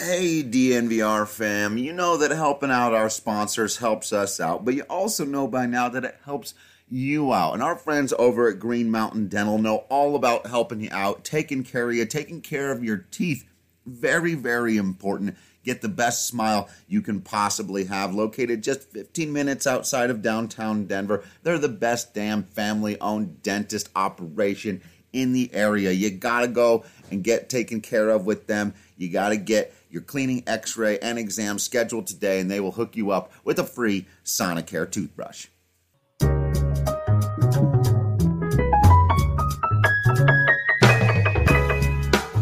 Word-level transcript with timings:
Hey, 0.00 0.44
DNVR 0.44 1.26
fam, 1.26 1.76
you 1.76 1.92
know 1.92 2.18
that 2.18 2.30
helping 2.30 2.70
out 2.70 2.94
our 2.94 3.10
sponsors 3.10 3.78
helps 3.78 4.12
us 4.12 4.38
out, 4.38 4.64
but 4.64 4.74
you 4.74 4.82
also 4.82 5.24
know 5.24 5.48
by 5.48 5.66
now 5.66 5.88
that 5.88 6.04
it 6.04 6.16
helps 6.24 6.54
you 6.88 7.32
out. 7.32 7.54
And 7.54 7.64
our 7.64 7.74
friends 7.74 8.14
over 8.16 8.48
at 8.48 8.60
Green 8.60 8.92
Mountain 8.92 9.26
Dental 9.26 9.58
know 9.58 9.78
all 9.88 10.14
about 10.14 10.46
helping 10.46 10.82
you 10.82 10.88
out, 10.92 11.24
taking 11.24 11.64
care 11.64 11.90
of 11.90 11.96
you, 11.96 12.06
taking 12.06 12.40
care 12.40 12.70
of 12.70 12.84
your 12.84 12.98
teeth. 13.10 13.44
Very, 13.86 14.34
very 14.34 14.76
important. 14.76 15.36
Get 15.64 15.82
the 15.82 15.88
best 15.88 16.28
smile 16.28 16.68
you 16.86 17.02
can 17.02 17.20
possibly 17.20 17.86
have. 17.86 18.14
Located 18.14 18.62
just 18.62 18.92
15 18.92 19.32
minutes 19.32 19.66
outside 19.66 20.10
of 20.10 20.22
downtown 20.22 20.84
Denver. 20.86 21.24
They're 21.42 21.58
the 21.58 21.68
best 21.68 22.14
damn 22.14 22.44
family 22.44 23.00
owned 23.00 23.42
dentist 23.42 23.88
operation 23.96 24.80
in 25.12 25.32
the 25.32 25.52
area. 25.52 25.90
You 25.90 26.10
gotta 26.10 26.46
go 26.46 26.84
and 27.10 27.24
get 27.24 27.48
taken 27.48 27.80
care 27.80 28.10
of 28.10 28.26
with 28.26 28.46
them. 28.46 28.74
You 28.96 29.08
gotta 29.10 29.36
get 29.36 29.74
your 29.90 30.02
cleaning, 30.02 30.42
x 30.46 30.76
ray, 30.76 30.98
and 30.98 31.18
exam 31.18 31.58
scheduled 31.58 32.06
today, 32.06 32.40
and 32.40 32.50
they 32.50 32.60
will 32.60 32.72
hook 32.72 32.96
you 32.96 33.10
up 33.10 33.32
with 33.44 33.58
a 33.58 33.64
free 33.64 34.06
Sonicare 34.24 34.90
toothbrush. 34.90 35.46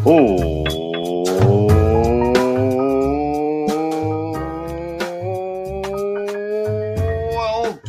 Oh. 0.09 0.63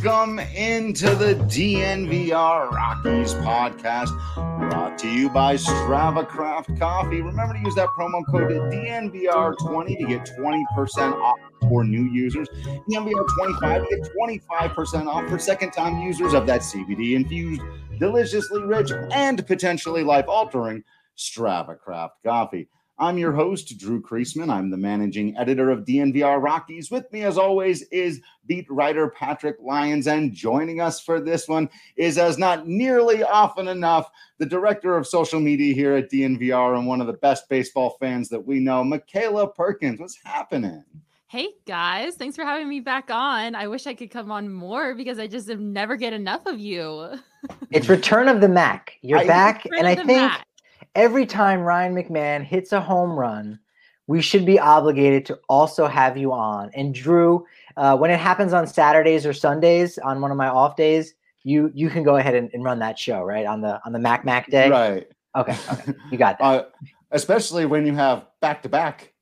Welcome 0.07 0.39
into 0.39 1.13
the 1.13 1.35
DNVR 1.45 2.71
Rockies 2.71 3.33
podcast 3.35 4.09
to 5.07 5.13
you 5.13 5.29
by 5.29 5.55
Strava 5.55 6.27
Craft 6.27 6.77
Coffee. 6.77 7.21
Remember 7.21 7.53
to 7.53 7.59
use 7.59 7.75
that 7.75 7.87
promo 7.97 8.25
code 8.29 8.51
DNVR20 8.51 9.97
to 9.99 10.05
get 10.05 10.29
20% 10.37 11.13
off 11.21 11.37
for 11.69 11.83
new 11.83 12.03
users. 12.11 12.47
DNVR25 12.89 13.87
to 13.87 13.95
get 13.95 14.09
25% 14.19 15.07
off 15.07 15.29
for 15.29 15.39
second 15.39 15.71
time 15.71 16.01
users 16.01 16.33
of 16.33 16.45
that 16.47 16.61
CBD 16.61 17.15
infused, 17.15 17.61
deliciously 17.99 18.63
rich, 18.63 18.91
and 19.11 19.45
potentially 19.47 20.03
life 20.03 20.25
altering 20.27 20.83
Strava 21.17 21.79
Craft 21.79 22.15
Coffee. 22.25 22.67
I'm 22.99 23.19
your 23.19 23.31
host, 23.31 23.77
Drew 23.77 24.01
Creasman. 24.01 24.49
I'm 24.49 24.71
the 24.71 24.77
managing 24.77 25.37
editor 25.37 25.69
of 25.69 25.85
DNVR 25.85 26.41
Rockies. 26.41 26.89
With 26.89 27.11
me, 27.11 27.21
as 27.23 27.37
always, 27.37 27.83
is 27.83 28.21
beat 28.47 28.65
writer 28.71 29.09
Patrick 29.09 29.57
Lyons. 29.61 30.07
And 30.07 30.33
joining 30.33 30.81
us 30.81 30.99
for 30.99 31.21
this 31.21 31.47
one 31.47 31.69
is, 31.95 32.17
as 32.17 32.39
not 32.39 32.67
nearly 32.67 33.21
often 33.21 33.67
enough, 33.67 34.09
the 34.39 34.47
director 34.47 34.97
of 34.97 35.05
social 35.05 35.39
media 35.39 35.75
here 35.75 35.95
at 35.95 36.09
DNVR 36.09 36.75
and 36.75 36.87
one 36.87 36.99
of 36.99 37.05
the 37.05 37.13
best 37.13 37.47
baseball 37.49 37.97
fans 37.99 38.29
that 38.29 38.47
we 38.47 38.59
know, 38.59 38.83
Michaela 38.83 39.47
Perkins. 39.47 39.99
What's 39.99 40.17
happening? 40.23 40.83
Hey 41.27 41.49
guys, 41.65 42.15
thanks 42.15 42.37
for 42.37 42.45
having 42.45 42.69
me 42.69 42.79
back 42.79 43.11
on. 43.11 43.53
I 43.53 43.67
wish 43.67 43.85
I 43.85 43.93
could 43.93 44.09
come 44.09 44.31
on 44.31 44.49
more 44.49 44.95
because 44.95 45.19
I 45.19 45.27
just 45.27 45.49
never 45.49 45.97
get 45.97 46.13
enough 46.13 46.45
of 46.45 46.57
you. 46.57 47.19
it's 47.69 47.89
Return 47.89 48.29
of 48.29 48.39
the 48.39 48.47
Mac. 48.47 48.93
You're 49.01 49.19
I, 49.19 49.27
back, 49.27 49.65
and 49.65 49.85
I 49.85 49.95
think 49.95 50.07
Mac 50.07 50.46
every 50.95 51.25
time 51.25 51.61
Ryan 51.61 51.95
McMahon 51.95 52.43
hits 52.43 52.71
a 52.71 52.81
home 52.81 53.11
run, 53.11 53.59
we 54.07 54.21
should 54.21 54.45
be 54.45 54.59
obligated 54.59 55.25
to 55.27 55.39
also 55.49 55.87
have 55.87 56.17
you 56.17 56.31
on. 56.31 56.71
And 56.73 56.93
Drew, 56.93 57.45
uh, 57.75 57.97
when 57.97 58.09
it 58.09 58.19
happens 58.19 58.53
on 58.53 58.65
Saturdays 58.65 59.25
or 59.25 59.33
Sundays 59.33 59.97
on 59.97 60.21
one 60.21 60.31
of 60.31 60.37
my 60.37 60.47
off 60.47 60.75
days, 60.75 61.13
you 61.43 61.71
you 61.73 61.89
can 61.89 62.03
go 62.03 62.17
ahead 62.17 62.35
and, 62.35 62.49
and 62.53 62.63
run 62.63 62.79
that 62.79 62.97
show 62.99 63.23
right 63.23 63.45
on 63.45 63.61
the 63.61 63.79
on 63.85 63.93
the 63.93 63.99
Mac 63.99 64.25
Mac 64.25 64.49
day. 64.49 64.69
Right. 64.69 65.07
Okay. 65.35 65.55
Okay. 65.71 65.93
You 66.11 66.17
got 66.17 66.39
that. 66.39 66.45
Uh, 66.47 66.63
especially 67.11 67.65
when 67.65 67.85
you 67.85 67.93
have 67.93 68.25
back 68.41 68.61
to 68.63 68.69
back 68.69 69.13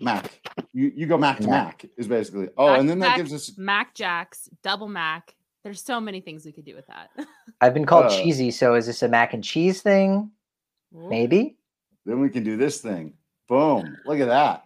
Mac. 0.00 0.40
You 0.72 0.92
you 0.94 1.06
go 1.06 1.18
Mac 1.18 1.38
to 1.38 1.48
Mac, 1.48 1.82
Mac 1.82 1.86
is 1.96 2.08
basically. 2.08 2.48
Oh, 2.56 2.68
Mac, 2.68 2.80
and 2.80 2.88
then 2.88 2.98
that 3.00 3.08
Mac, 3.08 3.16
gives 3.16 3.32
us 3.32 3.56
Mac 3.56 3.94
Jacks, 3.94 4.48
double 4.62 4.88
Mac. 4.88 5.34
There's 5.64 5.82
so 5.82 6.00
many 6.00 6.20
things 6.20 6.44
we 6.44 6.52
could 6.52 6.64
do 6.64 6.76
with 6.76 6.86
that. 6.86 7.10
I've 7.60 7.74
been 7.74 7.86
called 7.86 8.06
uh, 8.06 8.10
cheesy, 8.10 8.52
so 8.52 8.74
is 8.74 8.86
this 8.86 9.02
a 9.02 9.08
mac 9.08 9.34
and 9.34 9.42
cheese 9.42 9.82
thing? 9.82 10.30
Maybe. 10.92 11.56
Then 12.04 12.20
we 12.20 12.30
can 12.30 12.44
do 12.44 12.56
this 12.56 12.80
thing. 12.80 13.14
Boom. 13.48 13.96
Look 14.04 14.20
at 14.20 14.28
that. 14.28 14.64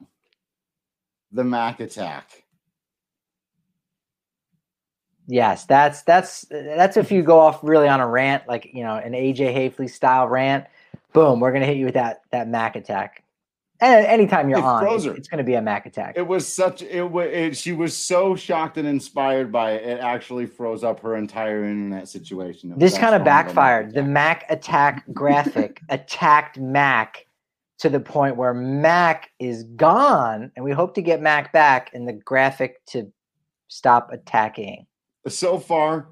The 1.33 1.45
Mac 1.45 1.81
attack. 1.81 2.45
Yes, 5.27 5.65
that's 5.65 6.03
that's 6.03 6.45
that's 6.51 6.97
if 6.97 7.13
you 7.13 7.23
go 7.23 7.39
off 7.39 7.61
really 7.63 7.87
on 7.87 8.01
a 8.01 8.09
rant, 8.09 8.49
like 8.49 8.71
you 8.75 8.83
know, 8.83 8.97
an 8.97 9.13
AJ 9.13 9.55
Haefele 9.55 9.89
style 9.89 10.27
rant. 10.27 10.67
Boom, 11.13 11.39
we're 11.39 11.53
gonna 11.53 11.67
hit 11.67 11.77
you 11.77 11.85
with 11.85 11.95
that 11.95 12.23
that 12.33 12.49
Mac 12.49 12.75
attack. 12.75 13.23
And 13.81 14.07
anytime 14.07 14.51
you're 14.51 14.59
it 14.59 14.65
on, 14.65 14.87
it's, 14.95 15.05
it's 15.07 15.29
going 15.29 15.39
to 15.39 15.45
be 15.45 15.55
a 15.55 15.63
Mac 15.63 15.87
attack. 15.87 16.15
It 16.17 16.27
was 16.27 16.47
such 16.47 16.83
it, 16.83 17.03
it. 17.03 17.57
She 17.57 17.73
was 17.73 17.97
so 17.97 18.37
shocked 18.37 18.77
and 18.77 18.87
inspired 18.87 19.51
by 19.51 19.73
it. 19.73 19.85
It 19.85 20.01
actually 20.01 20.47
froze 20.47 20.85
up 20.85 21.01
her 21.01 21.17
entire 21.17 21.65
internet 21.65 22.09
situation. 22.09 22.75
This 22.77 22.99
kind 22.99 23.15
of 23.15 23.25
backfired. 23.25 23.95
The 23.95 24.03
Mac 24.03 24.45
attack 24.51 25.05
graphic 25.15 25.81
attacked 25.89 26.59
Mac 26.59 27.27
to 27.79 27.89
the 27.89 28.01
point 28.01 28.37
where 28.37 28.53
Mac 28.53 29.31
is 29.39 29.65
gone, 29.65 30.53
and 30.55 30.65
we 30.65 30.73
hope 30.73 30.95
to 30.97 31.03
get 31.03 31.23
Mac 31.23 31.51
back 31.51 31.91
in 31.95 32.05
the 32.05 32.13
graphic 32.13 32.85
to 32.89 33.11
stop 33.69 34.13
attacking. 34.13 34.87
So 35.27 35.59
far, 35.59 36.09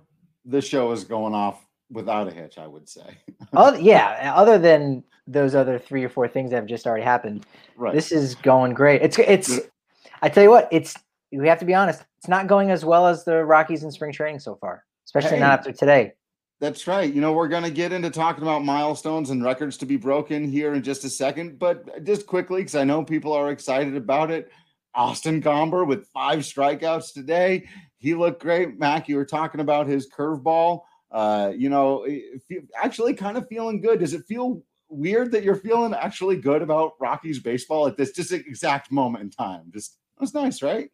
the 0.46 0.62
show 0.62 0.90
is 0.92 1.04
going 1.04 1.34
off 1.34 1.62
without 1.90 2.28
a 2.28 2.30
hitch. 2.30 2.56
I 2.56 2.66
would 2.66 2.88
say. 2.88 3.18
oh 3.52 3.74
yeah, 3.74 4.32
other 4.34 4.58
than 4.58 5.04
those 5.28 5.54
other 5.54 5.78
three 5.78 6.02
or 6.02 6.08
four 6.08 6.26
things 6.26 6.50
that 6.50 6.56
have 6.56 6.66
just 6.66 6.86
already 6.86 7.04
happened. 7.04 7.46
Right. 7.76 7.94
This 7.94 8.10
is 8.10 8.34
going 8.34 8.74
great. 8.74 9.02
It's 9.02 9.18
it's. 9.18 9.60
I 10.22 10.28
tell 10.28 10.42
you 10.42 10.50
what, 10.50 10.68
it's 10.72 10.96
we 11.30 11.46
have 11.46 11.60
to 11.60 11.64
be 11.64 11.74
honest. 11.74 12.02
It's 12.18 12.28
not 12.28 12.46
going 12.48 12.70
as 12.70 12.84
well 12.84 13.06
as 13.06 13.24
the 13.24 13.44
Rockies 13.44 13.84
in 13.84 13.92
spring 13.92 14.12
training 14.12 14.40
so 14.40 14.56
far, 14.56 14.84
especially 15.06 15.36
hey, 15.36 15.40
not 15.40 15.60
after 15.60 15.72
today. 15.72 16.14
That's 16.60 16.88
right. 16.88 17.12
You 17.12 17.20
know, 17.20 17.32
we're 17.32 17.46
going 17.46 17.62
to 17.62 17.70
get 17.70 17.92
into 17.92 18.10
talking 18.10 18.42
about 18.42 18.64
milestones 18.64 19.30
and 19.30 19.44
records 19.44 19.76
to 19.76 19.86
be 19.86 19.96
broken 19.96 20.50
here 20.50 20.74
in 20.74 20.82
just 20.82 21.04
a 21.04 21.08
second, 21.08 21.58
but 21.58 22.04
just 22.04 22.26
quickly, 22.26 22.62
because 22.62 22.74
I 22.74 22.82
know 22.82 23.04
people 23.04 23.32
are 23.32 23.50
excited 23.50 23.94
about 23.94 24.32
it. 24.32 24.50
Austin 24.94 25.40
Gomber 25.40 25.86
with 25.86 26.08
five 26.08 26.40
strikeouts 26.40 27.12
today. 27.12 27.68
He 27.98 28.14
looked 28.14 28.42
great. 28.42 28.78
Mac, 28.80 29.08
you 29.08 29.14
were 29.14 29.24
talking 29.24 29.60
about 29.60 29.86
his 29.86 30.10
curveball. 30.10 30.80
Uh, 31.12 31.52
you 31.56 31.70
know, 31.70 32.06
actually 32.76 33.14
kind 33.14 33.38
of 33.38 33.46
feeling 33.48 33.80
good. 33.80 34.00
Does 34.00 34.12
it 34.12 34.24
feel 34.26 34.62
weird 34.88 35.32
that 35.32 35.42
you're 35.42 35.56
feeling 35.56 35.94
actually 35.94 36.36
good 36.36 36.62
about 36.62 36.92
Rockies 37.00 37.40
baseball 37.40 37.86
at 37.86 37.96
this 37.96 38.12
just 38.12 38.32
exact 38.32 38.90
moment 38.90 39.24
in 39.24 39.30
time. 39.30 39.70
Just 39.72 39.98
that's 40.18 40.34
nice, 40.34 40.62
right? 40.62 40.90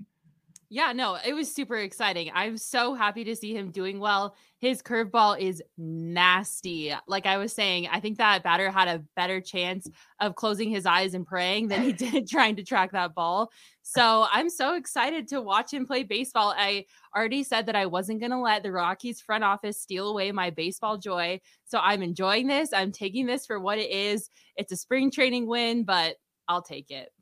Yeah, 0.70 0.92
no, 0.92 1.16
it 1.24 1.34
was 1.34 1.54
super 1.54 1.76
exciting. 1.76 2.30
I'm 2.34 2.56
so 2.56 2.94
happy 2.94 3.24
to 3.24 3.36
see 3.36 3.54
him 3.54 3.70
doing 3.70 4.00
well. 4.00 4.34
His 4.58 4.82
curveball 4.82 5.38
is 5.38 5.62
nasty. 5.76 6.92
Like 7.06 7.26
I 7.26 7.36
was 7.36 7.52
saying, 7.52 7.88
I 7.90 8.00
think 8.00 8.18
that 8.18 8.42
batter 8.42 8.70
had 8.70 8.88
a 8.88 9.04
better 9.14 9.40
chance 9.40 9.88
of 10.20 10.34
closing 10.34 10.70
his 10.70 10.86
eyes 10.86 11.14
and 11.14 11.26
praying 11.26 11.68
than 11.68 11.82
he 11.82 11.92
did 11.92 12.28
trying 12.28 12.56
to 12.56 12.64
track 12.64 12.92
that 12.92 13.14
ball. 13.14 13.50
So 13.82 14.26
I'm 14.32 14.48
so 14.48 14.74
excited 14.74 15.28
to 15.28 15.40
watch 15.40 15.72
him 15.72 15.86
play 15.86 16.02
baseball. 16.02 16.54
I 16.56 16.86
already 17.14 17.42
said 17.42 17.66
that 17.66 17.76
I 17.76 17.86
wasn't 17.86 18.20
going 18.20 18.32
to 18.32 18.38
let 18.38 18.62
the 18.62 18.72
Rockies 18.72 19.20
front 19.20 19.44
office 19.44 19.78
steal 19.80 20.08
away 20.08 20.32
my 20.32 20.50
baseball 20.50 20.98
joy. 20.98 21.40
So 21.66 21.78
I'm 21.78 22.02
enjoying 22.02 22.46
this. 22.46 22.72
I'm 22.72 22.90
taking 22.90 23.26
this 23.26 23.46
for 23.46 23.60
what 23.60 23.78
it 23.78 23.90
is. 23.90 24.30
It's 24.56 24.72
a 24.72 24.76
spring 24.76 25.10
training 25.10 25.46
win, 25.46 25.84
but 25.84 26.16
I'll 26.48 26.62
take 26.62 26.90
it. 26.90 27.13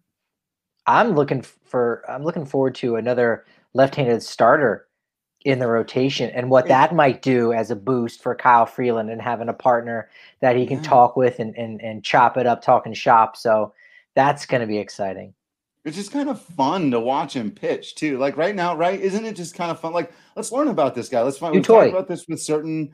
I'm 0.87 1.15
looking 1.15 1.43
for 1.43 2.04
I'm 2.09 2.25
looking 2.25 2.47
forward 2.47 2.75
to 2.76 2.97
another 2.97 3.44
left-handed 3.75 4.22
starter 4.22 4.87
in 5.44 5.59
the 5.59 5.66
rotation 5.66 6.31
and 6.31 6.50
what 6.50 6.69
that 6.69 6.94
might 6.94 7.20
do 7.20 7.53
as 7.53 7.70
a 7.70 7.76
boost 7.76 8.22
for 8.22 8.34
Kyle 8.34 8.66
Freeland 8.66 9.10
and 9.10 9.20
having 9.20 9.48
a 9.48 9.53
partner 9.53 10.09
that 10.41 10.56
he 10.56 10.66
can 10.66 10.76
yeah. 10.78 10.88
talk 10.88 11.16
with 11.16 11.38
and, 11.41 11.56
and 11.56 11.81
and 11.81 12.04
chop 12.04 12.37
it 12.37 12.47
up 12.47 12.62
talking 12.62 12.93
shop. 12.93 13.37
So 13.37 13.75
that's 14.15 14.47
going 14.47 14.60
to 14.60 14.66
be 14.66 14.78
exciting. 14.78 15.34
It's 15.84 15.96
just 15.96 16.12
kind 16.12 16.29
of 16.29 16.40
fun 16.40 16.93
to 16.93 17.00
watch 17.00 17.34
him 17.34 17.50
pitch 17.50 17.96
too. 17.96 18.19
Like 18.19 18.37
right 18.37 18.55
now, 18.55 18.76
right? 18.76 19.00
Isn't 19.00 19.25
it 19.25 19.34
just 19.34 19.56
kind 19.56 19.70
of 19.70 19.81
fun? 19.81 19.93
Like 19.93 20.12
let's 20.37 20.52
learn 20.52 20.69
about 20.69 20.94
this 20.94 21.08
guy. 21.08 21.23
Let's 21.23 21.38
find. 21.38 21.55
We 21.55 21.61
talk 21.61 21.88
about 21.88 22.06
this 22.06 22.26
with 22.29 22.40
certain 22.40 22.93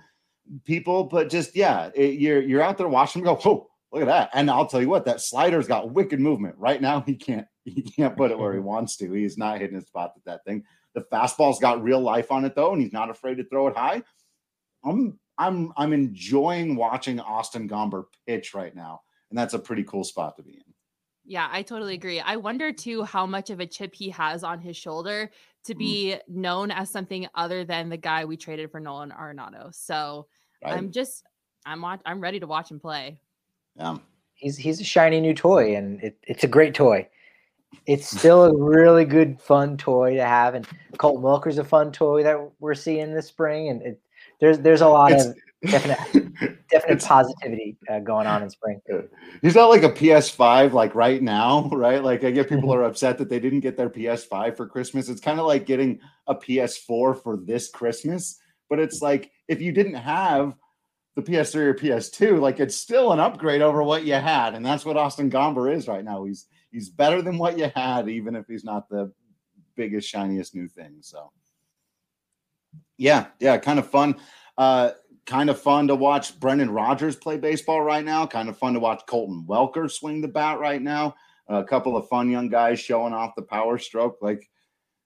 people, 0.65 1.05
but 1.05 1.29
just 1.29 1.55
yeah, 1.55 1.91
it, 1.95 2.19
you're 2.19 2.41
you're 2.41 2.63
out 2.63 2.79
there 2.79 2.89
watching 2.89 3.21
him 3.21 3.27
go. 3.27 3.35
Whoa, 3.35 3.69
look 3.93 4.03
at 4.03 4.07
that! 4.07 4.31
And 4.33 4.51
I'll 4.51 4.67
tell 4.67 4.81
you 4.81 4.89
what, 4.89 5.05
that 5.05 5.21
slider's 5.21 5.69
got 5.69 5.93
wicked 5.93 6.19
movement. 6.19 6.55
Right 6.57 6.81
now, 6.81 7.03
he 7.03 7.15
can't 7.15 7.47
he 7.71 7.83
can't 7.83 8.17
put 8.17 8.31
it 8.31 8.39
where 8.39 8.53
he 8.53 8.59
wants 8.75 8.97
to. 8.99 9.13
He's 9.13 9.39
not 9.39 9.61
hitting 9.61 9.77
his 9.77 9.87
spot 9.87 10.13
with 10.15 10.25
that 10.25 10.45
thing. 10.45 10.65
The 10.95 11.03
fastball's 11.13 11.59
got 11.59 11.83
real 11.83 12.01
life 12.01 12.33
on 12.33 12.45
it 12.45 12.55
though, 12.55 12.73
and 12.73 12.83
he's 12.83 12.93
not 12.93 13.11
afraid 13.11 13.37
to 13.37 13.45
throw 13.45 13.69
it 13.69 13.77
high. 13.77 14.03
I'm 14.85 15.19
I'm 15.39 15.73
I'm 15.77 15.93
enjoying 15.93 16.77
watching 16.77 17.21
Austin 17.21 17.69
Gomber 17.69 18.05
pitch 18.27 18.55
right 18.55 18.75
now, 18.75 19.03
and 19.31 19.39
that's 19.39 19.55
a 19.55 19.59
pretty 19.59 19.85
cool 19.85 20.05
spot 20.05 20.37
to 20.37 20.43
be 20.43 20.53
in. 20.53 20.75
Yeah, 21.25 21.49
I 21.51 21.63
totally 21.63 21.95
agree. 21.95 22.21
I 22.21 22.37
wonder 22.37 22.73
too 22.73 23.05
how 23.05 23.27
much 23.27 23.51
of 23.51 23.61
a 23.61 23.67
chip 23.67 23.95
he 23.95 24.09
has 24.11 24.43
on 24.43 24.61
his 24.61 24.77
shoulder 24.77 25.31
to 25.65 25.75
mm. 25.75 25.79
be 25.79 26.15
mm. 26.15 26.35
known 26.35 26.71
as 26.71 26.91
something 26.91 27.29
other 27.35 27.65
than 27.65 27.91
the 27.91 27.97
guy 27.97 28.25
we 28.25 28.37
traded 28.37 28.71
for 28.71 28.81
Nolan 28.81 29.11
Arenado. 29.11 29.75
So 29.75 30.27
right. 30.65 30.75
I'm 30.75 30.91
just 30.91 31.25
I'm 31.67 31.83
watch, 31.83 32.01
I'm 32.07 32.21
ready 32.21 32.41
to 32.41 32.47
watch 32.47 32.71
him 32.71 32.81
play. 32.81 33.21
Yeah. 33.77 33.99
He's 34.35 34.57
he's 34.57 34.81
a 34.81 34.85
shiny 34.85 35.21
new 35.21 35.35
toy 35.35 35.77
and 35.77 36.03
it, 36.03 36.17
it's 36.23 36.45
a 36.45 36.49
great 36.49 36.75
toy 36.75 37.09
it's 37.87 38.09
still 38.09 38.45
a 38.45 38.57
really 38.57 39.05
good, 39.05 39.41
fun 39.41 39.77
toy 39.77 40.15
to 40.15 40.25
have. 40.25 40.55
And 40.55 40.67
Colton 40.99 41.23
Welker's 41.23 41.59
a 41.59 41.65
fun 41.65 41.91
toy 41.93 42.23
that 42.23 42.39
we're 42.61 42.75
seeing 42.75 43.15
this 43.15 43.27
spring. 43.27 43.69
And 43.69 43.83
it, 43.83 44.01
there's 44.41 44.59
there's 44.59 44.83
a 44.83 44.89
lot 44.89 45.13
it's, 45.13 45.25
of 45.25 45.37
definite 45.63 46.69
definite 46.71 47.03
positivity 47.05 47.77
uh, 47.91 47.99
going 48.01 48.27
on 48.27 48.43
in 48.43 48.51
spring. 48.51 48.81
He's 49.43 49.55
not 49.55 49.71
like 49.71 49.83
a 49.83 49.91
PS5 49.91 50.73
like 50.73 50.95
right 50.95 51.23
now, 51.23 51.69
right? 51.73 52.03
Like 52.03 52.25
I 52.25 52.31
get 52.31 52.49
people 52.49 52.73
are 52.73 52.85
upset 52.85 53.19
that 53.19 53.29
they 53.29 53.41
didn't 53.41 53.61
get 53.61 53.77
their 53.77 53.91
PS5 53.91 54.57
for 54.57 54.67
Christmas. 54.67 55.09
It's 55.09 55.21
kind 55.21 55.41
of 55.41 55.47
like 55.47 55.67
getting 55.67 56.01
a 56.27 56.35
PS4 56.35 57.23
for 57.23 57.39
this 57.43 57.71
Christmas, 57.71 58.39
but 58.69 58.79
it's 58.79 59.01
like 59.01 59.31
if 59.49 59.61
you 59.61 59.73
didn't 59.73 59.95
have 59.95 60.55
the 61.17 61.23
PS3 61.23 61.55
or 61.57 61.75
PS2, 61.75 62.41
like 62.41 62.61
it's 62.61 62.77
still 62.77 63.13
an 63.13 63.19
upgrade 63.19 63.63
over 63.63 63.83
what 63.83 64.05
you 64.05 64.15
had, 64.15 64.55
and 64.55 64.65
that's 64.65 64.85
what 64.85 64.97
Austin 64.97 65.31
Gomber 65.31 65.75
is 65.75 65.89
right 65.89 66.05
now. 66.05 66.25
He's 66.25 66.47
he's 66.71 66.89
better 66.89 67.23
than 67.23 67.39
what 67.39 67.59
you 67.59 67.71
had, 67.75 68.09
even 68.09 68.35
if 68.35 68.47
he's 68.47 68.65
not 68.65 68.89
the 68.89 69.13
biggest 69.77 70.09
shiniest 70.09 70.55
new 70.55 70.69
thing. 70.69 70.97
So 71.01 71.31
yeah, 72.97 73.27
yeah, 73.41 73.57
kind 73.59 73.79
of 73.79 73.89
fun. 73.89 74.17
Uh, 74.57 74.91
kind 75.25 75.51
of 75.51 75.61
fun 75.61 75.87
to 75.89 75.95
watch 75.95 76.39
Brendan 76.41 76.71
Rodgers 76.71 77.15
play 77.15 77.37
baseball 77.37 77.83
right 77.83 78.05
now. 78.05 78.27
Kind 78.27 78.49
of 78.49 78.59
fun 78.59 78.75
to 78.75 78.81
watch 78.81 79.03
Colton 79.07 79.45
Welker 79.49 79.91
swing 79.91 80.21
the 80.21 80.29
bat 80.29 80.59
right 80.59 80.83
now. 80.83 81.15
A 81.49 81.65
couple 81.65 81.97
of 81.97 82.09
fun 82.09 82.31
young 82.31 82.49
guys 82.49 82.81
showing 82.81 83.15
off 83.15 83.35
the 83.37 83.43
power 83.43 83.79
stroke. 83.79 84.19
Like 84.21 84.49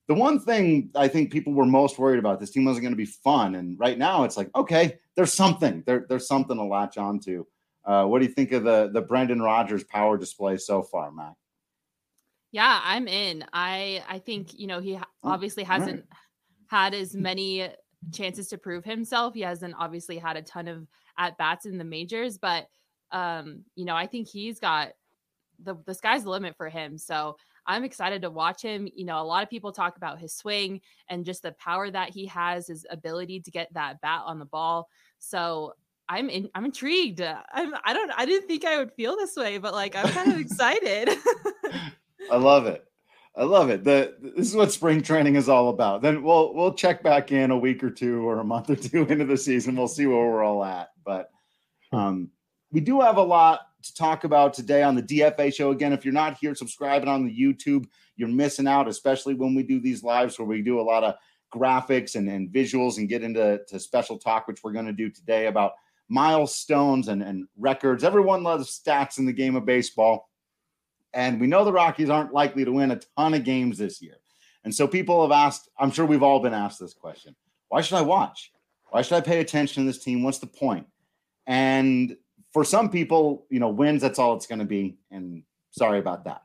the 0.09 0.15
one 0.15 0.41
thing 0.41 0.91
I 0.97 1.07
think 1.07 1.33
people 1.33 1.53
were 1.53 1.67
most 1.67 1.99
worried 1.99 2.19
about 2.19 2.41
this 2.41 2.51
team 2.51 2.65
wasn't 2.65 2.83
going 2.83 2.93
to 2.93 2.97
be 2.97 3.05
fun, 3.05 3.55
and 3.55 3.79
right 3.79 3.99
now 3.99 4.25
it's 4.25 4.37
like 4.37 4.51
okay, 4.55 4.99
there's 5.17 5.33
something 5.33 5.83
there, 5.87 6.07
there's 6.09 6.27
something 6.27 6.57
to 6.57 6.65
latch 6.65 6.99
onto. 6.99 7.45
Uh, 7.85 8.05
what 8.07 8.21
do 8.21 8.27
you 8.27 8.33
think 8.33 8.53
of 8.53 8.65
the 8.65 8.91
the 8.93 9.03
Brendan 9.03 9.43
Rodgers 9.43 9.85
power 9.85 10.17
display 10.17 10.57
so 10.57 10.83
far, 10.83 11.13
Mac? 11.13 11.35
Yeah, 12.53 12.81
I'm 12.85 13.09
in. 13.09 13.45
I 13.53 14.05
I 14.09 14.19
think 14.19 14.59
you 14.59 14.67
know 14.67 14.81
he 14.81 14.97
oh, 14.97 15.03
obviously 15.25 15.65
hasn't 15.65 16.05
right. 16.11 16.19
had 16.69 16.95
as 16.95 17.17
many 17.17 17.69
chances 18.13 18.49
to 18.49 18.59
prove 18.59 18.85
himself. 18.85 19.35
He 19.35 19.41
hasn't 19.41 19.75
obviously 19.79 20.19
had 20.19 20.37
a 20.37 20.43
ton 20.43 20.69
of 20.69 20.87
at 21.19 21.39
bats 21.39 21.67
in 21.67 21.79
the 21.79 21.85
majors, 21.85 22.39
but 22.39 22.67
um, 23.11 23.65
you 23.75 23.85
know, 23.85 23.97
I 23.97 24.07
think 24.07 24.29
he's 24.29 24.61
got 24.61 24.93
the 25.63 25.77
the 25.87 25.95
sky's 25.95 26.25
the 26.25 26.31
limit 26.31 26.57
for 26.57 26.69
him. 26.69 26.99
So 26.99 27.37
I'm 27.67 27.85
excited 27.85 28.23
to 28.23 28.31
watch 28.31 28.61
him. 28.61 28.87
You 28.95 29.07
know, 29.07 29.21
a 29.21 29.25
lot 29.25 29.43
of 29.43 29.51
people 29.51 29.73
talk 29.73 29.97
about 29.97 30.19
his 30.19 30.35
swing 30.35 30.81
and 31.09 31.25
just 31.25 31.43
the 31.43 31.53
power 31.53 31.91
that 31.91 32.11
he 32.11 32.27
has, 32.27 32.67
his 32.67 32.85
ability 32.91 33.41
to 33.41 33.51
get 33.51 33.73
that 33.75 34.01
bat 34.01 34.23
on 34.27 34.39
the 34.39 34.45
ball. 34.45 34.89
So 35.19 35.75
I'm 36.09 36.29
in, 36.29 36.51
I'm 36.55 36.67
intrigued. 36.67 37.21
I'm 37.21 37.75
I 37.85 37.95
don't 37.95 38.11
I 38.17 38.27
didn't 38.27 38.49
think 38.49 38.65
I 38.65 38.79
would 38.79 38.93
feel 38.93 39.17
this 39.17 39.37
way, 39.37 39.59
but 39.59 39.73
like 39.73 39.97
I'm 39.97 40.09
kind 40.09 40.33
of 40.33 40.41
excited. 40.41 41.11
I 42.31 42.37
love 42.37 42.67
it. 42.67 42.85
I 43.35 43.45
love 43.45 43.71
it. 43.71 43.83
The 43.83 44.15
this 44.21 44.49
is 44.49 44.55
what 44.55 44.73
spring 44.73 45.03
training 45.03 45.37
is 45.37 45.49
all 45.49 45.71
about. 45.71 46.03
Then 46.03 46.23
we'll 46.23 46.55
we'll 46.55 46.75
check 46.75 47.03
back 47.03 47.33
in 47.33 47.51
a 47.51 47.59
week 47.59 47.83
or 47.83 47.91
two 47.91 48.29
or 48.29 48.41
a 48.41 48.45
month 48.45 48.69
or 48.69 48.77
two 48.77 49.03
into 49.09 49.25
the 49.25 49.39
season. 49.39 49.77
We'll 49.77 49.89
see 49.89 50.07
where 50.07 50.19
we're 50.19 50.43
all 50.43 50.65
at. 50.65 50.91
But 51.05 51.31
um, 51.93 52.31
we 52.71 52.81
do 52.81 53.01
have 53.01 53.17
a 53.17 53.23
lot 53.23 53.61
to 53.85 53.95
talk 53.95 54.25
about 54.25 54.55
today 54.55 54.83
on 54.83 54.95
the 54.95 55.03
DFA 55.03 55.53
show. 55.53 55.71
Again, 55.71 55.93
if 55.93 56.05
you're 56.05 56.15
not 56.15 56.39
here 56.39 56.55
subscribing 56.55 57.09
on 57.09 57.27
the 57.27 57.35
YouTube, 57.35 57.87
you're 58.17 58.29
missing 58.29 58.69
out, 58.69 58.87
especially 58.87 59.35
when 59.35 59.55
we 59.55 59.63
do 59.63 59.81
these 59.81 60.03
lives 60.05 60.39
where 60.39 60.47
we 60.47 60.63
do 60.63 60.81
a 60.81 60.83
lot 60.83 61.03
of 61.03 61.15
graphics 61.53 62.15
and, 62.15 62.29
and 62.29 62.51
visuals 62.51 62.99
and 62.99 63.09
get 63.09 63.23
into 63.23 63.61
to 63.69 63.81
special 63.81 64.19
talk, 64.19 64.47
which 64.47 64.63
we're 64.63 64.73
going 64.73 64.87
to 64.87 64.93
do 64.93 65.11
today 65.11 65.47
about 65.47 65.73
milestones 66.09 67.09
and, 67.09 67.23
and 67.23 67.47
records. 67.59 68.05
Everyone 68.05 68.43
loves 68.43 68.79
stats 68.79 69.19
in 69.19 69.27
the 69.27 69.33
game 69.33 69.57
of 69.57 69.65
baseball. 69.65 70.29
And 71.15 71.41
we 71.41 71.47
know 71.47 71.65
the 71.65 71.73
Rockies 71.73 72.11
aren't 72.11 72.33
likely 72.33 72.65
to 72.65 72.73
win 72.73 72.91
a 72.91 73.01
ton 73.17 73.35
of 73.35 73.45
games 73.45 73.79
this 73.79 74.01
year. 74.01 74.17
And 74.65 74.75
so 74.75 74.87
people 74.87 75.23
have 75.23 75.33
asked, 75.33 75.69
I'm 75.79 75.91
sure 75.91 76.07
we've 76.07 76.23
all 76.23 76.41
been 76.41 76.55
asked 76.55 76.81
this 76.81 76.95
question 76.95 77.35
why 77.69 77.81
should 77.81 77.97
I 77.97 78.03
watch? 78.03 78.53
Why 78.91 79.01
should 79.01 79.17
I 79.17 79.23
pay 79.23 79.41
attention 79.41 79.83
to 79.83 79.87
this 79.87 80.03
team? 80.03 80.23
What's 80.23 80.39
the 80.39 80.47
point? 80.47 80.87
And 81.47 82.17
for 82.53 82.65
some 82.65 82.91
people, 82.91 83.47
you 83.49 83.61
know, 83.61 83.71
wins, 83.71 84.03
that's 84.03 84.19
all 84.19 84.37
it's 84.37 84.47
going 84.47 84.59
to 84.59 84.67
be. 84.67 84.99
And 85.11 85.43
sorry 85.71 85.99
about 85.99 86.25
that. 86.25 86.43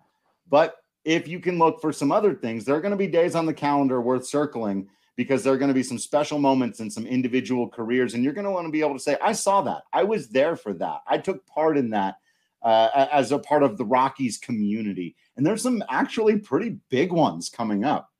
But 0.50 0.78
if 1.04 1.28
you 1.28 1.42
can 1.42 1.60
look 1.60 1.81
for 1.81 1.92
some 1.92 2.12
other 2.13 2.34
things, 2.34 2.63
there 2.63 2.75
are 2.75 2.81
going 2.81 2.92
to 2.92 2.98
be 2.98 3.08
days 3.08 3.36
on 3.36 3.46
the 3.46 3.54
calendar 3.54 4.00
worth 4.00 4.25
circling 4.25 4.88
because 5.18 5.44
there 5.44 5.54
are 5.54 5.58
going 5.58 5.68
to 5.68 5.74
be 5.74 5.84
some 5.84 5.98
special 5.98 6.40
moments 6.40 6.80
in 6.80 6.90
some 6.90 7.06
individual 7.06 7.68
careers. 7.68 8.13
And 8.13 8.24
you're 8.24 8.34
going 8.34 8.46
to 8.46 8.52
want 8.52 8.66
to 8.68 8.72
be 8.72 8.81
able 8.81 8.94
to 8.94 9.00
say, 9.00 9.18
I 9.22 9.34
saw 9.34 9.62
that. 9.63 9.84
I 9.92 10.04
was 10.04 10.30
there 10.30 10.56
for 10.56 10.74
that. 10.75 11.02
I 11.08 11.18
took 11.18 11.46
part 11.46 11.78
in 11.78 11.90
that 11.90 12.20
uh, 12.63 13.07
as 13.12 13.31
a 13.31 13.39
part 13.39 13.63
of 13.63 13.77
the 13.77 13.86
Rockies 13.86 14.38
community. 14.38 15.15
And 15.36 15.45
there's 15.45 15.63
some 15.63 15.83
actually 15.89 16.38
pretty 16.38 16.77
big 16.89 17.12
ones 17.12 17.50
coming 17.50 17.83
up. 17.83 18.12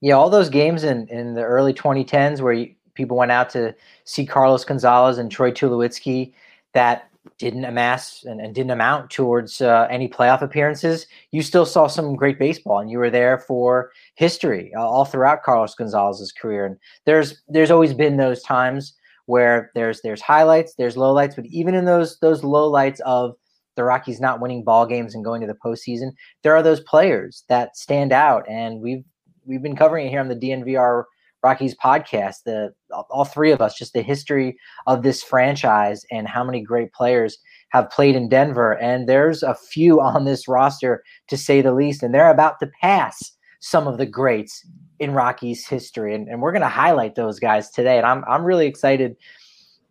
Yeah, 0.00 0.14
all 0.14 0.30
those 0.30 0.48
games 0.48 0.84
in, 0.84 1.08
in 1.08 1.34
the 1.34 1.42
early 1.42 1.72
2010s 1.72 2.40
where 2.40 2.52
you, 2.52 2.74
people 2.94 3.16
went 3.16 3.32
out 3.32 3.50
to 3.50 3.74
see 4.04 4.26
Carlos 4.26 4.64
Gonzalez 4.64 5.18
and 5.18 5.30
Troy 5.30 5.50
Tulowitzki 5.50 6.32
that 6.72 7.10
didn't 7.38 7.64
amass 7.64 8.24
and, 8.24 8.40
and 8.40 8.54
didn't 8.54 8.70
amount 8.70 9.10
towards 9.10 9.60
uh, 9.60 9.86
any 9.90 10.08
playoff 10.08 10.42
appearances, 10.42 11.06
you 11.32 11.42
still 11.42 11.66
saw 11.66 11.86
some 11.86 12.16
great 12.16 12.38
baseball, 12.38 12.78
and 12.78 12.90
you 12.90 12.98
were 12.98 13.10
there 13.10 13.38
for 13.38 13.90
history 14.14 14.72
uh, 14.74 14.80
all 14.80 15.04
throughout 15.04 15.42
Carlos 15.42 15.74
Gonzalez's 15.74 16.32
career. 16.32 16.66
And 16.66 16.76
there's 17.04 17.42
there's 17.48 17.70
always 17.70 17.94
been 17.94 18.16
those 18.16 18.42
times 18.42 18.94
where 19.26 19.70
there's 19.74 20.00
there's 20.02 20.22
highlights, 20.22 20.74
there's 20.76 20.96
lowlights, 20.96 21.36
but 21.36 21.46
even 21.46 21.74
in 21.74 21.84
those 21.84 22.18
those 22.20 22.42
lowlights 22.42 23.00
of 23.00 23.34
the 23.76 23.84
Rockies 23.84 24.20
not 24.20 24.40
winning 24.40 24.64
ball 24.64 24.86
games 24.86 25.14
and 25.14 25.24
going 25.24 25.40
to 25.42 25.46
the 25.46 25.58
postseason, 25.64 26.12
there 26.42 26.56
are 26.56 26.62
those 26.62 26.80
players 26.80 27.44
that 27.48 27.76
stand 27.76 28.12
out, 28.12 28.48
and 28.48 28.80
we've 28.80 29.04
we've 29.44 29.62
been 29.62 29.76
covering 29.76 30.06
it 30.06 30.10
here 30.10 30.20
on 30.20 30.28
the 30.28 30.34
DNVR 30.36 31.04
Rockies 31.42 31.76
podcast. 31.76 32.36
The 32.44 32.72
all 33.10 33.24
three 33.24 33.52
of 33.52 33.60
us, 33.60 33.76
just 33.76 33.92
the 33.92 34.02
history 34.02 34.56
of 34.86 35.02
this 35.02 35.22
franchise 35.22 36.04
and 36.10 36.26
how 36.26 36.42
many 36.42 36.62
great 36.62 36.92
players 36.92 37.38
have 37.70 37.90
played 37.90 38.16
in 38.16 38.28
Denver, 38.28 38.72
and 38.80 39.08
there's 39.08 39.42
a 39.42 39.54
few 39.54 40.00
on 40.00 40.24
this 40.24 40.48
roster 40.48 41.02
to 41.28 41.36
say 41.36 41.60
the 41.60 41.74
least, 41.74 42.02
and 42.02 42.14
they're 42.14 42.30
about 42.30 42.58
to 42.60 42.70
pass 42.80 43.32
some 43.60 43.88
of 43.88 43.98
the 43.98 44.06
greats 44.06 44.64
in 44.98 45.12
Rockies 45.12 45.66
history, 45.66 46.14
and, 46.14 46.28
and 46.28 46.40
we're 46.40 46.52
going 46.52 46.62
to 46.62 46.68
highlight 46.68 47.14
those 47.14 47.38
guys 47.38 47.70
today. 47.70 47.98
And 47.98 48.06
I'm 48.06 48.24
I'm 48.26 48.44
really 48.44 48.66
excited 48.66 49.16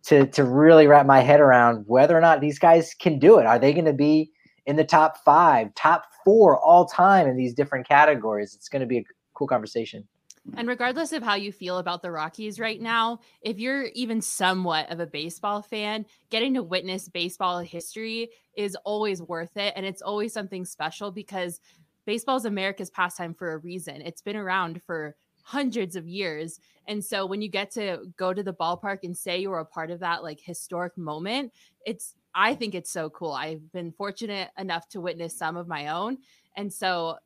to 0.04 0.26
to 0.26 0.44
really 0.44 0.86
wrap 0.86 1.06
my 1.06 1.20
head 1.20 1.40
around 1.40 1.84
whether 1.86 2.16
or 2.16 2.20
not 2.20 2.40
these 2.40 2.58
guys 2.58 2.94
can 2.94 3.18
do 3.18 3.38
it. 3.38 3.46
Are 3.46 3.58
they 3.58 3.72
going 3.72 3.86
to 3.86 3.92
be 3.92 4.30
in 4.66 4.76
the 4.76 4.84
top 4.84 5.18
five, 5.24 5.74
top 5.74 6.04
four 6.24 6.58
all 6.58 6.86
time 6.86 7.26
in 7.28 7.36
these 7.36 7.54
different 7.54 7.88
categories? 7.88 8.54
It's 8.54 8.68
going 8.68 8.80
to 8.80 8.86
be 8.86 8.98
a 8.98 9.04
cool 9.34 9.46
conversation. 9.46 10.06
And 10.54 10.68
regardless 10.68 11.12
of 11.12 11.22
how 11.22 11.34
you 11.34 11.50
feel 11.50 11.78
about 11.78 12.02
the 12.02 12.10
Rockies 12.10 12.60
right 12.60 12.80
now, 12.80 13.20
if 13.42 13.58
you're 13.58 13.86
even 13.94 14.20
somewhat 14.20 14.90
of 14.92 15.00
a 15.00 15.06
baseball 15.06 15.62
fan, 15.62 16.06
getting 16.30 16.54
to 16.54 16.62
witness 16.62 17.08
baseball 17.08 17.58
history 17.58 18.30
is 18.56 18.76
always 18.84 19.20
worth 19.20 19.56
it. 19.56 19.72
And 19.76 19.84
it's 19.84 20.02
always 20.02 20.32
something 20.32 20.64
special 20.64 21.10
because 21.10 21.60
baseball 22.06 22.36
is 22.36 22.44
America's 22.44 22.90
pastime 22.90 23.34
for 23.34 23.52
a 23.52 23.58
reason. 23.58 24.00
It's 24.00 24.22
been 24.22 24.36
around 24.36 24.82
for 24.82 25.16
hundreds 25.42 25.94
of 25.94 26.08
years. 26.08 26.58
And 26.88 27.04
so 27.04 27.26
when 27.26 27.42
you 27.42 27.48
get 27.48 27.70
to 27.72 27.98
go 28.16 28.32
to 28.32 28.42
the 28.42 28.54
ballpark 28.54 29.00
and 29.04 29.16
say 29.16 29.38
you 29.38 29.50
were 29.50 29.60
a 29.60 29.64
part 29.64 29.90
of 29.90 30.00
that 30.00 30.22
like 30.22 30.40
historic 30.40 30.96
moment, 30.96 31.52
it's 31.84 32.14
I 32.34 32.54
think 32.54 32.74
it's 32.74 32.90
so 32.90 33.10
cool. 33.10 33.32
I've 33.32 33.72
been 33.72 33.92
fortunate 33.92 34.50
enough 34.58 34.88
to 34.90 35.00
witness 35.00 35.36
some 35.36 35.56
of 35.56 35.68
my 35.68 35.88
own. 35.88 36.18
And 36.56 36.72
so 36.72 37.16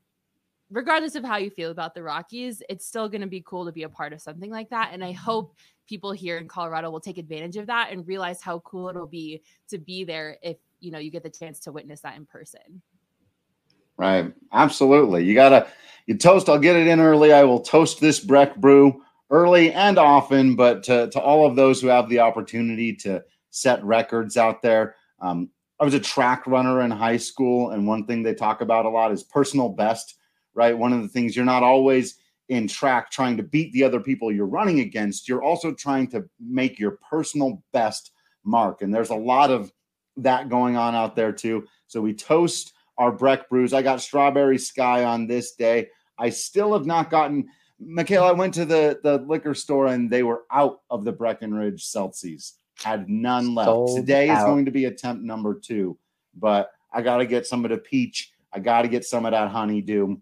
regardless 0.70 1.14
of 1.14 1.24
how 1.24 1.36
you 1.36 1.50
feel 1.50 1.70
about 1.70 1.94
the 1.94 2.02
Rockies, 2.02 2.62
it's 2.68 2.86
still 2.86 3.08
going 3.08 3.20
to 3.22 3.26
be 3.26 3.42
cool 3.44 3.66
to 3.66 3.72
be 3.72 3.82
a 3.82 3.88
part 3.88 4.12
of 4.12 4.20
something 4.20 4.50
like 4.50 4.70
that. 4.70 4.90
And 4.92 5.02
I 5.02 5.12
mm-hmm. 5.12 5.24
hope 5.24 5.56
people 5.88 6.12
here 6.12 6.38
in 6.38 6.46
Colorado 6.46 6.90
will 6.90 7.00
take 7.00 7.18
advantage 7.18 7.56
of 7.56 7.66
that 7.66 7.90
and 7.90 8.06
realize 8.06 8.40
how 8.40 8.60
cool 8.60 8.88
it'll 8.88 9.06
be 9.06 9.42
to 9.68 9.78
be 9.78 10.04
there 10.04 10.38
if 10.42 10.56
you 10.78 10.90
know 10.90 10.98
you 10.98 11.10
get 11.10 11.22
the 11.22 11.30
chance 11.30 11.58
to 11.60 11.72
witness 11.72 12.00
that 12.00 12.16
in 12.16 12.24
person. 12.24 12.80
Right. 14.00 14.32
Absolutely. 14.54 15.24
You 15.26 15.34
gotta 15.34 15.66
you 16.06 16.16
toast. 16.16 16.48
I'll 16.48 16.58
get 16.58 16.74
it 16.74 16.86
in 16.86 17.00
early. 17.00 17.34
I 17.34 17.44
will 17.44 17.60
toast 17.60 18.00
this 18.00 18.18
Breck 18.18 18.56
brew 18.56 19.02
early 19.28 19.74
and 19.74 19.98
often, 19.98 20.56
but 20.56 20.82
to, 20.84 21.10
to 21.10 21.20
all 21.20 21.46
of 21.46 21.54
those 21.54 21.82
who 21.82 21.88
have 21.88 22.08
the 22.08 22.18
opportunity 22.18 22.94
to 22.94 23.22
set 23.50 23.84
records 23.84 24.38
out 24.38 24.62
there. 24.62 24.94
Um, 25.20 25.50
I 25.78 25.84
was 25.84 25.92
a 25.92 26.00
track 26.00 26.46
runner 26.46 26.80
in 26.80 26.90
high 26.90 27.18
school, 27.18 27.72
and 27.72 27.86
one 27.86 28.06
thing 28.06 28.22
they 28.22 28.32
talk 28.32 28.62
about 28.62 28.86
a 28.86 28.88
lot 28.88 29.12
is 29.12 29.22
personal 29.22 29.68
best, 29.68 30.16
right? 30.54 30.76
One 30.76 30.94
of 30.94 31.02
the 31.02 31.08
things 31.08 31.36
you're 31.36 31.44
not 31.44 31.62
always 31.62 32.16
in 32.48 32.68
track 32.68 33.10
trying 33.10 33.36
to 33.36 33.42
beat 33.42 33.70
the 33.74 33.84
other 33.84 34.00
people 34.00 34.32
you're 34.32 34.46
running 34.46 34.80
against, 34.80 35.28
you're 35.28 35.42
also 35.42 35.74
trying 35.74 36.06
to 36.12 36.24
make 36.40 36.78
your 36.78 36.98
personal 37.10 37.62
best 37.74 38.12
mark. 38.44 38.80
And 38.80 38.94
there's 38.94 39.10
a 39.10 39.14
lot 39.14 39.50
of 39.50 39.70
that 40.16 40.48
going 40.48 40.78
on 40.78 40.94
out 40.94 41.16
there 41.16 41.32
too. 41.32 41.66
So 41.86 42.00
we 42.00 42.14
toast 42.14 42.72
our 43.00 43.10
Breck 43.10 43.48
brews. 43.48 43.72
I 43.72 43.82
got 43.82 44.00
strawberry 44.00 44.58
sky 44.58 45.02
on 45.02 45.26
this 45.26 45.56
day. 45.56 45.88
I 46.16 46.30
still 46.30 46.72
have 46.74 46.86
not 46.86 47.10
gotten. 47.10 47.48
Michaela, 47.80 48.28
I 48.28 48.32
went 48.32 48.54
to 48.54 48.64
the 48.64 49.00
the 49.02 49.18
liquor 49.26 49.54
store 49.54 49.88
and 49.88 50.08
they 50.08 50.22
were 50.22 50.44
out 50.52 50.82
of 50.88 51.04
the 51.04 51.12
Breckenridge 51.12 51.84
Celsius. 51.84 52.58
Had 52.74 53.08
none 53.08 53.54
left. 53.54 53.66
Sold 53.66 53.96
Today 53.96 54.28
out. 54.28 54.38
is 54.38 54.44
going 54.44 54.66
to 54.66 54.70
be 54.70 54.84
attempt 54.84 55.24
number 55.24 55.58
two, 55.58 55.98
but 56.34 56.70
I 56.92 57.02
got 57.02 57.18
to 57.18 57.26
get 57.26 57.46
some 57.46 57.64
of 57.64 57.70
the 57.72 57.78
peach 57.78 58.32
I 58.52 58.58
got 58.58 58.82
to 58.82 58.88
get 58.88 59.04
some 59.04 59.26
of 59.26 59.32
that 59.32 59.50
honeydew. 59.50 60.16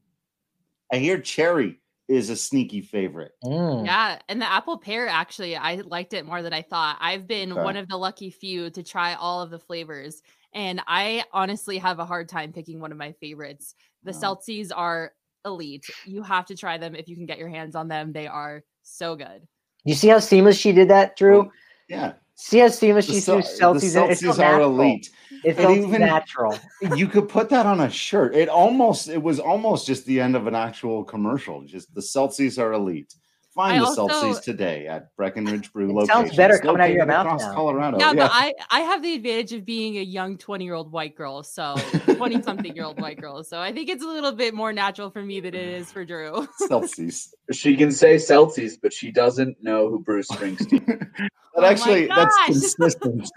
I 0.93 0.97
hear 0.97 1.21
cherry 1.21 1.81
is 2.09 2.31
a 2.31 2.37
sneaky 2.37 2.81
favorite. 2.81 3.33
Mm. 3.45 3.87
Yeah, 3.87 4.19
and 4.29 4.41
the 4.41 4.51
apple 4.51 4.79
pear 4.79 5.07
actually, 5.07 5.57
I 5.57 5.77
liked 5.77 6.15
it 6.15 6.25
more 6.25 6.43
than 6.43 6.53
I 6.53 6.63
thought. 6.63 6.97
I've 7.01 7.27
been 7.27 7.53
okay. 7.53 7.63
one 7.63 7.77
of 7.77 7.89
the 7.89 7.97
lucky 7.97 8.31
few 8.31 8.71
to 8.71 8.83
try 8.83 9.15
all 9.15 9.43
of 9.43 9.51
the 9.51 9.59
flavors, 9.59 10.23
and 10.55 10.81
I 10.87 11.25
honestly 11.33 11.79
have 11.79 11.99
a 11.99 12.05
hard 12.05 12.29
time 12.29 12.53
picking 12.53 12.81
one 12.81 12.93
of 12.93 12.99
my 12.99 13.13
favorites. 13.13 13.75
The 14.05 14.13
oh. 14.13 14.15
Seltzies 14.15 14.71
are 14.75 15.13
elite. 15.45 15.87
You 16.05 16.23
have 16.23 16.47
to 16.47 16.57
try 16.57 16.79
them 16.79 16.95
if 16.95 17.09
you 17.09 17.17
can 17.17 17.27
get 17.27 17.39
your 17.39 17.49
hands 17.49 17.75
on 17.75 17.89
them. 17.89 18.13
They 18.13 18.27
are 18.27 18.65
so 18.83 19.17
good. 19.17 19.47
You 19.85 19.95
see 19.95 20.09
how 20.09 20.19
seamless 20.19 20.59
she 20.59 20.73
did 20.73 20.89
that, 20.89 21.17
Drew? 21.17 21.43
Oh, 21.43 21.53
yeah. 21.89 22.15
See 22.35 22.59
how 22.59 22.69
seamless 22.69 23.07
she 23.07 23.21
threw 23.21 23.39
Seltzies. 23.39 23.95
The 23.95 24.27
Seltzies 24.29 24.45
are 24.45 24.61
elite. 24.61 25.11
It 25.45 25.55
felt 25.55 25.77
even, 25.77 26.01
natural. 26.01 26.57
You 26.95 27.09
could 27.09 27.29
put 27.29 27.49
that 27.51 27.67
on 27.67 27.81
a 27.81 27.91
shirt. 27.91 28.35
It 28.35 28.49
almost 28.49 29.09
it 29.09 29.21
was 29.21 29.41
almost 29.41 29.87
just 29.87 30.07
the 30.07 30.21
end 30.21 30.37
of 30.37 30.47
an 30.47 30.55
actual 30.55 31.03
commercial. 31.05 31.63
Just 31.63 31.93
the 31.95 32.03
Celsius 32.03 32.59
are 32.59 32.73
elite. 32.73 33.15
Find 33.59 33.75
I 33.75 33.79
the 33.81 33.87
also, 33.87 34.07
Celsius 34.07 34.39
today 34.39 34.87
at 34.87 35.17
Breckenridge 35.17 35.73
Brew 35.73 35.93
location. 35.93 36.27
Sounds 36.27 36.37
better 36.37 36.59
coming 36.61 36.81
out 36.81 36.91
of 36.91 36.95
your 36.95 37.07
mouth 37.07 37.27
across 37.27 37.43
now. 37.43 37.55
Colorado. 37.55 37.99
Yeah, 37.99 38.13
yeah, 38.13 38.15
but 38.15 38.31
I 38.33 38.55
I 38.71 38.81
have 38.83 39.03
the 39.03 39.15
advantage 39.15 39.53
of 39.53 39.65
being 39.65 39.99
a 39.99 40.03
young 40.03 40.39
twenty 40.39 40.65
year 40.65 40.75
old 40.75 40.93
white 40.93 41.17
girl, 41.17 41.43
so 41.43 41.75
twenty 42.15 42.41
something 42.41 42.73
year 42.77 42.85
old 42.85 43.01
white 43.01 43.21
girl. 43.21 43.43
So 43.43 43.59
I 43.61 43.73
think 43.73 43.89
it's 43.89 44.05
a 44.05 44.07
little 44.07 44.31
bit 44.31 44.55
more 44.55 44.73
natural 44.73 45.11
for 45.11 45.25
me 45.25 45.41
than 45.41 45.57
it 45.57 45.69
is 45.71 45.91
for 45.91 46.05
Drew. 46.05 46.47
Celsius. 46.69 47.35
She 47.51 47.77
can 47.77 47.91
say 47.91 48.19
Celsius, 48.19 48.77
but 48.77 48.93
she 48.93 49.11
doesn't 49.11 49.57
know 49.61 49.89
who 49.89 50.01
Bruce 50.01 50.29
Springsteen. 50.29 50.87
But 50.87 51.31
oh 51.57 51.65
actually, 51.65 52.07
that's 52.07 52.37
consistent. 52.45 53.31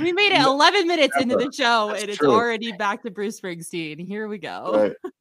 we 0.00 0.12
made 0.12 0.32
it 0.32 0.40
11 0.40 0.86
minutes 0.86 1.16
into 1.20 1.34
the 1.34 1.50
show, 1.52 1.88
that's 1.88 2.02
and 2.02 2.10
it's 2.10 2.18
true. 2.18 2.30
already 2.30 2.70
back 2.70 3.02
to 3.02 3.10
Bruce 3.10 3.40
Springsteen. 3.40 4.06
Here 4.06 4.28
we 4.28 4.38
go. 4.38 4.70
Right. 4.72 5.12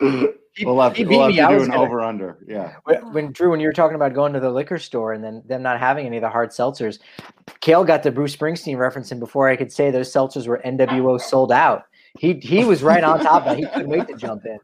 We'll 0.00 0.80
have 0.80 0.94
to, 0.94 1.04
we'll 1.04 1.22
have 1.22 1.32
to 1.32 1.34
do 1.34 1.62
an 1.62 1.72
over 1.72 2.00
under. 2.00 2.38
Yeah. 2.46 2.74
When 3.12 3.32
Drew, 3.32 3.50
when 3.50 3.60
you 3.60 3.66
were 3.66 3.72
talking 3.72 3.94
about 3.94 4.14
going 4.14 4.32
to 4.32 4.40
the 4.40 4.50
liquor 4.50 4.78
store 4.78 5.12
and 5.12 5.22
then 5.22 5.42
them 5.46 5.62
not 5.62 5.78
having 5.78 6.06
any 6.06 6.18
of 6.18 6.22
the 6.22 6.30
hard 6.30 6.50
seltzers, 6.50 6.98
Kale 7.60 7.84
got 7.84 8.02
the 8.02 8.10
Bruce 8.10 8.34
Springsteen 8.34 8.78
reference, 8.78 9.10
and 9.10 9.20
before 9.20 9.48
I 9.48 9.56
could 9.56 9.72
say 9.72 9.90
those 9.90 10.12
seltzers 10.12 10.46
were 10.46 10.60
NWO 10.64 11.20
sold 11.20 11.52
out, 11.52 11.84
he 12.18 12.34
he 12.34 12.64
was 12.64 12.82
right 12.82 13.02
on 13.02 13.20
top 13.20 13.46
of 13.46 13.58
it. 13.58 13.60
He 13.60 13.66
couldn't 13.66 13.88
wait 13.88 14.06
to 14.08 14.16
jump 14.16 14.44
in. 14.44 14.58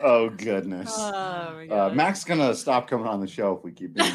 Oh 0.00 0.30
goodness. 0.30 0.92
Oh, 0.94 1.66
uh, 1.70 1.90
Mac's 1.92 2.24
gonna 2.24 2.54
stop 2.54 2.88
coming 2.88 3.06
on 3.06 3.20
the 3.20 3.26
show 3.26 3.56
if 3.56 3.64
we 3.64 3.72
keep 3.72 3.94
doing 3.94 4.12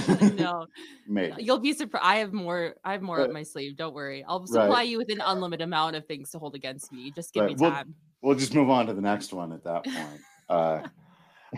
no, 0.36 0.66
maybe 1.08 1.42
you'll 1.42 1.58
be 1.58 1.72
surprised. 1.72 2.04
I 2.04 2.16
have 2.16 2.32
more. 2.32 2.74
I 2.84 2.92
have 2.92 3.02
more 3.02 3.20
up 3.20 3.30
my 3.30 3.42
sleeve. 3.42 3.76
Don't 3.76 3.94
worry. 3.94 4.24
I'll 4.26 4.46
supply 4.46 4.68
right. 4.68 4.88
you 4.88 4.98
with 4.98 5.10
an 5.10 5.20
unlimited 5.24 5.64
amount 5.64 5.96
of 5.96 6.06
things 6.06 6.30
to 6.30 6.38
hold 6.38 6.54
against 6.54 6.92
me. 6.92 7.10
Just 7.10 7.32
give 7.32 7.44
right. 7.44 7.58
me 7.58 7.70
time. 7.70 7.86
We'll, 7.88 8.11
we'll, 8.22 8.36
just 8.36 8.54
move 8.54 8.70
on 8.70 8.86
to 8.86 8.94
the 8.94 9.00
next 9.00 9.32
one 9.32 9.52
at 9.52 9.64
that 9.64 9.84
point. 9.84 10.20
Uh, 10.48 10.82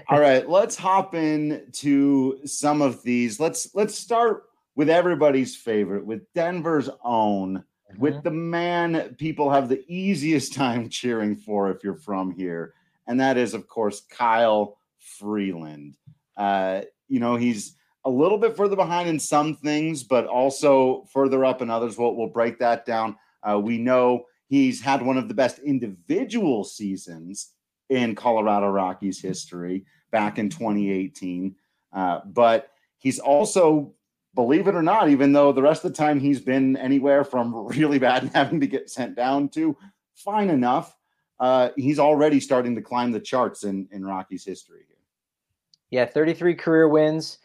all 0.08 0.20
right, 0.20 0.48
let's 0.48 0.76
hop 0.76 1.14
in 1.14 1.66
to 1.72 2.40
some 2.44 2.82
of 2.82 3.02
these. 3.02 3.38
Let's 3.38 3.74
let's 3.74 3.96
start 3.96 4.44
with 4.74 4.90
everybody's 4.90 5.54
favorite, 5.54 6.04
with 6.04 6.32
Denver's 6.34 6.90
own, 7.04 7.58
mm-hmm. 7.58 8.00
with 8.00 8.22
the 8.22 8.30
man 8.30 9.14
people 9.18 9.50
have 9.50 9.68
the 9.68 9.84
easiest 9.88 10.52
time 10.54 10.88
cheering 10.88 11.36
for 11.36 11.70
if 11.70 11.84
you're 11.84 11.94
from 11.94 12.32
here, 12.32 12.74
and 13.06 13.20
that 13.20 13.36
is, 13.36 13.54
of 13.54 13.68
course, 13.68 14.02
Kyle 14.10 14.78
Freeland. 14.98 15.96
Uh, 16.36 16.82
you 17.08 17.20
know, 17.20 17.36
he's 17.36 17.76
a 18.04 18.10
little 18.10 18.38
bit 18.38 18.56
further 18.56 18.76
behind 18.76 19.08
in 19.08 19.18
some 19.18 19.54
things, 19.54 20.02
but 20.02 20.26
also 20.26 21.04
further 21.12 21.44
up 21.44 21.62
in 21.62 21.70
others. 21.70 21.96
We'll, 21.96 22.14
we'll 22.14 22.28
break 22.28 22.58
that 22.58 22.84
down. 22.84 23.16
Uh, 23.42 23.58
we 23.58 23.78
know 23.78 24.24
he's 24.46 24.80
had 24.80 25.02
one 25.02 25.16
of 25.16 25.28
the 25.28 25.34
best 25.34 25.58
individual 25.60 26.64
seasons 26.64 27.52
in 27.88 28.14
Colorado 28.14 28.68
Rockies 28.68 29.20
history 29.20 29.84
back 30.10 30.38
in 30.38 30.48
2018. 30.48 31.54
Uh, 31.92 32.20
but 32.26 32.70
he's 32.98 33.18
also, 33.18 33.92
believe 34.34 34.68
it 34.68 34.74
or 34.74 34.82
not, 34.82 35.08
even 35.10 35.32
though 35.32 35.52
the 35.52 35.62
rest 35.62 35.84
of 35.84 35.92
the 35.92 35.96
time 35.96 36.20
he's 36.20 36.40
been 36.40 36.76
anywhere 36.76 37.24
from 37.24 37.54
really 37.68 37.98
bad 37.98 38.22
and 38.22 38.32
having 38.32 38.60
to 38.60 38.66
get 38.66 38.90
sent 38.90 39.14
down 39.16 39.48
to 39.50 39.76
fine 40.14 40.50
enough, 40.50 40.96
uh, 41.40 41.70
he's 41.76 41.98
already 41.98 42.40
starting 42.40 42.74
to 42.74 42.82
climb 42.82 43.12
the 43.12 43.20
charts 43.20 43.64
in, 43.64 43.88
in 43.90 44.04
Rockies 44.04 44.44
history 44.44 44.82
here. 44.86 44.96
Yeah, 45.90 46.06
33 46.06 46.54
career 46.54 46.88
wins. 46.88 47.38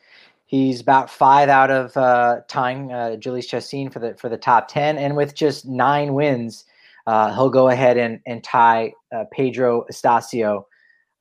He's 0.46 0.82
about 0.82 1.12
five 1.12 1.48
out 1.48 1.70
of 1.70 1.96
uh, 1.96 2.42
tying 2.48 2.92
uh, 2.92 3.18
Jhoulys 3.20 3.48
Chacin 3.48 3.92
for 3.92 4.00
the 4.00 4.16
for 4.16 4.30
the 4.30 4.38
top 4.38 4.68
ten, 4.68 4.98
and 4.98 5.16
with 5.16 5.36
just 5.36 5.68
nine 5.68 6.16
wins, 6.16 6.66
uh, 7.10 7.34
he'll 7.34 7.50
go 7.50 7.70
ahead 7.70 7.98
and 7.98 8.20
and 8.28 8.44
tie 8.44 8.94
uh, 9.12 9.24
Pedro 9.34 9.84
Astacio, 9.92 10.62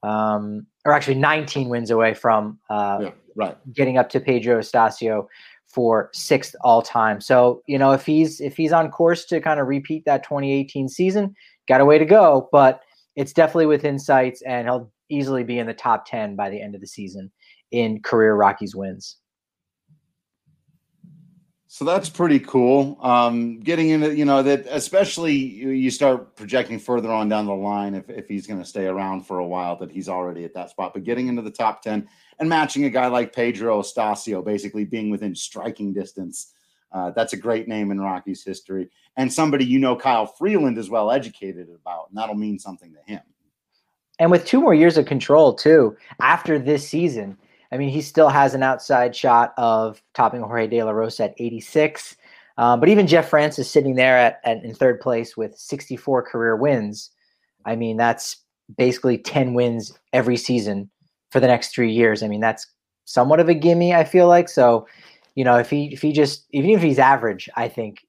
um, 0.03 0.67
or 0.85 0.93
actually 0.93 1.15
19 1.15 1.71
wins 1.71 1.91
away 1.91 2.13
from 2.13 2.59
uh, 2.69 2.99
yeah, 3.01 3.11
right 3.37 3.57
getting 3.73 3.97
up 3.97 4.11
to 4.11 4.21
Pedro 4.21 4.59
Astacio 4.61 5.27
for 5.67 6.11
sixth 6.13 6.55
all 6.61 6.83
time. 6.83 7.23
So 7.23 7.63
you 7.67 7.79
know 7.79 7.93
if 7.93 8.05
he's 8.05 8.39
if 8.39 8.55
he's 8.55 8.71
on 8.71 8.91
course 8.91 9.25
to 9.27 9.41
kind 9.41 9.61
of 9.61 9.67
repeat 9.67 10.05
that 10.05 10.23
2018 10.25 10.91
season, 10.91 11.35
got 11.69 11.81
a 11.81 11.87
way 11.87 11.97
to 11.97 12.05
go, 12.05 12.51
but 12.53 12.83
it's 13.17 13.33
definitely 13.33 13.67
within 13.67 13.99
sights, 13.99 14.43
and 14.43 14.69
he'll 14.69 14.93
easily 15.09 15.43
be 15.43 15.59
in 15.59 15.67
the 15.67 15.73
top 15.73 16.05
10 16.05 16.37
by 16.37 16.51
the 16.51 16.61
end 16.61 16.75
of 16.75 16.83
the 16.83 16.87
season 16.87 17.33
in 17.71 18.03
career 18.03 18.35
Rockies 18.35 18.77
wins. 18.77 19.17
So 21.71 21.85
that's 21.85 22.09
pretty 22.09 22.41
cool. 22.41 22.97
Um, 23.03 23.61
getting 23.61 23.91
into, 23.91 24.17
you 24.17 24.25
know, 24.25 24.43
that 24.43 24.65
especially 24.71 25.35
you 25.35 25.91
start 25.91 26.35
projecting 26.35 26.79
further 26.79 27.11
on 27.11 27.29
down 27.29 27.45
the 27.45 27.55
line 27.55 27.95
if, 27.95 28.09
if 28.09 28.27
he's 28.27 28.47
going 28.47 28.59
to 28.59 28.65
stay 28.65 28.87
around 28.87 29.27
for 29.27 29.39
a 29.39 29.47
while, 29.47 29.77
that 29.77 29.91
he's 29.91 30.09
already 30.09 30.45
at 30.47 30.55
that 30.55 30.71
spot. 30.71 30.95
But 30.95 31.05
getting 31.05 31.29
into 31.29 31.43
the 31.43 31.51
top 31.51 31.83
10 31.83 32.09
and 32.39 32.49
matching 32.49 32.85
a 32.85 32.91
guy 32.91 33.09
like 33.09 33.35
Pedro 33.35 33.83
Astacio, 33.83 34.43
basically 34.43 34.87
being 34.87 35.11
within 35.11 35.35
striking 35.35 35.93
distance, 35.93 36.55
uh, 36.91 37.11
that's 37.11 37.35
a 37.35 37.37
great 37.37 37.69
name 37.69 37.91
in 37.91 38.01
Rockies 38.01 38.43
history. 38.43 38.89
And 39.19 39.31
somebody 39.31 39.67
you 39.67 39.79
know, 39.79 39.95
Kyle 39.95 40.25
Freeland, 40.25 40.79
is 40.79 40.89
well 40.89 41.11
educated 41.11 41.69
about, 41.69 42.09
and 42.09 42.17
that'll 42.17 42.35
mean 42.35 42.59
something 42.59 42.95
to 42.95 43.13
him. 43.13 43.21
And 44.19 44.31
with 44.31 44.47
two 44.47 44.63
more 44.63 44.75
years 44.75 44.97
of 44.97 45.05
control, 45.05 45.53
too, 45.53 45.99
after 46.23 46.59
this 46.59 46.89
season, 46.89 47.37
I 47.71 47.77
mean, 47.77 47.91
he 47.91 48.01
still 48.01 48.29
has 48.29 48.55
an 48.55 48.63
outside 48.63 49.15
shot 49.15 49.53
of 49.57 50.03
topping 50.15 50.41
Jorge 50.41 50.67
De 50.69 50.83
La 50.83 50.91
Rosa 50.91 51.25
at 51.25 51.35
86. 51.39 52.17
Uh, 52.57 52.77
but 52.77 52.89
even 52.89 53.07
Jeff 53.07 53.29
Francis 53.29 53.71
sitting 53.71 53.95
there 53.95 54.17
at, 54.17 54.41
at, 54.45 54.65
in 54.65 54.75
third 54.75 55.01
place 55.01 55.37
with 55.37 55.57
64 55.57 56.23
career 56.23 56.57
wins. 56.57 57.11
I 57.65 57.77
mean, 57.77 57.97
that's 57.97 58.37
basically 58.77 59.19
10 59.19 59.55
wins 59.55 59.97
every 60.13 60.37
season 60.37 60.91
for 61.31 61.41
the 61.41 61.47
next 61.47 61.75
three 61.75 61.93
years. 61.93 62.23
I 62.23 62.29
mean, 62.29 62.41
that's 62.41 62.67
somewhat 63.05 63.41
of 63.41 63.49
a 63.49 63.55
gimme. 63.55 63.95
I 63.95 64.05
feel 64.05 64.29
like 64.29 64.49
so. 64.49 64.87
You 65.35 65.45
know, 65.45 65.57
if 65.57 65.71
he 65.71 65.93
if 65.93 66.03
he 66.03 66.13
just 66.13 66.47
even 66.51 66.71
if 66.71 66.83
he's 66.83 66.99
average, 66.99 67.49
I 67.55 67.69
think 67.69 68.05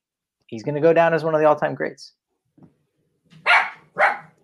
he's 0.47 0.63
going 0.63 0.75
to 0.75 0.81
go 0.81 0.93
down 0.93 1.13
as 1.13 1.23
one 1.23 1.35
of 1.35 1.41
the 1.41 1.47
all 1.47 1.55
time 1.55 1.75
greats. 1.75 2.13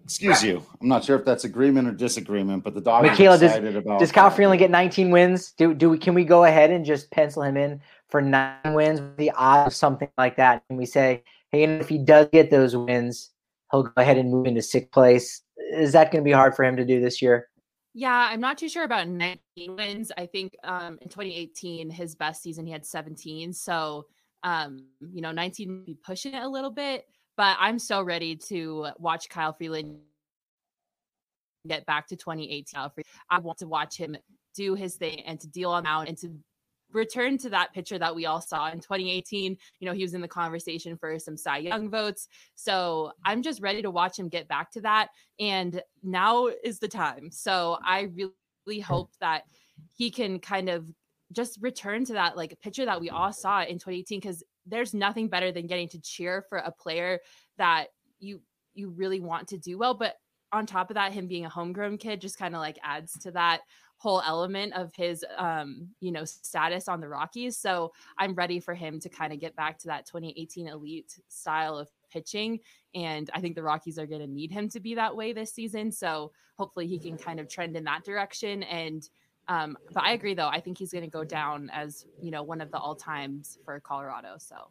Excuse 0.05 0.43
you. 0.43 0.63
I'm 0.79 0.87
not 0.87 1.03
sure 1.03 1.17
if 1.17 1.25
that's 1.25 1.45
agreement 1.45 1.87
or 1.87 1.91
disagreement, 1.91 2.63
but 2.63 2.75
the 2.75 2.81
dog 2.81 3.03
Michaela, 3.03 3.39
does, 3.39 3.75
about. 3.75 3.99
Does 3.99 4.11
Kyle 4.11 4.29
Freeland 4.29 4.59
get 4.59 4.69
19 4.69 5.09
wins? 5.09 5.51
Do 5.53 5.73
do 5.73 5.89
we 5.89 5.97
can 5.97 6.13
we 6.13 6.23
go 6.23 6.43
ahead 6.43 6.69
and 6.69 6.85
just 6.85 7.09
pencil 7.09 7.41
him 7.41 7.57
in 7.57 7.81
for 8.09 8.21
nine 8.21 8.75
wins 8.75 9.01
with 9.01 9.17
the 9.17 9.31
odds 9.31 9.73
of 9.73 9.75
something 9.75 10.09
like 10.15 10.37
that? 10.37 10.63
And 10.69 10.77
we 10.77 10.85
say, 10.85 11.23
hey, 11.51 11.63
if 11.63 11.89
he 11.89 11.97
does 11.97 12.27
get 12.31 12.51
those 12.51 12.77
wins, 12.77 13.31
he'll 13.71 13.83
go 13.83 13.93
ahead 13.97 14.17
and 14.17 14.29
move 14.29 14.45
into 14.45 14.61
sixth 14.61 14.91
place. 14.91 15.41
Is 15.73 15.93
that 15.93 16.11
going 16.11 16.23
to 16.23 16.27
be 16.27 16.31
hard 16.33 16.55
for 16.55 16.63
him 16.63 16.77
to 16.77 16.85
do 16.85 17.01
this 17.01 17.19
year? 17.19 17.49
Yeah, 17.95 18.27
I'm 18.29 18.41
not 18.41 18.59
too 18.59 18.69
sure 18.69 18.83
about 18.83 19.07
19 19.07 19.39
wins. 19.69 20.11
I 20.15 20.27
think 20.27 20.55
um, 20.63 20.99
in 21.01 21.09
2018, 21.09 21.89
his 21.89 22.13
best 22.13 22.43
season, 22.43 22.65
he 22.65 22.71
had 22.71 22.85
17. 22.85 23.53
So, 23.53 24.05
um, 24.43 24.85
you 24.99 25.21
know, 25.21 25.31
19 25.31 25.85
be 25.85 25.97
pushing 26.05 26.33
it 26.33 26.43
a 26.43 26.47
little 26.47 26.69
bit. 26.69 27.05
But 27.37 27.57
I'm 27.59 27.79
so 27.79 28.01
ready 28.01 28.35
to 28.47 28.87
watch 28.97 29.29
Kyle 29.29 29.53
Freeland 29.53 29.97
get 31.67 31.85
back 31.85 32.07
to 32.07 32.15
2018. 32.15 32.91
I 33.29 33.39
want 33.39 33.57
to 33.59 33.67
watch 33.67 33.97
him 33.97 34.15
do 34.55 34.75
his 34.75 34.95
thing 34.95 35.21
and 35.21 35.39
to 35.41 35.47
deal 35.47 35.75
him 35.75 35.85
out 35.85 36.07
and 36.07 36.17
to 36.19 36.31
return 36.91 37.37
to 37.39 37.49
that 37.49 37.73
picture 37.73 37.99
that 37.99 38.15
we 38.15 38.25
all 38.25 38.41
saw 38.41 38.69
in 38.69 38.79
2018. 38.79 39.57
You 39.79 39.85
know, 39.85 39.93
he 39.93 40.03
was 40.03 40.13
in 40.13 40.21
the 40.21 40.27
conversation 40.27 40.97
for 40.97 41.19
some 41.19 41.35
Cy 41.37 41.57
Young 41.57 41.89
votes. 41.89 42.27
So 42.55 43.11
I'm 43.25 43.41
just 43.41 43.61
ready 43.61 43.81
to 43.81 43.91
watch 43.91 44.17
him 44.17 44.29
get 44.29 44.47
back 44.47 44.71
to 44.71 44.81
that. 44.81 45.09
And 45.39 45.81
now 46.03 46.47
is 46.63 46.79
the 46.79 46.87
time. 46.87 47.29
So 47.31 47.77
I 47.83 48.09
really 48.15 48.79
hope 48.79 49.11
that 49.19 49.43
he 49.93 50.09
can 50.09 50.39
kind 50.39 50.69
of 50.69 50.85
just 51.31 51.59
return 51.61 52.05
to 52.05 52.13
that 52.13 52.37
like 52.37 52.57
picture 52.61 52.85
that 52.85 53.01
we 53.01 53.09
all 53.09 53.33
saw 53.33 53.63
in 53.63 53.77
2018 53.77 54.19
because 54.19 54.43
there's 54.65 54.93
nothing 54.93 55.27
better 55.27 55.51
than 55.51 55.67
getting 55.67 55.87
to 55.89 56.01
cheer 56.01 56.43
for 56.49 56.57
a 56.59 56.71
player 56.71 57.19
that 57.57 57.87
you 58.19 58.41
you 58.73 58.89
really 58.89 59.19
want 59.19 59.47
to 59.47 59.57
do 59.57 59.77
well 59.77 59.93
but 59.93 60.15
on 60.51 60.65
top 60.65 60.89
of 60.89 60.95
that 60.95 61.11
him 61.11 61.27
being 61.27 61.45
a 61.45 61.49
homegrown 61.49 61.97
kid 61.97 62.21
just 62.21 62.37
kind 62.37 62.55
of 62.55 62.61
like 62.61 62.79
adds 62.83 63.17
to 63.19 63.31
that 63.31 63.61
whole 63.97 64.21
element 64.25 64.73
of 64.73 64.93
his 64.93 65.23
um 65.37 65.87
you 66.01 66.11
know 66.11 66.25
status 66.25 66.87
on 66.87 66.99
the 66.99 67.07
Rockies 67.07 67.57
so 67.57 67.93
I'm 68.17 68.35
ready 68.35 68.59
for 68.59 68.73
him 68.73 68.99
to 68.99 69.09
kind 69.09 69.31
of 69.31 69.39
get 69.39 69.55
back 69.55 69.77
to 69.79 69.87
that 69.87 70.05
2018 70.05 70.67
elite 70.67 71.17
style 71.29 71.77
of 71.77 71.89
pitching. 72.15 72.59
And 72.93 73.29
I 73.33 73.41
think 73.41 73.55
the 73.55 73.63
Rockies 73.63 73.99
are 73.99 74.07
going 74.07 74.21
to 74.21 74.27
need 74.27 74.51
him 74.51 74.69
to 74.69 74.79
be 74.79 74.95
that 74.95 75.15
way 75.15 75.33
this 75.33 75.53
season. 75.53 75.91
So 75.91 76.31
hopefully 76.57 76.87
he 76.87 76.97
can 76.97 77.17
kind 77.17 77.39
of 77.39 77.49
trend 77.49 77.75
in 77.75 77.83
that 77.83 78.05
direction. 78.05 78.63
And, 78.63 79.07
um, 79.47 79.77
but 79.93 80.03
I 80.03 80.13
agree 80.13 80.33
though. 80.33 80.47
I 80.47 80.59
think 80.59 80.77
he's 80.77 80.91
going 80.91 81.03
to 81.03 81.09
go 81.09 81.23
down 81.23 81.69
as, 81.73 82.05
you 82.21 82.31
know, 82.31 82.43
one 82.43 82.61
of 82.61 82.71
the 82.71 82.77
all 82.77 82.95
times 82.95 83.57
for 83.63 83.79
Colorado. 83.79 84.35
So. 84.37 84.69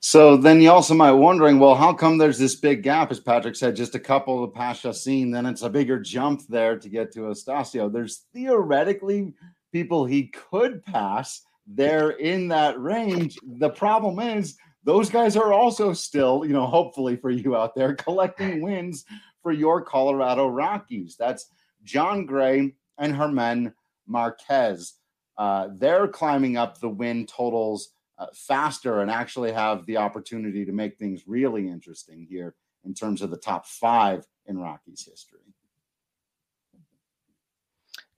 So 0.00 0.36
then 0.38 0.60
you 0.62 0.70
also 0.70 0.94
might 0.94 1.12
wondering, 1.12 1.58
well, 1.58 1.74
how 1.74 1.92
come 1.92 2.16
there's 2.16 2.38
this 2.38 2.54
big 2.54 2.82
gap? 2.82 3.10
As 3.10 3.20
Patrick 3.20 3.56
said, 3.56 3.76
just 3.76 3.94
a 3.94 4.00
couple 4.00 4.42
of 4.42 4.54
past 4.54 4.82
Chacin, 4.82 5.30
then 5.30 5.44
it's 5.44 5.62
a 5.62 5.68
bigger 5.68 5.98
jump 6.00 6.42
there 6.48 6.78
to 6.78 6.88
get 6.88 7.12
to 7.12 7.20
Astacio. 7.20 7.92
There's 7.92 8.24
theoretically 8.32 9.34
people 9.72 10.06
he 10.06 10.28
could 10.28 10.82
pass 10.84 11.42
there 11.66 12.10
in 12.10 12.48
that 12.48 12.80
range. 12.80 13.36
The 13.58 13.70
problem 13.70 14.18
is 14.18 14.56
those 14.84 15.10
guys 15.10 15.36
are 15.36 15.52
also 15.52 15.92
still, 15.92 16.44
you 16.46 16.54
know, 16.54 16.66
hopefully 16.66 17.16
for 17.16 17.30
you 17.30 17.56
out 17.56 17.74
there, 17.74 17.94
collecting 17.94 18.62
wins 18.62 19.04
for 19.42 19.52
your 19.52 19.82
Colorado 19.82 20.46
Rockies. 20.46 21.16
That's 21.18 21.50
Jon 21.86 22.26
Gray 22.26 22.74
and 22.98 23.14
German 23.14 23.72
Marquez. 24.06 24.94
Uh, 25.38 25.68
they're 25.76 26.08
climbing 26.08 26.56
up 26.56 26.78
the 26.78 26.88
win 26.88 27.26
totals 27.26 27.90
uh, 28.18 28.26
faster 28.34 29.00
and 29.00 29.10
actually 29.10 29.52
have 29.52 29.86
the 29.86 29.96
opportunity 29.96 30.64
to 30.64 30.72
make 30.72 30.98
things 30.98 31.22
really 31.26 31.68
interesting 31.68 32.26
here 32.28 32.54
in 32.84 32.94
terms 32.94 33.22
of 33.22 33.30
the 33.30 33.36
top 33.36 33.66
five 33.66 34.26
in 34.46 34.58
Rockies 34.58 35.06
history. 35.08 35.40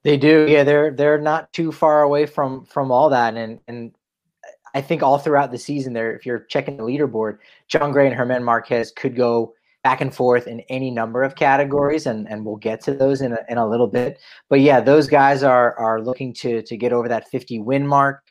They 0.05 0.17
do, 0.17 0.47
yeah. 0.49 0.63
They're 0.63 0.93
they're 0.93 1.21
not 1.21 1.53
too 1.53 1.73
far 1.73 2.03
away 2.03 2.27
from 2.27 2.65
from 2.65 2.93
all 2.93 3.11
that, 3.11 3.37
and 3.37 3.59
and 3.67 3.93
I 4.73 4.81
think 4.81 5.03
all 5.03 5.19
throughout 5.19 5.51
the 5.51 5.59
season, 5.59 5.93
there, 5.93 6.15
if 6.15 6.25
you're 6.25 6.39
checking 6.39 6.77
the 6.77 6.85
leaderboard, 6.85 7.39
Jon 7.67 7.91
Gray 7.91 8.07
and 8.07 8.17
German 8.17 8.45
Marquez 8.45 8.93
could 8.93 9.17
go 9.17 9.55
back 9.89 10.03
and 10.03 10.15
forth 10.15 10.47
in 10.47 10.61
any 10.69 10.91
number 10.91 11.23
of 11.23 11.35
categories, 11.35 12.05
and 12.05 12.29
and 12.29 12.45
we'll 12.45 12.57
get 12.57 12.83
to 12.83 12.93
those 12.93 13.23
in 13.23 13.33
a, 13.33 13.39
in 13.49 13.57
a 13.57 13.67
little 13.67 13.87
bit. 13.87 14.19
But 14.51 14.61
yeah, 14.61 14.83
those 14.83 15.09
guys 15.09 15.43
are 15.43 15.75
are 15.79 16.03
looking 16.03 16.35
to 16.43 16.61
to 16.61 16.77
get 16.77 16.93
over 16.93 17.09
that 17.09 17.31
50 17.31 17.61
win 17.61 17.87
mark 17.87 18.23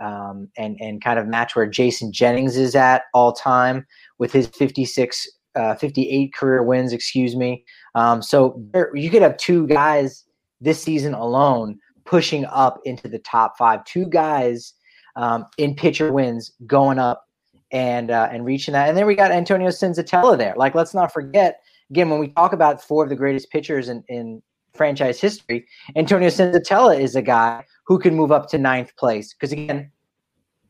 um, 0.00 0.48
and 0.56 0.78
and 0.80 1.04
kind 1.04 1.18
of 1.18 1.26
match 1.26 1.54
where 1.54 1.66
Jason 1.66 2.10
Jennings 2.10 2.56
is 2.56 2.74
at 2.74 3.02
all 3.12 3.34
time 3.34 3.86
with 4.18 4.32
his 4.32 4.46
56, 4.46 5.28
uh, 5.56 5.74
58 5.74 6.32
career 6.32 6.62
wins. 6.62 6.94
Excuse 6.94 7.36
me. 7.36 7.66
Um, 7.94 8.22
so 8.22 8.58
there, 8.72 8.90
you 8.96 9.10
could 9.10 9.20
have 9.20 9.36
two 9.36 9.66
guys 9.66 10.24
this 10.62 10.82
season 10.82 11.12
alone 11.12 11.78
pushing 12.06 12.46
up 12.46 12.80
into 12.86 13.08
the 13.08 13.18
top 13.18 13.58
five. 13.58 13.84
Two 13.84 14.06
guys 14.06 14.72
um, 15.16 15.44
in 15.58 15.74
pitcher 15.74 16.14
wins 16.14 16.50
going 16.66 16.98
up 16.98 17.27
and 17.70 18.10
uh, 18.10 18.28
and 18.30 18.44
reaching 18.44 18.72
that. 18.72 18.88
And 18.88 18.96
then 18.96 19.06
we 19.06 19.14
got 19.14 19.30
Antonio 19.30 19.68
Senzatela 19.68 20.36
there. 20.38 20.54
Like 20.56 20.74
let's 20.74 20.94
not 20.94 21.12
forget 21.12 21.60
again 21.90 22.10
when 22.10 22.18
we 22.18 22.28
talk 22.28 22.52
about 22.52 22.82
four 22.82 23.04
of 23.04 23.10
the 23.10 23.16
greatest 23.16 23.50
pitchers 23.50 23.88
in, 23.88 24.02
in 24.08 24.42
franchise 24.74 25.20
history, 25.20 25.66
Antonio 25.96 26.28
Senzatela 26.28 26.98
is 26.98 27.16
a 27.16 27.22
guy 27.22 27.64
who 27.84 27.98
can 27.98 28.14
move 28.14 28.32
up 28.32 28.48
to 28.50 28.58
ninth 28.58 28.96
place. 28.96 29.34
Because 29.34 29.52
again, 29.52 29.90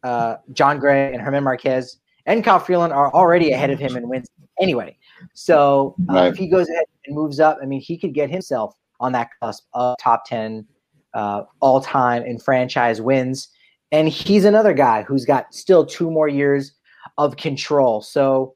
uh, 0.03 0.37
Jon 0.53 0.79
Gray 0.79 1.13
and 1.13 1.23
German 1.25 1.45
Marquez 1.45 1.99
and 2.27 2.43
Kyle 2.45 2.59
Freeland 2.59 2.93
are 2.93 3.13
already 3.13 3.53
ahead 3.53 3.71
of 3.71 3.79
him 3.79 3.97
in 3.97 4.09
wins 4.09 4.29
anyway. 4.61 4.97
So 5.35 5.95
uh, 6.11 6.15
right. 6.15 6.33
if 6.33 6.37
he 6.37 6.49
goes 6.49 6.69
ahead 6.69 6.85
and 7.07 7.15
moves 7.15 7.41
up, 7.41 7.59
I 7.63 7.67
mean, 7.67 7.81
he 7.81 7.97
could 7.97 8.15
get 8.15 8.31
himself 8.31 8.75
on 9.01 9.13
that 9.13 9.31
cusp 9.41 9.65
of 9.75 9.97
top 10.01 10.25
10 10.27 10.67
uh, 11.15 11.43
all 11.61 11.81
time 11.81 12.23
in 12.25 12.39
franchise 12.39 13.01
wins. 13.01 13.49
And 13.91 14.09
he's 14.09 14.45
another 14.45 14.75
guy 14.75 15.03
who's 15.03 15.25
got 15.25 15.55
still 15.55 15.87
two 15.87 16.11
more 16.11 16.29
years 16.29 16.73
of 17.19 17.37
control. 17.37 18.01
So 18.01 18.55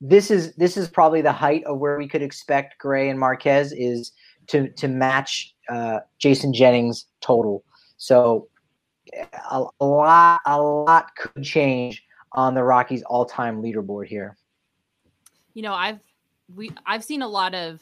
this 0.00 0.30
is 0.30 0.54
this 0.54 0.76
is 0.76 0.88
probably 0.88 1.20
the 1.20 1.32
height 1.32 1.64
of 1.64 1.78
where 1.78 1.98
we 1.98 2.08
could 2.08 2.22
expect 2.22 2.78
Gray 2.78 3.10
and 3.10 3.18
Marquez 3.18 3.72
is 3.72 4.12
to 4.46 4.68
to 4.70 4.88
match 4.88 5.54
uh, 5.68 6.00
Jason 6.18 6.52
Jennings 6.54 7.06
total. 7.20 7.64
So 7.96 8.48
a, 9.50 9.64
a 9.80 9.84
lot 9.84 10.40
a 10.46 10.60
lot 10.60 11.14
could 11.16 11.44
change 11.44 12.02
on 12.32 12.54
the 12.54 12.62
Rockies 12.62 13.02
all-time 13.02 13.62
leaderboard 13.62 14.06
here. 14.06 14.36
You 15.54 15.62
know, 15.62 15.74
I've 15.74 16.00
we 16.54 16.70
I've 16.86 17.04
seen 17.04 17.22
a 17.22 17.28
lot 17.28 17.54
of 17.54 17.80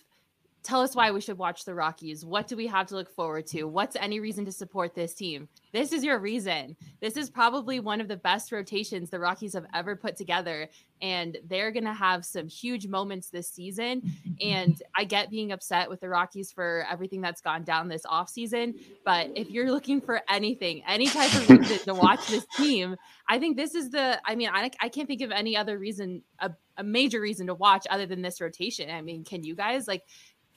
tell 0.62 0.81
us 0.81 0.94
why 0.94 1.11
we 1.11 1.20
should 1.20 1.38
watch 1.38 1.64
the 1.64 1.75
Rockies. 1.75 2.25
What 2.25 2.46
do 2.46 2.57
we 2.57 2.66
have 2.68 2.87
to 2.88 2.94
look 2.94 3.11
forward 3.11 3.46
to? 3.48 3.64
What's 3.64 3.96
any 3.96 4.20
reason 4.20 4.44
to 4.44 4.53
support 4.53 4.94
this 4.94 5.12
team? 5.12 5.48
This 5.72 5.92
is 5.92 6.05
your 6.05 6.18
reason. 6.18 6.77
This 7.01 7.16
is 7.16 7.31
probably 7.31 7.81
one 7.81 8.01
of 8.01 8.09
the 8.09 8.16
best 8.16 8.53
rotations 8.53 9.11
the 9.11 9.18
Rockies 9.18 9.55
have 9.55 9.66
ever 9.75 9.96
put 9.96 10.16
together. 10.16 10.68
And 11.01 11.37
they're 11.48 11.72
going 11.72 11.85
to 11.85 11.92
have 11.92 12.25
some 12.25 12.46
huge 12.46 12.87
moments 12.87 13.31
this 13.31 13.48
season. 13.48 14.03
And 14.40 14.81
I 14.96 15.05
get 15.05 15.31
being 15.31 15.51
upset 15.51 15.90
with 15.90 16.01
the 16.01 16.09
Rockies 16.09 16.53
for 16.53 16.87
everything 16.90 17.20
that's 17.20 17.40
gone 17.40 17.64
down 17.64 17.88
this 17.88 18.07
offseason. 18.07 18.81
But 19.05 19.31
if 19.35 19.51
you're 19.51 19.70
looking 19.70 20.01
for 20.01 20.20
anything, 20.29 20.83
any 20.87 21.07
type 21.07 21.35
of 21.35 21.51
reason 21.51 21.79
to 21.87 21.94
watch 21.94 22.29
this 22.29 22.46
team, 22.57 22.96
I 23.29 23.40
think 23.40 23.57
this 23.57 23.75
is 23.75 23.90
the, 23.90 24.20
I 24.25 24.37
mean, 24.37 24.51
I, 24.53 24.70
I 24.81 24.88
can't 24.88 25.09
think 25.09 25.22
of 25.22 25.33
any 25.33 25.57
other 25.57 25.77
reason, 25.77 26.22
a, 26.38 26.53
a 26.77 26.85
major 26.85 27.20
reason 27.20 27.48
to 27.48 27.55
watch 27.55 27.87
other 27.90 28.07
than 28.07 28.22
this 28.22 28.40
rotation. 28.40 28.90
I 28.90 29.03
mean, 29.03 29.25
can 29.25 29.42
you 29.42 29.57
guys 29.57 29.88
like, 29.88 30.05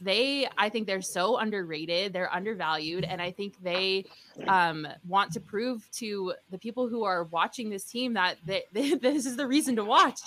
they 0.02 0.48
i 0.58 0.68
think 0.70 0.88
they're 0.88 1.02
so 1.02 1.38
underrated 1.38 2.12
they're 2.12 2.34
undervalued 2.34 3.04
and 3.06 3.22
i 3.22 3.32
think 3.32 3.56
they 3.64 4.06
um, 4.48 4.88
want 5.08 5.32
to 5.32 5.40
prove 5.40 5.90
to 5.92 6.34
the 6.50 6.58
people 6.58 6.88
who 6.88 7.04
are 7.04 7.24
watching 7.26 7.70
this 7.70 7.86
team 7.86 8.14
that 8.14 8.38
they, 8.46 8.64
they, 8.74 8.96
this 8.96 9.26
is 9.26 9.38
the 9.38 9.48
reason 9.48 9.76
to 9.78 9.84
watch. 9.84 10.20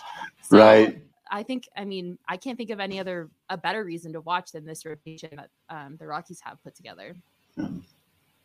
So 0.43 0.59
right. 0.59 1.03
I 1.31 1.43
think 1.43 1.69
i 1.77 1.85
mean 1.85 2.19
i 2.27 2.39
can't 2.39 2.57
think 2.57 2.71
of 2.71 2.81
any 2.81 2.99
other 2.99 3.29
a 3.51 3.57
better 3.59 3.85
reason 3.85 4.15
to 4.15 4.21
watch 4.23 4.53
than 4.53 4.65
this 4.65 4.87
rotation 4.87 5.31
that 5.37 5.51
um, 5.69 5.97
the 5.99 6.07
rockies 6.07 6.41
have 6.41 6.63
put 6.65 6.75
together. 6.75 7.15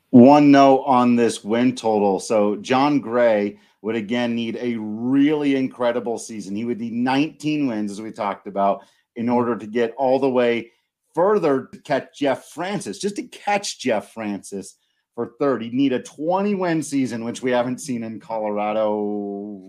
One 0.10 0.52
note 0.52 0.84
on 0.86 1.16
this 1.16 1.44
win 1.44 1.76
total. 1.76 2.20
So 2.20 2.58
jon 2.58 3.00
gray 3.00 3.58
would 3.82 3.96
again 3.96 4.36
need 4.36 4.58
a 4.58 4.76
really 4.76 5.56
incredible 5.56 6.18
season. 6.18 6.56
He 6.56 6.66
would 6.66 6.80
need 6.80 6.94
19 6.94 7.68
wins 7.68 7.92
as 7.92 8.02
we 8.02 8.12
talked 8.12 8.48
about 8.48 8.84
in 9.16 9.30
order 9.30 9.58
to 9.58 9.68
get 9.68 9.94
all 9.98 10.20
the 10.20 10.30
way 10.30 10.72
further 11.14 11.70
to 11.72 11.80
catch 11.80 12.18
Jeff 12.18 12.46
Francis, 12.46 13.00
just 13.00 13.16
to 13.18 13.24
catch 13.24 13.80
Jeff 13.80 14.14
Francis 14.14 14.78
for 15.16 15.34
third. 15.40 15.62
He'd 15.62 15.74
need 15.74 15.94
a 15.94 16.02
20 16.02 16.56
win 16.56 16.84
season, 16.84 17.24
which 17.24 17.42
we 17.42 17.52
haven't 17.52 17.80
seen 17.80 18.04
in 18.04 18.20
Colorado. 18.20 19.62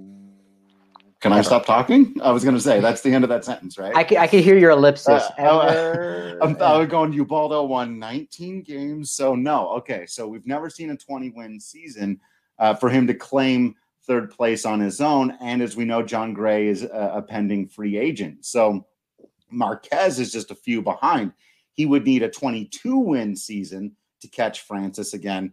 Can 1.20 1.32
I 1.32 1.40
stop 1.40 1.64
talking? 1.64 2.14
I 2.22 2.32
was 2.32 2.44
going 2.44 2.54
to 2.54 2.60
say 2.60 2.80
that's 2.80 3.00
the 3.00 3.10
end 3.10 3.24
of 3.24 3.30
that 3.30 3.46
sentence, 3.46 3.78
right? 3.78 3.96
I 3.96 4.04
can, 4.04 4.18
I 4.18 4.26
can 4.26 4.42
hear 4.42 4.58
your 4.58 4.72
ellipsis. 4.72 5.22
Uh, 5.38 6.36
I'm, 6.42 6.60
I 6.60 6.76
was 6.76 6.88
going. 6.88 7.14
Ubaldo 7.14 7.64
won 7.64 7.98
19 7.98 8.62
games, 8.62 9.12
so 9.12 9.34
no. 9.34 9.70
Okay, 9.76 10.04
so 10.04 10.28
we've 10.28 10.46
never 10.46 10.68
seen 10.68 10.90
a 10.90 10.96
20 10.96 11.30
win 11.30 11.58
season 11.58 12.20
uh, 12.58 12.74
for 12.74 12.90
him 12.90 13.06
to 13.06 13.14
claim 13.14 13.74
third 14.06 14.30
place 14.30 14.66
on 14.66 14.80
his 14.80 15.00
own. 15.00 15.34
And 15.40 15.62
as 15.62 15.76
we 15.76 15.86
know, 15.86 16.02
Jon 16.02 16.34
Gray 16.34 16.68
is 16.68 16.82
a, 16.82 17.12
a 17.14 17.22
pending 17.22 17.68
free 17.68 17.96
agent. 17.96 18.44
So 18.44 18.86
Marquez 19.50 20.18
is 20.18 20.32
just 20.32 20.50
a 20.50 20.56
few 20.56 20.82
behind. 20.82 21.32
He 21.72 21.86
would 21.86 22.04
need 22.04 22.22
a 22.22 22.30
22 22.30 22.96
win 22.96 23.36
season 23.36 23.96
to 24.20 24.28
catch 24.28 24.60
Francis 24.62 25.14
again. 25.14 25.52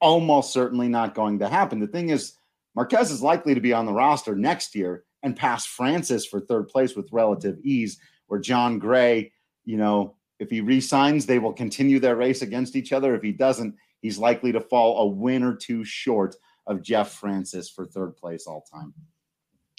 Almost 0.00 0.52
certainly 0.52 0.88
not 0.88 1.14
going 1.14 1.38
to 1.40 1.48
happen. 1.48 1.80
The 1.80 1.86
thing 1.86 2.10
is, 2.10 2.34
Marquez 2.74 3.10
is 3.10 3.22
likely 3.22 3.54
to 3.54 3.60
be 3.60 3.72
on 3.72 3.86
the 3.86 3.92
roster 3.92 4.34
next 4.34 4.74
year 4.74 5.04
and 5.22 5.34
pass 5.34 5.66
Francis 5.66 6.26
for 6.26 6.40
third 6.40 6.68
place 6.68 6.94
with 6.94 7.08
relative 7.10 7.58
ease, 7.62 7.98
where 8.26 8.38
Jon 8.38 8.78
Gray, 8.78 9.32
you 9.64 9.76
know, 9.76 10.16
if 10.38 10.50
he 10.50 10.60
resigns, 10.60 11.24
they 11.24 11.38
will 11.38 11.52
continue 11.52 11.98
their 11.98 12.16
race 12.16 12.42
against 12.42 12.76
each 12.76 12.92
other. 12.92 13.14
If 13.14 13.22
he 13.22 13.32
doesn't, 13.32 13.74
he's 14.02 14.18
likely 14.18 14.52
to 14.52 14.60
fall 14.60 15.02
a 15.02 15.06
win 15.06 15.42
or 15.42 15.54
two 15.54 15.84
short 15.84 16.36
of 16.66 16.82
Jeff 16.82 17.12
Francis 17.12 17.70
for 17.70 17.86
third 17.86 18.16
place 18.16 18.46
all 18.46 18.64
time. 18.70 18.92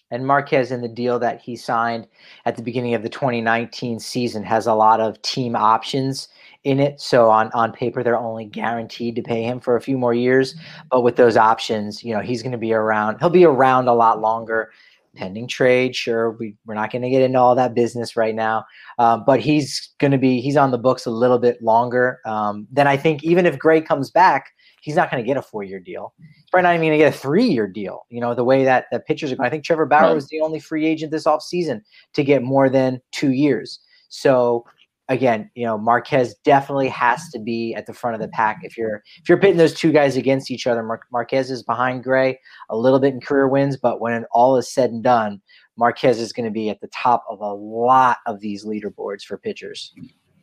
And 0.09 0.25
Marquez 0.25 0.71
in 0.71 0.81
the 0.81 0.87
deal 0.87 1.19
that 1.19 1.41
he 1.41 1.55
signed 1.55 2.07
at 2.45 2.55
the 2.55 2.63
beginning 2.63 2.93
of 2.93 3.03
the 3.03 3.09
2019 3.09 3.99
season 3.99 4.43
has 4.43 4.65
a 4.65 4.73
lot 4.73 4.99
of 4.99 5.21
team 5.21 5.55
options 5.55 6.29
in 6.63 6.79
it. 6.79 6.99
So 6.99 7.29
on, 7.29 7.51
on 7.53 7.71
paper, 7.71 8.03
they're 8.03 8.17
only 8.17 8.45
guaranteed 8.45 9.15
to 9.15 9.21
pay 9.21 9.43
him 9.43 9.59
for 9.59 9.75
a 9.75 9.81
few 9.81 9.97
more 9.97 10.13
years. 10.13 10.55
But 10.89 11.01
with 11.01 11.15
those 11.15 11.37
options, 11.37 12.03
you 12.03 12.13
know, 12.13 12.21
he's 12.21 12.41
going 12.41 12.51
to 12.53 12.57
be 12.57 12.73
around. 12.73 13.17
He'll 13.19 13.29
be 13.29 13.45
around 13.45 13.87
a 13.87 13.93
lot 13.93 14.21
longer, 14.21 14.71
pending 15.15 15.47
trade. 15.47 15.95
Sure, 15.95 16.31
we, 16.31 16.55
we're 16.65 16.73
not 16.73 16.91
going 16.91 17.01
to 17.01 17.09
get 17.09 17.21
into 17.21 17.39
all 17.39 17.55
that 17.55 17.73
business 17.73 18.15
right 18.15 18.35
now. 18.35 18.65
Um, 18.99 19.23
but 19.25 19.39
he's 19.39 19.89
going 19.99 20.11
to 20.11 20.17
be, 20.17 20.39
he's 20.41 20.57
on 20.57 20.71
the 20.71 20.77
books 20.77 21.05
a 21.05 21.11
little 21.11 21.39
bit 21.39 21.61
longer. 21.61 22.19
Um, 22.25 22.67
then 22.71 22.87
I 22.87 22.97
think 22.97 23.23
even 23.23 23.45
if 23.45 23.59
Gray 23.59 23.81
comes 23.81 24.09
back, 24.09 24.53
he's 24.81 24.95
not 24.95 25.11
going 25.11 25.23
to 25.23 25.27
get 25.27 25.37
a 25.37 25.41
four 25.41 25.63
year 25.63 25.79
deal. 25.79 26.13
He's 26.19 26.49
probably 26.51 26.63
not 26.63 26.75
even 26.75 26.87
going 26.87 26.99
to 26.99 27.05
get 27.05 27.13
a 27.13 27.17
three 27.17 27.45
year 27.45 27.67
deal. 27.67 28.05
You 28.09 28.21
know, 28.21 28.33
the 28.33 28.43
way 28.43 28.63
that 28.63 28.85
the 28.91 28.99
pitchers 28.99 29.31
are 29.31 29.35
going. 29.35 29.47
I 29.47 29.49
think 29.49 29.63
Trevor 29.63 29.85
Bauer 29.85 30.07
right. 30.07 30.13
was 30.13 30.27
the 30.27 30.41
only 30.41 30.59
free 30.59 30.85
agent 30.85 31.11
this 31.11 31.25
offseason 31.25 31.81
to 32.13 32.23
get 32.23 32.43
more 32.43 32.69
than 32.69 33.01
two 33.11 33.31
years. 33.31 33.79
So 34.09 34.65
again, 35.09 35.49
you 35.55 35.65
know, 35.65 35.77
Marquez 35.77 36.35
definitely 36.43 36.89
has 36.89 37.29
to 37.29 37.39
be 37.39 37.73
at 37.75 37.85
the 37.85 37.93
front 37.93 38.15
of 38.15 38.21
the 38.21 38.27
pack. 38.29 38.59
If 38.63 38.77
you're 38.77 39.03
if 39.21 39.29
you're 39.29 39.37
pitting 39.37 39.57
those 39.57 39.73
two 39.73 39.91
guys 39.91 40.17
against 40.17 40.51
each 40.51 40.67
other, 40.67 40.83
Mar- 40.83 41.01
Marquez 41.11 41.49
is 41.51 41.63
behind 41.63 42.03
Gray 42.03 42.39
a 42.69 42.77
little 42.77 42.99
bit 42.99 43.13
in 43.13 43.21
career 43.21 43.47
wins, 43.47 43.77
but 43.77 44.01
when 44.01 44.25
all 44.31 44.57
is 44.57 44.71
said 44.71 44.91
and 44.91 45.03
done, 45.03 45.41
Marquez 45.77 46.19
is 46.19 46.33
going 46.33 46.45
to 46.45 46.51
be 46.51 46.69
at 46.69 46.81
the 46.81 46.87
top 46.87 47.23
of 47.29 47.39
a 47.39 47.53
lot 47.53 48.17
of 48.25 48.39
these 48.39 48.65
leaderboards 48.65 49.23
for 49.23 49.37
pitchers. 49.37 49.93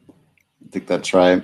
I 0.09 0.71
think 0.71 0.87
that's 0.87 1.13
right. 1.13 1.43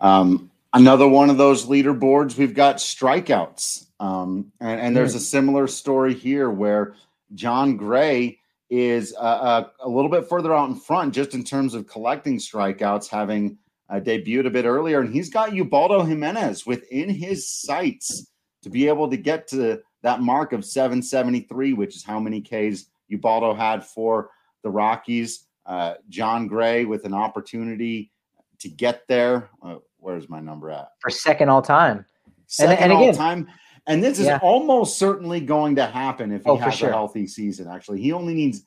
Um, 0.00 0.50
another 0.74 1.08
one 1.08 1.30
of 1.30 1.38
those 1.38 1.66
leaderboards, 1.66 2.36
we've 2.36 2.54
got 2.54 2.76
strikeouts. 2.76 3.86
Um, 4.00 4.52
and, 4.60 4.80
and, 4.80 4.96
there's 4.96 5.14
a 5.14 5.20
similar 5.20 5.66
story 5.66 6.12
here 6.12 6.50
where 6.50 6.96
Jon 7.34 7.76
Gray 7.76 8.40
is 8.68 9.14
uh, 9.18 9.64
a 9.80 9.88
little 9.88 10.10
bit 10.10 10.28
further 10.28 10.52
out 10.52 10.68
in 10.68 10.74
front 10.74 11.14
just 11.14 11.32
in 11.32 11.44
terms 11.44 11.74
of 11.74 11.86
collecting 11.86 12.38
strikeouts, 12.38 13.08
having 13.08 13.56
uh, 13.88 14.00
debuted 14.00 14.46
a 14.46 14.50
bit 14.50 14.64
earlier. 14.64 15.00
And 15.00 15.14
he's 15.14 15.30
got 15.30 15.54
Ubaldo 15.54 16.02
Jimenez 16.02 16.66
within 16.66 17.08
his 17.08 17.48
sights 17.48 18.30
to 18.62 18.68
be 18.68 18.88
able 18.88 19.08
to 19.10 19.16
get 19.16 19.48
to 19.48 19.80
that 20.02 20.20
mark 20.20 20.52
of 20.52 20.64
773, 20.64 21.72
which 21.72 21.96
is 21.96 22.04
how 22.04 22.18
many 22.18 22.40
Ks 22.40 22.86
Ubaldo 23.08 23.54
had 23.54 23.84
for 23.84 24.30
the 24.62 24.70
Rockies. 24.70 25.46
Uh, 25.64 25.94
Jon 26.08 26.46
Gray 26.46 26.84
with 26.84 27.04
an 27.04 27.14
opportunity 27.14 28.10
to 28.58 28.68
get 28.68 29.06
there. 29.08 29.50
Uh, 29.62 29.76
where's 30.04 30.28
my 30.28 30.40
number 30.40 30.70
at? 30.70 30.88
For 31.00 31.10
second 31.10 31.48
all 31.48 31.62
time. 31.62 32.04
Second 32.46 32.74
and, 32.74 32.84
and 32.84 32.92
all 32.92 33.02
again, 33.02 33.14
time. 33.14 33.48
And 33.86 34.02
this 34.02 34.18
is 34.18 34.26
yeah. 34.26 34.38
almost 34.42 34.98
certainly 34.98 35.40
going 35.40 35.76
to 35.76 35.86
happen 35.86 36.32
if 36.32 36.44
he 36.44 36.50
oh, 36.50 36.56
has 36.56 36.74
sure. 36.74 36.90
a 36.90 36.92
healthy 36.92 37.26
season. 37.26 37.68
Actually, 37.68 38.00
he 38.00 38.12
only 38.12 38.34
needs 38.34 38.62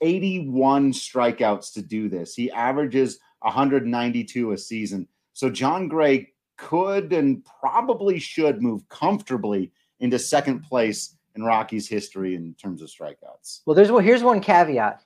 81 0.00 0.92
strikeouts 0.92 1.72
to 1.74 1.82
do 1.82 2.08
this. 2.08 2.34
He 2.34 2.50
averages 2.50 3.18
192 3.40 4.52
a 4.52 4.58
season. 4.58 5.08
So 5.32 5.50
Jon 5.50 5.88
Gray 5.88 6.30
could 6.56 7.12
and 7.12 7.44
probably 7.60 8.18
should 8.18 8.62
move 8.62 8.88
comfortably 8.88 9.72
into 10.00 10.18
second 10.18 10.62
place 10.62 11.16
in 11.34 11.42
Rockies 11.42 11.88
history 11.88 12.36
in 12.36 12.54
terms 12.54 12.80
of 12.80 12.88
strikeouts. 12.88 13.60
Well, 13.66 13.74
there's 13.74 13.90
well, 13.90 14.00
here's 14.00 14.22
one 14.22 14.40
caveat. 14.40 15.02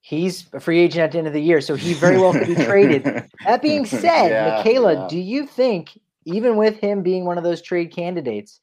He's 0.00 0.46
a 0.52 0.60
free 0.60 0.78
agent 0.78 1.02
at 1.02 1.12
the 1.12 1.18
end 1.18 1.26
of 1.26 1.32
the 1.32 1.42
year, 1.42 1.60
so 1.60 1.74
he 1.74 1.92
very 1.92 2.18
well 2.18 2.32
could 2.32 2.46
be 2.46 2.54
traded. 2.54 3.04
That 3.44 3.62
being 3.62 3.84
said, 3.84 4.28
yeah, 4.28 4.56
Michaela, 4.56 4.94
yeah. 4.94 5.08
do 5.08 5.18
you 5.18 5.46
think, 5.46 5.98
even 6.24 6.56
with 6.56 6.78
him 6.78 7.02
being 7.02 7.24
one 7.24 7.38
of 7.38 7.44
those 7.44 7.62
trade 7.62 7.94
candidates, 7.94 8.60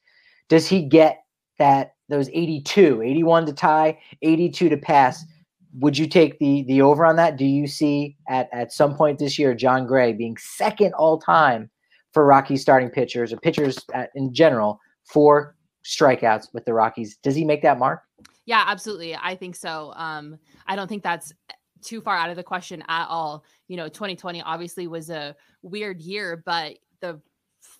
does 0.48 0.68
he 0.68 0.82
get 0.82 1.24
that 1.58 1.94
those 2.08 2.28
82, 2.32 3.02
81 3.02 3.46
to 3.46 3.52
tie, 3.52 3.98
82 4.22 4.68
to 4.68 4.76
pass? 4.76 5.24
Would 5.78 5.98
you 5.98 6.06
take 6.06 6.38
the 6.38 6.64
the 6.68 6.82
over 6.82 7.04
on 7.04 7.16
that? 7.16 7.36
Do 7.36 7.44
you 7.44 7.66
see 7.66 8.16
at 8.28 8.48
at 8.52 8.72
some 8.72 8.94
point 8.96 9.18
this 9.18 9.38
year 9.38 9.54
Jon 9.54 9.86
Gray 9.86 10.12
being 10.12 10.36
second 10.38 10.94
all 10.94 11.18
time 11.18 11.70
for 12.12 12.24
Rockies 12.24 12.62
starting 12.62 12.88
pitchers 12.88 13.32
or 13.32 13.36
pitchers 13.36 13.78
at, 13.92 14.10
in 14.14 14.32
general 14.32 14.80
for 15.04 15.54
strikeouts 15.84 16.48
with 16.54 16.64
the 16.64 16.72
Rockies? 16.72 17.18
Does 17.22 17.34
he 17.34 17.44
make 17.44 17.62
that 17.62 17.78
mark? 17.78 18.05
Yeah, 18.46 18.62
absolutely. 18.66 19.14
I 19.16 19.34
think 19.34 19.56
so. 19.56 19.92
Um, 19.96 20.38
I 20.66 20.76
don't 20.76 20.88
think 20.88 21.02
that's 21.02 21.32
too 21.82 22.00
far 22.00 22.16
out 22.16 22.30
of 22.30 22.36
the 22.36 22.42
question 22.42 22.82
at 22.88 23.06
all. 23.08 23.44
You 23.68 23.76
know, 23.76 23.88
2020 23.88 24.40
obviously 24.42 24.86
was 24.86 25.10
a 25.10 25.36
weird 25.62 26.00
year, 26.00 26.42
but 26.46 26.78
the 27.00 27.20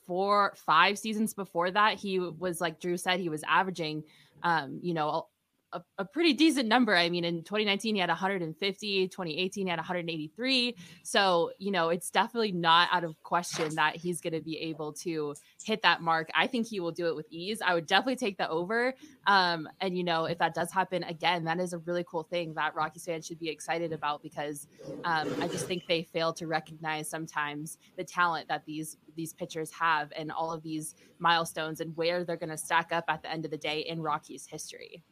four, 0.06 0.54
five 0.56 0.98
seasons 0.98 1.34
before 1.34 1.70
that, 1.70 1.94
he 1.94 2.18
was 2.18 2.60
like 2.60 2.80
Drew 2.80 2.96
said, 2.96 3.20
he 3.20 3.28
was 3.28 3.44
averaging, 3.48 4.02
um, 4.42 4.80
you 4.82 4.92
know, 4.92 5.28
a, 5.76 6.02
a, 6.02 6.04
pretty 6.04 6.32
decent 6.32 6.68
number. 6.68 6.94
I 6.96 7.08
mean, 7.08 7.24
in 7.24 7.42
2019, 7.42 7.94
he 7.94 8.00
had 8.00 8.08
150, 8.08 9.08
2018, 9.08 9.66
he 9.66 9.70
had 9.70 9.78
183. 9.78 10.76
So, 11.02 11.50
you 11.58 11.70
know, 11.70 11.90
it's 11.90 12.10
definitely 12.10 12.52
not 12.52 12.88
out 12.92 13.04
of 13.04 13.22
question 13.22 13.74
that 13.76 13.96
he's 13.96 14.20
going 14.20 14.32
to 14.32 14.40
be 14.40 14.58
able 14.58 14.92
to 14.94 15.34
hit 15.64 15.82
that 15.82 16.00
mark. 16.00 16.28
I 16.34 16.46
think 16.46 16.66
he 16.66 16.80
will 16.80 16.92
do 16.92 17.06
it 17.08 17.16
with 17.16 17.26
ease. 17.30 17.60
I 17.64 17.74
would 17.74 17.86
definitely 17.86 18.16
take 18.16 18.38
the 18.38 18.48
over. 18.48 18.94
Um, 19.26 19.68
and, 19.80 19.96
you 19.96 20.04
know, 20.04 20.24
if 20.24 20.38
that 20.38 20.54
does 20.54 20.72
happen 20.72 21.02
again, 21.04 21.44
that 21.44 21.60
is 21.60 21.72
a 21.72 21.78
really 21.78 22.04
cool 22.08 22.22
thing 22.22 22.54
that 22.54 22.74
Rockies 22.74 23.04
fans 23.04 23.26
should 23.26 23.38
be 23.38 23.48
excited 23.48 23.92
about 23.92 24.22
because 24.22 24.66
um, 25.04 25.34
I 25.40 25.48
just 25.48 25.66
think 25.66 25.86
they 25.86 26.02
fail 26.02 26.32
to 26.34 26.46
recognize 26.46 27.08
sometimes 27.08 27.78
the 27.96 28.04
talent 28.04 28.48
that 28.48 28.64
these 28.66 28.96
these 29.16 29.32
pitchers 29.32 29.70
have 29.72 30.12
and 30.14 30.30
all 30.30 30.52
of 30.52 30.62
these 30.62 30.94
milestones 31.18 31.80
and 31.80 31.96
where 31.96 32.22
they're 32.22 32.36
going 32.36 32.50
to 32.50 32.58
stack 32.58 32.92
up 32.92 33.04
at 33.08 33.22
the 33.22 33.30
end 33.30 33.44
of 33.44 33.50
the 33.50 33.56
day 33.56 33.80
in 33.80 34.00
Rockies 34.00 34.46
history 34.46 35.02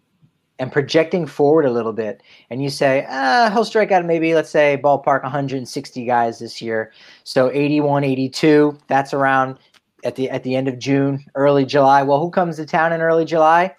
and 0.59 0.71
projecting 0.71 1.27
forward 1.27 1.65
a 1.65 1.71
little 1.71 1.93
bit, 1.93 2.23
and 2.51 2.63
you 2.63 2.71
say, 2.71 3.07
ah, 3.09 3.51
he'll 3.53 3.65
strike 3.65 3.91
out 3.91 4.05
maybe, 4.05 4.35
let's 4.35 4.51
say, 4.51 4.81
ballpark 4.83 5.23
160 5.23 6.05
guys 6.05 6.39
this 6.39 6.63
year. 6.63 6.93
So 7.25 7.51
81, 7.51 8.05
82, 8.05 8.79
that's 8.87 9.13
around 9.13 9.59
at 10.05 10.17
the 10.17 10.31
at 10.31 10.45
the 10.45 10.55
end 10.55 10.69
of 10.69 10.79
June, 10.79 11.25
early 11.35 11.65
July. 11.65 12.03
Well, 12.03 12.21
who 12.21 12.31
comes 12.31 12.57
to 12.57 12.67
town 12.67 12.93
in 12.93 13.01
early 13.01 13.25
July? 13.25 13.75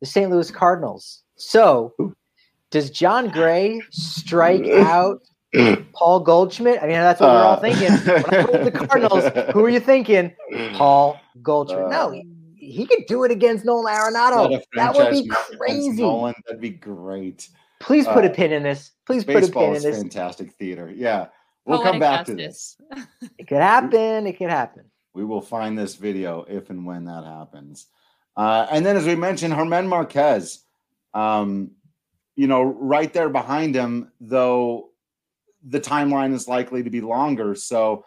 The 0.00 0.06
St. 0.06 0.30
Louis 0.30 0.50
Cardinals. 0.50 1.22
So 1.36 1.94
does 2.70 2.90
Jon 2.90 3.28
Gray 3.28 3.80
strike 3.90 4.66
out 4.68 5.22
Paul 5.92 6.20
Goldschmidt? 6.20 6.82
I 6.82 6.86
mean, 6.86 6.96
that's 6.96 7.20
what 7.20 7.30
uh, 7.30 7.34
we're 7.34 7.44
all 7.44 7.52
uh. 7.52 7.60
thinking. 7.60 7.92
When 7.92 8.60
I 8.60 8.64
the 8.64 8.70
Cardinals, 8.72 9.24
who 9.52 9.64
are 9.64 9.70
you 9.70 9.80
thinking? 9.80 10.34
Paul 10.74 11.20
Goldschmidt. 11.42 11.84
Uh, 11.84 12.08
no, 12.08 12.22
he 12.66 12.86
could 12.86 13.06
do 13.06 13.24
it 13.24 13.30
against 13.30 13.64
Nolan 13.64 13.94
Arenado. 13.94 14.60
That 14.74 14.94
would 14.94 15.10
be 15.10 15.28
crazy. 15.28 16.02
Nolan, 16.02 16.34
that'd 16.46 16.60
be 16.60 16.70
great. 16.70 17.48
Please 17.80 18.06
put 18.06 18.24
uh, 18.24 18.28
a 18.28 18.30
pin 18.30 18.52
in 18.52 18.62
this. 18.62 18.92
Please 19.04 19.24
put 19.24 19.44
a 19.44 19.52
pin 19.52 19.76
in 19.76 19.82
this. 19.82 19.98
Fantastic 19.98 20.52
theater. 20.52 20.92
Yeah, 20.94 21.28
we'll 21.64 21.82
come 21.82 21.98
back 21.98 22.26
justice. 22.26 22.76
to 22.88 22.96
this. 22.96 23.08
it 23.38 23.46
could 23.46 23.62
happen. 23.62 24.26
It 24.26 24.38
could 24.38 24.50
happen. 24.50 24.84
We 25.14 25.24
will 25.24 25.40
find 25.40 25.78
this 25.78 25.94
video 25.94 26.44
if 26.48 26.70
and 26.70 26.84
when 26.84 27.04
that 27.04 27.24
happens. 27.24 27.86
Uh, 28.36 28.66
and 28.70 28.84
then, 28.84 28.96
as 28.96 29.06
we 29.06 29.14
mentioned, 29.14 29.54
German 29.54 29.88
Marquez, 29.88 30.60
um, 31.14 31.70
you 32.34 32.46
know, 32.46 32.62
right 32.62 33.12
there 33.12 33.30
behind 33.30 33.74
him, 33.74 34.12
though 34.20 34.90
the 35.68 35.80
timeline 35.80 36.34
is 36.34 36.46
likely 36.46 36.82
to 36.82 36.90
be 36.90 37.00
longer. 37.00 37.54
So 37.54 38.04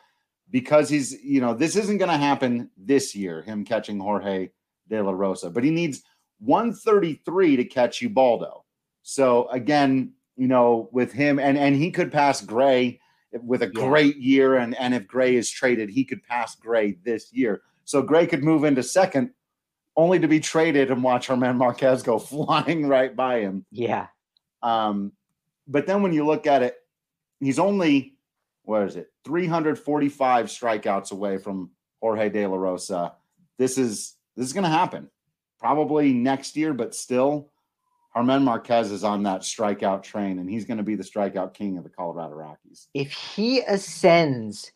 because 0.51 0.89
he's, 0.89 1.13
you 1.23 1.41
know, 1.41 1.53
this 1.53 1.75
isn't 1.75 1.97
going 1.97 2.11
to 2.11 2.17
happen 2.17 2.69
this 2.77 3.15
year, 3.15 3.41
him 3.41 3.63
catching 3.63 3.99
Jorge 3.99 4.49
De 4.87 5.01
La 5.01 5.11
Rosa, 5.11 5.49
but 5.49 5.63
he 5.63 5.71
needs 5.71 6.03
133 6.39 7.57
to 7.57 7.65
catch 7.65 8.01
Ubaldo. 8.01 8.65
So 9.03 9.47
again, 9.49 10.13
you 10.35 10.47
know, 10.47 10.89
with 10.91 11.11
him 11.11 11.39
and 11.39 11.57
and 11.57 11.75
he 11.75 11.91
could 11.91 12.11
pass 12.11 12.41
Gray 12.41 12.99
with 13.31 13.61
a 13.61 13.65
yeah. 13.65 13.71
great 13.71 14.17
year, 14.17 14.55
and 14.55 14.75
and 14.75 14.93
if 14.93 15.07
Gray 15.07 15.35
is 15.35 15.49
traded, 15.49 15.89
he 15.89 16.03
could 16.05 16.23
pass 16.23 16.55
Gray 16.55 16.97
this 17.03 17.31
year. 17.33 17.61
So 17.85 18.01
Gray 18.01 18.25
could 18.27 18.43
move 18.43 18.63
into 18.63 18.83
second, 18.83 19.31
only 19.95 20.19
to 20.19 20.27
be 20.27 20.39
traded 20.39 20.91
and 20.91 21.03
watch 21.03 21.27
German 21.27 21.57
Marquez 21.57 22.03
go 22.03 22.19
flying 22.19 22.87
right 22.87 23.15
by 23.15 23.41
him. 23.41 23.65
Yeah. 23.71 24.07
Um, 24.61 25.11
but 25.67 25.87
then 25.87 26.01
when 26.01 26.13
you 26.13 26.25
look 26.25 26.47
at 26.47 26.63
it, 26.63 26.75
he's 27.39 27.59
only 27.59 28.15
what 28.69 28.83
is 28.83 28.95
it? 28.95 29.11
345 29.25 30.45
strikeouts 30.45 31.11
away 31.11 31.39
from 31.39 31.71
Jorge 32.01 32.29
De 32.29 32.45
La 32.45 32.55
Rosa. 32.55 33.13
This 33.57 33.79
is 33.79 34.15
this 34.37 34.45
is 34.45 34.53
going 34.53 34.63
to 34.63 34.69
happen. 34.69 35.09
Probably 35.59 36.13
next 36.13 36.55
year, 36.55 36.75
but 36.75 36.93
still 36.93 37.49
German 38.15 38.43
Marquez 38.43 38.91
is 38.91 39.03
on 39.03 39.23
that 39.23 39.41
strikeout 39.41 40.03
train 40.03 40.37
and 40.37 40.47
he's 40.47 40.65
going 40.65 40.77
to 40.77 40.83
be 40.83 40.93
the 40.93 41.03
strikeout 41.03 41.55
king 41.55 41.79
of 41.79 41.83
the 41.83 41.89
Colorado 41.89 42.35
Rockies. 42.35 42.87
If 42.93 43.11
he 43.11 43.61
ascends 43.61 44.71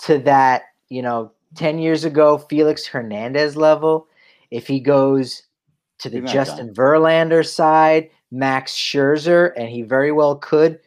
to 0.00 0.18
that, 0.18 0.64
you 0.90 1.00
know, 1.00 1.32
10 1.54 1.78
years 1.78 2.04
ago 2.04 2.36
Felix 2.36 2.86
Hernandez 2.86 3.56
level, 3.56 4.08
if 4.50 4.66
he 4.66 4.78
goes 4.78 5.44
to 6.00 6.10
the 6.10 6.20
Justin 6.20 6.68
guy. 6.68 6.72
Verlander 6.74 7.46
side, 7.46 8.10
Max 8.30 8.74
Scherzer, 8.74 9.52
and 9.56 9.70
he 9.70 9.80
very 9.80 10.12
well 10.12 10.36
could 10.36 10.80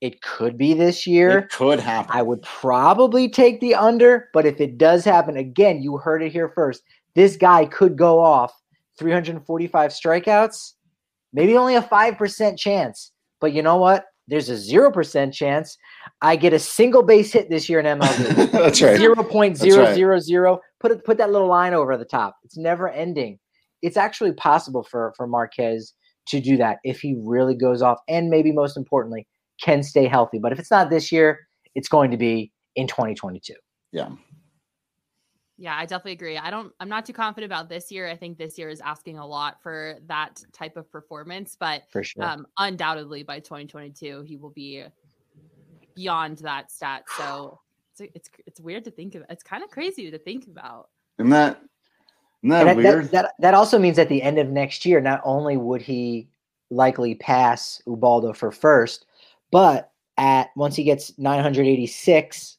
it 0.00 0.20
could 0.20 0.58
be 0.58 0.74
this 0.74 1.06
year. 1.06 1.38
It 1.38 1.50
could 1.50 1.80
happen. 1.80 2.10
I 2.14 2.22
would 2.22 2.42
probably 2.42 3.28
take 3.28 3.60
the 3.60 3.74
under, 3.74 4.28
but 4.32 4.46
if 4.46 4.60
it 4.60 4.78
does 4.78 5.04
happen, 5.04 5.36
again, 5.36 5.82
you 5.82 5.96
heard 5.96 6.22
it 6.22 6.32
here 6.32 6.50
first. 6.50 6.82
This 7.14 7.36
guy 7.36 7.64
could 7.66 7.96
go 7.96 8.20
off 8.20 8.52
345 8.98 9.90
strikeouts, 9.90 10.72
maybe 11.32 11.56
only 11.56 11.76
a 11.76 11.82
5% 11.82 12.58
chance. 12.58 13.12
But 13.40 13.52
you 13.52 13.62
know 13.62 13.76
what? 13.76 14.06
There's 14.28 14.50
a 14.50 14.54
0% 14.54 15.32
chance 15.32 15.78
I 16.20 16.36
get 16.36 16.52
a 16.52 16.58
single 16.58 17.02
base 17.02 17.32
hit 17.32 17.48
this 17.48 17.68
year 17.68 17.80
in 17.80 17.86
MLB. 17.86 18.50
That's 18.52 18.82
right. 18.82 18.98
0.000. 18.98 20.42
Right. 20.42 20.58
Put 20.80 20.90
it, 20.90 21.04
put 21.04 21.18
that 21.18 21.30
little 21.30 21.48
line 21.48 21.74
over 21.74 21.96
the 21.96 22.04
top. 22.04 22.36
It's 22.44 22.56
never 22.56 22.88
ending. 22.88 23.38
It's 23.82 23.96
actually 23.96 24.32
possible 24.32 24.82
for 24.82 25.14
for 25.16 25.26
Marquez 25.26 25.92
to 26.28 26.40
do 26.40 26.56
that 26.56 26.78
if 26.82 27.00
he 27.00 27.16
really 27.22 27.54
goes 27.54 27.82
off 27.82 27.98
and 28.08 28.28
maybe 28.28 28.50
most 28.50 28.76
importantly, 28.76 29.26
can 29.60 29.82
stay 29.82 30.06
healthy. 30.06 30.38
But 30.38 30.52
if 30.52 30.58
it's 30.58 30.70
not 30.70 30.90
this 30.90 31.10
year, 31.10 31.46
it's 31.74 31.88
going 31.88 32.10
to 32.10 32.16
be 32.16 32.52
in 32.74 32.86
2022. 32.86 33.54
Yeah. 33.92 34.10
Yeah, 35.58 35.74
I 35.74 35.82
definitely 35.86 36.12
agree. 36.12 36.36
I 36.36 36.50
don't 36.50 36.70
I'm 36.80 36.88
not 36.88 37.06
too 37.06 37.14
confident 37.14 37.50
about 37.50 37.70
this 37.70 37.90
year. 37.90 38.08
I 38.08 38.16
think 38.16 38.36
this 38.36 38.58
year 38.58 38.68
is 38.68 38.82
asking 38.82 39.18
a 39.18 39.26
lot 39.26 39.62
for 39.62 39.96
that 40.06 40.42
type 40.52 40.76
of 40.76 40.90
performance, 40.92 41.56
but 41.58 41.84
for 41.90 42.04
sure. 42.04 42.22
um 42.22 42.46
undoubtedly 42.58 43.22
by 43.22 43.40
2022 43.40 44.22
he 44.22 44.36
will 44.36 44.50
be 44.50 44.84
beyond 45.94 46.38
that 46.38 46.70
stat. 46.70 47.04
So 47.16 47.58
it's 47.98 48.12
it's 48.14 48.30
it's 48.46 48.60
weird 48.60 48.84
to 48.84 48.90
think 48.90 49.14
of. 49.14 49.24
It's 49.30 49.42
kind 49.42 49.64
of 49.64 49.70
crazy 49.70 50.10
to 50.10 50.18
think 50.18 50.46
about. 50.46 50.90
Isn't 51.18 51.30
that 51.30 51.62
isn't 52.42 52.50
that, 52.50 52.64
that 52.64 52.76
weird? 52.76 53.04
That, 53.06 53.12
that 53.12 53.34
that 53.38 53.54
also 53.54 53.78
means 53.78 53.98
at 53.98 54.10
the 54.10 54.22
end 54.22 54.38
of 54.38 54.50
next 54.50 54.84
year, 54.84 55.00
not 55.00 55.22
only 55.24 55.56
would 55.56 55.80
he 55.80 56.28
likely 56.70 57.14
pass 57.14 57.80
Ubaldo 57.86 58.34
for 58.34 58.50
first, 58.50 59.06
but 59.50 59.92
at 60.16 60.50
once 60.56 60.76
he 60.76 60.84
gets 60.84 61.16
986 61.18 62.58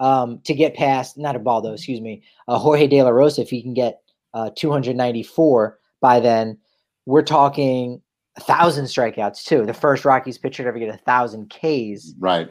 um, 0.00 0.40
to 0.44 0.54
get 0.54 0.74
past 0.74 1.18
not 1.18 1.34
Ubaldo, 1.34 1.72
excuse 1.72 2.00
me, 2.00 2.22
uh, 2.46 2.58
Jorge 2.58 2.86
De 2.86 3.02
La 3.02 3.10
Rosa, 3.10 3.42
if 3.42 3.50
he 3.50 3.62
can 3.62 3.74
get 3.74 4.02
uh, 4.34 4.50
294 4.56 5.78
by 6.00 6.20
then, 6.20 6.58
we're 7.06 7.22
talking 7.22 8.00
a 8.36 8.40
thousand 8.40 8.84
strikeouts 8.84 9.44
too. 9.44 9.66
The 9.66 9.74
first 9.74 10.04
Rockies 10.04 10.38
pitcher 10.38 10.62
to 10.62 10.68
ever 10.68 10.78
get 10.78 10.94
a 10.94 10.98
thousand 10.98 11.50
Ks. 11.50 12.14
Right. 12.18 12.50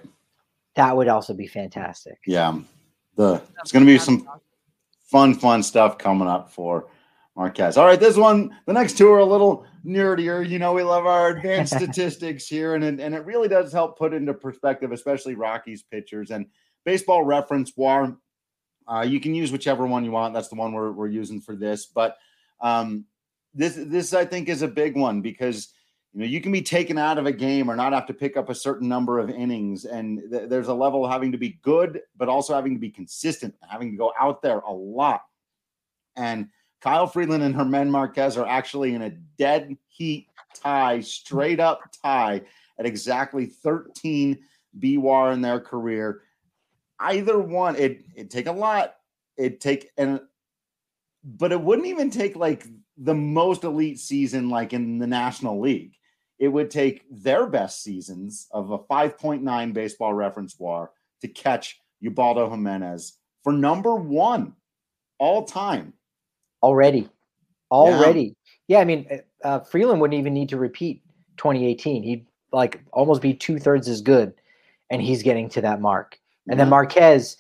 That 0.76 0.96
would 0.96 1.08
also 1.08 1.34
be 1.34 1.48
fantastic. 1.48 2.20
Yeah. 2.26 2.60
The 3.16 3.42
it's 3.62 3.72
going 3.72 3.86
to 3.86 3.92
be 3.92 3.98
some 3.98 4.28
fun, 5.08 5.34
fun 5.34 5.64
stuff 5.64 5.98
coming 5.98 6.28
up 6.28 6.52
for 6.52 6.88
Marquez. 7.36 7.78
All 7.78 7.86
right, 7.86 8.00
this 8.00 8.18
one, 8.18 8.56
the 8.66 8.74
next 8.74 8.98
two 8.98 9.12
are 9.12 9.20
a 9.20 9.26
little 9.26 9.66
nerdier. 9.88 10.48
You 10.48 10.60
know, 10.60 10.74
we 10.74 10.84
love 10.84 11.06
our 11.06 11.30
advanced 11.30 11.74
statistics 11.78 12.48
here, 12.48 12.76
and 12.76 12.84
it, 12.84 13.00
and 13.00 13.16
it 13.16 13.26
really 13.26 13.48
does 13.48 13.72
help 13.72 13.98
put 13.98 14.14
into 14.14 14.34
perspective, 14.34 14.92
especially 14.92 15.36
Rockies 15.36 15.84
pitchers 15.84 16.32
and 16.32 16.48
baseball 16.86 17.24
reference 17.24 17.76
war. 17.76 18.18
Uh, 18.88 19.02
you 19.02 19.20
can 19.20 19.36
use 19.36 19.52
whichever 19.52 19.86
one 19.86 20.06
you 20.06 20.12
want. 20.12 20.34
That's 20.34 20.48
the 20.48 20.56
one 20.56 20.74
we're, 20.74 20.92
we're 20.92 21.08
using 21.08 21.42
for 21.42 21.56
this. 21.56 21.86
But 21.86 22.18
um, 22.62 23.06
this 23.54 23.76
this 23.76 24.14
I 24.14 24.26
think 24.26 24.50
is 24.50 24.62
a 24.62 24.68
big 24.68 24.96
one 24.96 25.22
because 25.22 25.74
you 26.14 26.22
know 26.22 26.26
you 26.26 26.42
can 26.42 26.52
be 26.52 26.62
taken 26.62 26.98
out 26.98 27.18
of 27.18 27.26
a 27.26 27.32
game 27.32 27.70
or 27.70 27.76
not 27.76 27.94
have 27.94 28.08
to 28.08 28.14
pick 28.14 28.38
up 28.38 28.50
a 28.50 28.56
certain 28.56 28.88
number 28.88 29.20
of 29.20 29.30
innings, 29.30 29.86
and 29.86 30.22
th- 30.32 30.50
there's 30.50 30.68
a 30.68 30.74
level 30.74 31.06
of 31.06 31.12
having 31.12 31.32
to 31.32 31.38
be 31.38 31.60
good, 31.62 32.02
but 32.16 32.30
also 32.30 32.54
having 32.54 32.74
to 32.74 32.80
be 32.80 32.90
consistent, 32.90 33.56
having 33.70 33.92
to 33.92 33.98
go 33.98 34.14
out 34.20 34.42
there 34.42 34.60
a 34.60 34.72
lot. 34.72 35.22
And 36.16 36.50
Kyle 36.82 37.08
Freeland 37.08 37.44
and 37.44 37.56
German 37.56 37.90
Marquez 37.90 38.38
are 38.38 38.48
actually 38.48 38.94
in 38.94 39.02
a 39.02 39.12
dead 39.38 39.78
heat 39.88 40.28
tie, 40.54 41.02
straight 41.02 41.60
up 41.60 41.82
tie 42.04 42.42
at 42.78 42.86
exactly 42.86 43.46
13 43.46 44.38
BWAR 44.80 45.34
in 45.34 45.42
their 45.42 45.60
career. 45.60 46.22
Either 47.00 47.40
one, 47.40 47.76
it 47.76 48.06
it 48.16 48.30
take 48.30 48.48
a 48.48 48.52
lot. 48.52 48.96
It 49.38 49.60
take 49.60 49.92
and 49.98 50.20
but 51.24 51.52
it 51.52 51.62
wouldn't 51.62 51.88
even 51.88 52.10
take 52.10 52.36
like 52.36 52.68
the 52.98 53.14
most 53.14 53.64
elite 53.64 54.00
season 54.00 54.50
like 54.50 54.74
in 54.74 54.98
the 54.98 55.08
National 55.08 55.60
League. 55.60 55.94
It 56.40 56.48
would 56.48 56.70
take 56.70 57.04
their 57.10 57.48
best 57.48 57.84
seasons 57.84 58.48
of 58.52 58.72
a 58.72 58.78
5.9 58.78 59.74
baseball 59.74 60.14
reference 60.14 60.58
war 60.60 60.92
to 61.22 61.28
catch 61.28 61.80
Ubaldo 62.02 62.50
Jimenez 62.50 63.18
for 63.44 63.52
number 63.52 63.96
one 63.96 64.54
all 65.20 65.46
time. 65.46 65.94
Already. 66.64 67.10
Already. 67.72 68.36
Yeah, 68.68 68.78
yeah 68.78 68.82
I 68.82 68.86
mean, 68.86 69.22
uh, 69.44 69.60
Freeland 69.60 70.02
wouldn't 70.02 70.20
even 70.20 70.34
need 70.34 70.50
to 70.50 70.58
repeat 70.58 71.02
2018. 71.38 72.04
He'd 72.04 72.26
like 72.52 72.82
almost 72.94 73.22
be 73.22 73.34
two 73.34 73.60
thirds 73.60 73.88
as 73.88 74.02
good, 74.02 74.34
and 74.90 75.02
he's 75.02 75.24
getting 75.24 75.50
to 75.50 75.62
that 75.62 75.82
mark. 75.82 76.18
And 76.50 76.60
then 76.60 76.70
Marquez, 76.70 77.38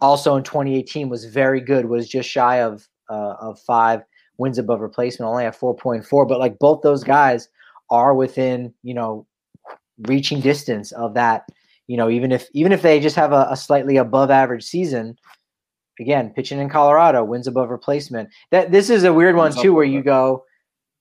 also 0.00 0.36
in 0.36 0.42
2018, 0.42 1.08
was 1.08 1.24
very 1.24 1.60
good. 1.60 1.86
Was 1.86 2.08
just 2.08 2.28
shy 2.28 2.60
of 2.60 2.88
uh, 3.08 3.34
of 3.40 3.60
five 3.60 4.02
wins 4.38 4.58
above 4.58 4.80
replacement, 4.80 5.28
only 5.28 5.44
at 5.44 5.58
4.4. 5.58 6.26
But 6.26 6.40
like 6.40 6.58
both 6.58 6.82
those 6.82 7.04
guys 7.04 7.48
are 7.90 8.14
within 8.14 8.74
you 8.82 8.94
know 8.94 9.26
reaching 10.02 10.40
distance 10.40 10.92
of 10.92 11.14
that. 11.14 11.44
You 11.86 11.96
know, 11.96 12.08
even 12.10 12.32
if 12.32 12.48
even 12.52 12.72
if 12.72 12.82
they 12.82 13.00
just 13.00 13.16
have 13.16 13.32
a, 13.32 13.46
a 13.50 13.56
slightly 13.56 13.96
above 13.96 14.30
average 14.30 14.64
season, 14.64 15.16
again, 16.00 16.30
pitching 16.30 16.58
in 16.58 16.68
Colorado, 16.68 17.22
wins 17.22 17.46
above 17.46 17.70
replacement. 17.70 18.30
That 18.50 18.72
this 18.72 18.90
is 18.90 19.04
a 19.04 19.12
weird 19.12 19.36
one 19.36 19.52
too, 19.52 19.74
where 19.74 19.84
you 19.84 20.02
go, 20.02 20.44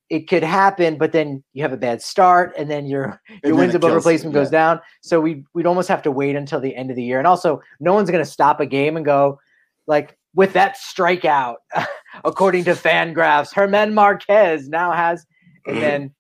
it 0.10 0.28
could 0.28 0.44
happen, 0.44 0.98
but 0.98 1.12
then 1.12 1.44
you 1.54 1.62
have 1.62 1.74
a 1.74 1.78
bad 1.78 2.02
start, 2.02 2.54
and 2.58 2.70
then 2.70 2.86
your 2.86 3.22
your 3.44 3.56
wins 3.56 3.76
above 3.76 3.94
replacement 3.94 4.34
goes 4.34 4.50
down. 4.50 4.82
So 5.02 5.22
we 5.22 5.46
we'd 5.54 5.66
almost 5.66 5.88
have 5.88 6.02
to 6.04 6.12
wait 6.12 6.36
until 6.36 6.60
the 6.60 6.76
end 6.76 6.90
of 6.90 6.96
the 6.96 7.04
year. 7.04 7.20
And 7.20 7.28
also, 7.28 7.62
no 7.80 7.94
one's 7.94 8.10
going 8.10 8.24
to 8.24 8.30
stop 8.30 8.60
a 8.60 8.66
game 8.66 8.98
and 8.98 9.06
go 9.06 9.40
like 9.88 10.18
with 10.36 10.54
that 10.54 10.78
strikeout, 10.78 11.56
according 12.26 12.66
to 12.66 12.72
Fangraphs, 12.72 13.54
German 13.54 13.94
Marquez 13.94 14.68
now 14.68 14.92
has, 14.92 15.26
and 15.66 15.78
then. 15.82 16.14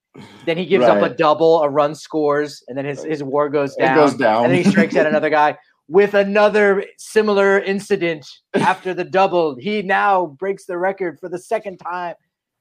Then 0.45 0.57
he 0.57 0.65
gives 0.65 0.85
right. 0.85 0.97
up 0.97 1.11
a 1.11 1.15
double, 1.15 1.61
a 1.61 1.69
run 1.69 1.95
scores, 1.95 2.61
and 2.67 2.77
then 2.77 2.83
his, 2.83 3.03
his 3.03 3.23
war 3.23 3.47
goes 3.47 3.75
down. 3.75 3.97
It 3.97 4.01
goes 4.01 4.15
down. 4.15 4.43
And 4.43 4.53
then 4.53 4.63
he 4.63 4.69
strikes 4.69 4.95
out 4.97 5.05
another 5.05 5.29
guy 5.29 5.57
with 5.89 6.13
another 6.13 6.85
similar 6.97 7.59
incident 7.59 8.25
after 8.53 8.93
the 8.93 9.03
double. 9.03 9.55
He 9.55 9.81
now 9.81 10.27
breaks 10.27 10.65
the 10.65 10.77
record 10.77 11.19
for 11.19 11.27
the 11.27 11.39
second 11.39 11.77
time. 11.77 12.15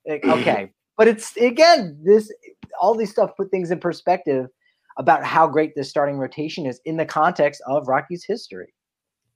Like, 0.06 0.22
mm-hmm. 0.22 0.40
okay. 0.40 0.72
But 0.96 1.06
it's 1.08 1.36
again, 1.36 1.96
this 2.02 2.32
all 2.80 2.94
these 2.94 3.10
stuff 3.10 3.36
put 3.36 3.50
things 3.50 3.70
in 3.70 3.78
perspective 3.78 4.48
about 4.96 5.24
how 5.24 5.46
great 5.46 5.74
this 5.76 5.88
starting 5.88 6.16
rotation 6.16 6.66
is 6.66 6.80
in 6.86 6.96
the 6.96 7.06
context 7.06 7.62
of 7.66 7.86
Rockies 7.86 8.24
history. 8.24 8.74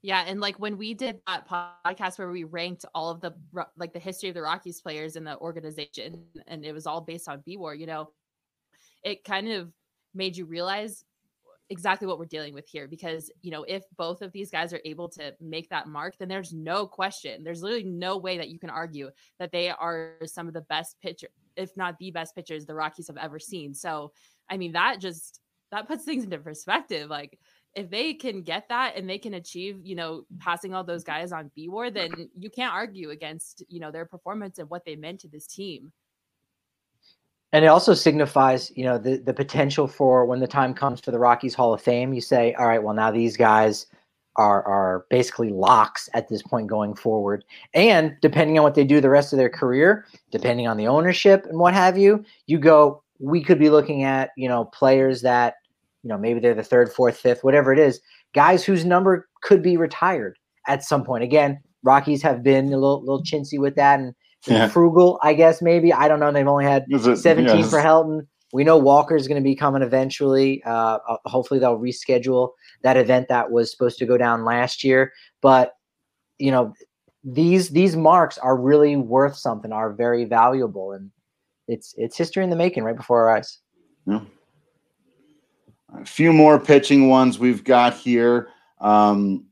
Yeah, 0.01 0.25
and 0.27 0.41
like 0.41 0.59
when 0.59 0.77
we 0.77 0.95
did 0.95 1.21
that 1.29 1.47
podcast 1.49 2.19
where 2.19 2.31
we 2.33 2.43
ranked 2.43 2.85
all 2.95 3.11
of 3.11 3.21
the 3.21 3.35
like 3.77 3.93
the 3.93 4.01
history 4.01 4.31
of 4.31 4.35
the 4.35 4.43
Rockies 4.43 4.81
players 4.81 5.15
in 5.15 5.23
the 5.23 5.39
organization, 5.39 6.25
and 6.49 6.65
it 6.65 6.73
was 6.73 6.87
all 6.87 7.03
based 7.03 7.29
on 7.29 7.43
B 7.45 7.57
War, 7.57 7.75
you 7.75 7.87
know, 7.87 8.11
it 9.05 9.23
kind 9.23 9.49
of 9.53 9.71
made 10.15 10.37
you 10.37 10.47
realize 10.47 11.05
exactly 11.71 12.07
what 12.07 12.19
we're 12.19 12.27
dealing 12.27 12.53
with 12.53 12.67
here 12.69 12.87
because 12.87 13.31
you 13.41 13.51
know 13.51 13.65
if 13.65 13.85
both 13.97 14.21
of 14.21 14.33
these 14.33 14.51
guys 14.51 14.73
are 14.73 14.81
able 14.85 15.09
to 15.09 15.33
make 15.41 15.69
that 15.71 15.89
mark 15.89 16.15
then 16.19 16.29
there's 16.29 16.53
no 16.53 16.87
question. 16.87 17.45
There's 17.45 17.63
literally 17.63 17.85
no 17.85 18.19
way 18.19 18.39
that 18.39 18.49
you 18.49 18.59
can 18.59 18.71
argue 18.71 19.11
that 19.39 19.53
they 19.53 19.71
are 19.71 20.17
some 20.27 20.49
of 20.49 20.55
the 20.55 20.61
best 20.63 20.97
pitcher 21.01 21.29
if 21.57 21.77
not 21.77 21.99
the 21.99 22.11
best 22.11 22.35
pitchers 22.35 22.67
the 22.67 22.75
rockies 22.75 23.09
have 23.09 23.17
ever 23.17 23.39
seen. 23.39 23.75
So 23.75 24.13
i 24.51 24.57
mean 24.57 24.73
that 24.73 25.01
just 25.01 25.41
that 25.71 25.89
puts 25.89 26.05
things 26.05 26.25
into 26.25 26.39
perspective. 26.39 27.09
Like 27.09 27.39
if 27.75 27.91
they 27.91 28.13
can 28.15 28.43
get 28.43 28.69
that 28.69 28.97
and 28.97 29.09
they 29.09 29.19
can 29.19 29.35
achieve 29.35 29.81
you 29.83 29.95
know 29.95 30.25
passing 30.39 30.75
all 30.75 30.85
those 30.85 31.05
guys 31.05 31.33
on 31.33 31.51
b 31.55 31.69
war 31.69 31.91
then 31.91 32.11
you 32.39 32.51
can't 32.51 32.73
argue 32.73 33.11
against 33.11 33.65
you 33.69 33.81
know 33.81 33.91
their 33.91 34.05
performance 34.05 34.59
and 34.59 34.69
what 34.69 34.85
they 34.85 34.97
meant 34.97 35.21
to 35.21 35.29
this 35.29 35.47
team 35.47 35.93
and 37.53 37.65
it 37.65 37.69
also 37.69 37.95
signifies, 37.95 38.73
you 38.75 38.85
know, 38.85 38.99
the, 38.99 39.19
the 39.19 39.35
potential 39.35 39.87
for 39.87 40.25
when 40.25 40.41
the 40.41 40.47
time 40.47 40.73
comes 40.73 41.01
for 41.01 41.11
the 41.11 41.19
Rockies 41.19 41.55
Hall 41.55 41.75
of 41.75 41.83
Fame, 41.83 42.15
you 42.15 42.21
say, 42.21 42.55
all 42.55 42.67
right, 42.67 42.83
well, 42.83 42.95
now 42.95 43.11
these 43.11 43.37
guys 43.37 43.87
are 44.37 44.65
are 44.65 45.05
basically 45.11 45.51
locks 45.51 46.09
at 46.15 46.29
this 46.29 46.43
point 46.43 46.67
going 46.67 46.95
forward. 46.95 47.45
And 47.75 48.17
depending 48.23 48.59
on 48.59 48.65
what 48.65 48.75
they 48.75 48.85
do 48.85 49.01
the 49.01 49.11
rest 49.11 49.33
of 49.35 49.37
their 49.37 49.51
career, 49.51 50.07
depending 50.31 50.67
on 50.67 50.79
the 50.79 50.89
ownership 50.89 51.45
and 51.45 51.59
what 51.59 51.75
have 51.75 51.99
you, 51.99 52.25
you 52.47 52.59
go, 52.59 53.03
we 53.19 53.43
could 53.43 53.59
be 53.59 53.69
looking 53.69 54.05
at, 54.05 54.31
you 54.37 54.49
know, 54.49 54.65
players 54.67 55.21
that, 55.21 55.57
you 56.03 56.09
know, 56.09 56.17
maybe 56.17 56.41
they're 56.41 56.55
the 56.55 56.63
third, 56.63 56.91
fourth, 56.91 57.19
fifth, 57.19 57.45
whatever 57.45 57.73
it 57.73 57.79
is, 57.79 58.01
guys 58.35 58.65
whose 58.65 58.87
number 58.87 59.29
could 59.43 59.63
be 59.63 59.77
retired 59.77 60.39
at 60.67 60.83
some 60.83 61.05
point. 61.05 61.23
Again, 61.23 61.61
Rockies 61.83 62.23
have 62.23 62.43
been 62.43 62.67
a 62.69 62.79
little 62.79 63.01
little 63.01 63.23
chintzy 63.23 63.59
with 63.59 63.75
that 63.75 64.01
and 64.01 64.15
yeah. 64.47 64.69
frugal, 64.69 65.19
I 65.23 65.35
guess 65.35 65.63
maybe. 65.63 65.93
I 65.93 66.09
don't 66.09 66.21
know. 66.21 66.33
They've 66.33 66.47
only 66.47 66.65
had 66.65 66.85
it, 66.89 67.17
17 67.17 67.59
yes. 67.59 67.71
for 67.71 67.79
Helton. 67.79 68.27
We 68.53 68.65
know 68.65 68.77
Walker's 68.77 69.27
going 69.27 69.43
to 69.43 69.45
be 69.45 69.55
coming 69.55 69.83
eventually. 69.83 70.63
Uh, 70.65 70.99
uh, 71.09 71.17
hopefully, 71.25 71.59
they'll 71.59 71.79
reschedule 71.79 72.51
that 72.83 72.97
event 72.97 73.29
that 73.29 73.51
was 73.51 73.71
supposed 73.71 73.99
to 73.99 74.07
go 74.07 74.19
down 74.19 74.45
last 74.45 74.85
year. 74.85 75.13
But 75.41 75.75
you 76.39 76.51
know, 76.51 76.75
these 77.25 77.71
these 77.71 77.97
marks 77.97 78.37
are 78.39 78.57
really 78.57 78.97
worth 78.97 79.37
something. 79.37 79.73
Are 79.73 79.93
very 79.93 80.25
valuable, 80.25 80.93
and 80.93 81.11
it's 81.67 81.95
it's 81.97 82.17
history 82.17 82.45
in 82.45 82.51
the 82.51 82.57
making 82.57 82.85
right 82.85 82.97
before 82.97 83.23
our 83.23 83.37
eyes. 83.37 83.59
Yeah. 84.07 84.21
A 85.95 86.05
few 86.05 86.33
more 86.33 86.59
pitching 86.59 87.09
ones 87.09 87.39
we've 87.39 87.65
got 87.65 87.95
here. 87.95 88.49
Um, 88.81 89.47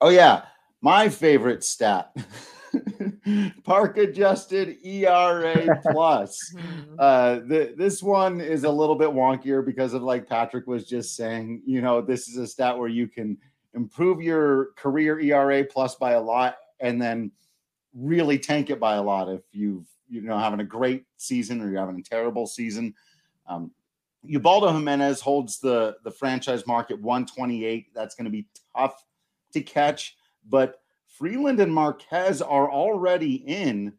oh 0.00 0.08
yeah, 0.08 0.44
my 0.80 1.08
favorite 1.08 1.64
stat. 1.64 2.14
park 3.64 3.96
adjusted 3.96 4.78
ERA 4.84 5.80
plus. 5.82 6.54
Mm-hmm. 6.60 6.94
uh, 6.98 7.34
the, 7.46 7.74
this 7.76 8.02
one 8.02 8.40
is 8.40 8.64
a 8.64 8.70
little 8.70 8.94
bit 8.94 9.08
wonkier 9.08 9.64
because 9.64 9.94
of 9.94 10.02
like 10.02 10.28
Patrick 10.28 10.66
was 10.66 10.86
just 10.86 11.16
saying, 11.16 11.62
you 11.64 11.80
know, 11.80 12.00
this 12.00 12.28
is 12.28 12.36
a 12.36 12.46
stat 12.46 12.76
where 12.76 12.88
you 12.88 13.06
can 13.06 13.38
improve 13.74 14.20
your 14.20 14.72
career 14.76 15.20
ERA 15.20 15.64
plus 15.64 15.94
by 15.94 16.12
a 16.12 16.20
lot 16.20 16.56
and 16.80 17.00
then 17.00 17.30
really 17.94 18.38
tank 18.38 18.70
it 18.70 18.80
by 18.80 18.96
a 18.96 19.02
lot 19.02 19.28
if 19.28 19.42
you've 19.52 19.86
you 20.08 20.20
know 20.22 20.38
having 20.38 20.60
a 20.60 20.64
great 20.64 21.04
season 21.16 21.60
or 21.60 21.70
you're 21.70 21.80
having 21.80 21.98
a 21.98 22.02
terrible 22.02 22.46
season. 22.46 22.94
Um, 23.46 23.70
Ubaldo 24.24 24.72
Jimenez 24.72 25.20
holds 25.20 25.60
the 25.60 25.96
the 26.04 26.10
franchise 26.10 26.66
mark 26.66 26.90
at 26.90 27.00
128. 27.00 27.94
That's 27.94 28.14
going 28.14 28.26
to 28.26 28.30
be 28.30 28.46
tough 28.76 29.02
to 29.52 29.60
catch, 29.62 30.16
but 30.48 30.79
Freeland 31.20 31.60
and 31.60 31.72
Marquez 31.72 32.40
are 32.40 32.70
already 32.70 33.34
in 33.34 33.92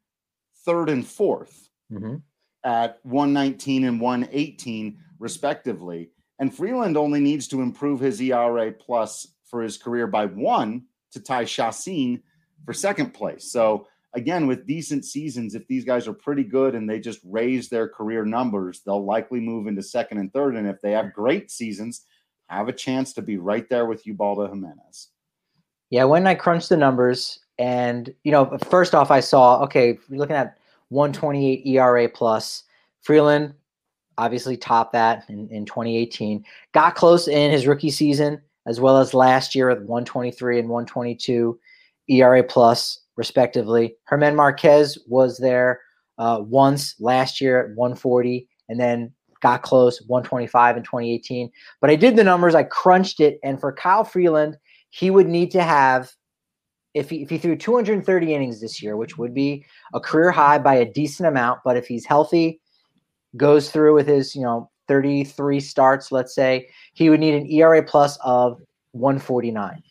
third 0.65 0.89
and 0.89 1.03
4th 1.03 1.67
mm-hmm. 1.93 2.15
at 2.63 2.97
119 3.03 3.85
and 3.85 4.01
118, 4.01 4.97
respectively. 5.19 6.09
And 6.39 6.53
Freeland 6.53 6.97
only 6.97 7.19
needs 7.19 7.47
to 7.49 7.61
improve 7.61 7.99
his 7.99 8.19
ERA 8.19 8.71
plus 8.71 9.35
for 9.45 9.61
his 9.61 9.77
career 9.77 10.07
by 10.07 10.25
one 10.25 10.85
to 11.11 11.19
tie 11.19 11.45
Chacin 11.45 12.23
for 12.65 12.73
second 12.73 13.13
place. 13.13 13.51
So 13.51 13.87
again, 14.15 14.47
with 14.47 14.65
decent 14.65 15.05
seasons, 15.05 15.53
if 15.53 15.67
these 15.67 15.85
guys 15.85 16.07
are 16.07 16.13
pretty 16.13 16.43
good 16.43 16.73
and 16.73 16.89
they 16.89 16.99
just 16.99 17.19
raise 17.23 17.69
their 17.69 17.87
career 17.87 18.25
numbers, 18.25 18.81
they'll 18.83 19.05
likely 19.05 19.39
move 19.39 19.67
into 19.67 19.83
second 19.83 20.17
and 20.17 20.33
third. 20.33 20.55
And 20.55 20.67
if 20.67 20.81
they 20.81 20.93
have 20.93 21.13
great 21.13 21.51
seasons, 21.51 22.07
have 22.47 22.67
a 22.67 22.73
chance 22.73 23.13
to 23.13 23.21
be 23.21 23.37
right 23.37 23.69
there 23.69 23.85
with 23.85 24.07
Ubaldo 24.07 24.47
Jimenez. 24.47 25.09
Yeah, 25.91 26.05
when 26.05 26.25
I 26.25 26.35
crunched 26.35 26.69
the 26.69 26.77
numbers, 26.77 27.39
and 27.59 28.11
you 28.23 28.31
know, 28.31 28.57
first 28.69 28.95
off, 28.95 29.11
I 29.11 29.19
saw 29.19 29.61
okay, 29.63 29.99
you're 30.09 30.19
looking 30.19 30.35
at 30.35 30.57
128 30.89 31.65
ERA 31.67 32.09
plus. 32.09 32.63
Freeland 33.01 33.53
obviously 34.17 34.57
topped 34.57 34.93
that 34.93 35.25
in, 35.29 35.47
in 35.49 35.65
2018. 35.65 36.43
Got 36.73 36.95
close 36.95 37.27
in 37.27 37.51
his 37.51 37.67
rookie 37.67 37.91
season 37.91 38.41
as 38.65 38.79
well 38.79 38.97
as 38.97 39.13
last 39.13 39.55
year 39.55 39.69
at 39.69 39.79
123 39.79 40.59
and 40.59 40.69
122 40.69 41.59
ERA 42.09 42.43
plus 42.43 42.99
respectively. 43.15 43.95
German 44.09 44.35
Marquez 44.35 44.97
was 45.07 45.37
there 45.37 45.81
uh, 46.17 46.39
once 46.41 46.95
last 46.99 47.41
year 47.41 47.59
at 47.59 47.75
140 47.75 48.47
and 48.69 48.79
then 48.79 49.11
got 49.41 49.63
close 49.63 50.01
125 50.07 50.77
in 50.77 50.83
2018. 50.83 51.51
But 51.79 51.89
I 51.89 51.95
did 51.95 52.15
the 52.15 52.23
numbers, 52.23 52.53
I 52.53 52.63
crunched 52.63 53.19
it, 53.19 53.39
and 53.43 53.59
for 53.59 53.73
Kyle 53.73 54.03
Freeland, 54.03 54.57
he 54.91 55.09
would 55.09 55.27
need 55.27 55.51
to 55.51 55.63
have 55.63 56.13
if 56.93 57.09
he, 57.09 57.21
if 57.21 57.29
he 57.29 57.37
threw 57.37 57.55
230 57.55 58.33
innings 58.33 58.59
this 58.59 58.83
year, 58.83 58.97
which 58.97 59.17
would 59.17 59.33
be 59.33 59.65
a 59.93 59.99
career 59.99 60.29
high 60.29 60.57
by 60.57 60.75
a 60.75 60.85
decent 60.85 61.27
amount, 61.27 61.61
but 61.63 61.77
if 61.77 61.87
he's 61.87 62.05
healthy, 62.05 62.59
goes 63.37 63.71
through 63.71 63.95
with 63.95 64.07
his, 64.07 64.35
you 64.35 64.41
know, 64.41 64.69
33 64.89 65.61
starts, 65.61 66.11
let's 66.11 66.35
say, 66.35 66.67
he 66.93 67.09
would 67.09 67.21
need 67.21 67.33
an 67.33 67.49
ERA 67.49 67.81
plus 67.81 68.17
of 68.23 68.61
149, 68.91 69.81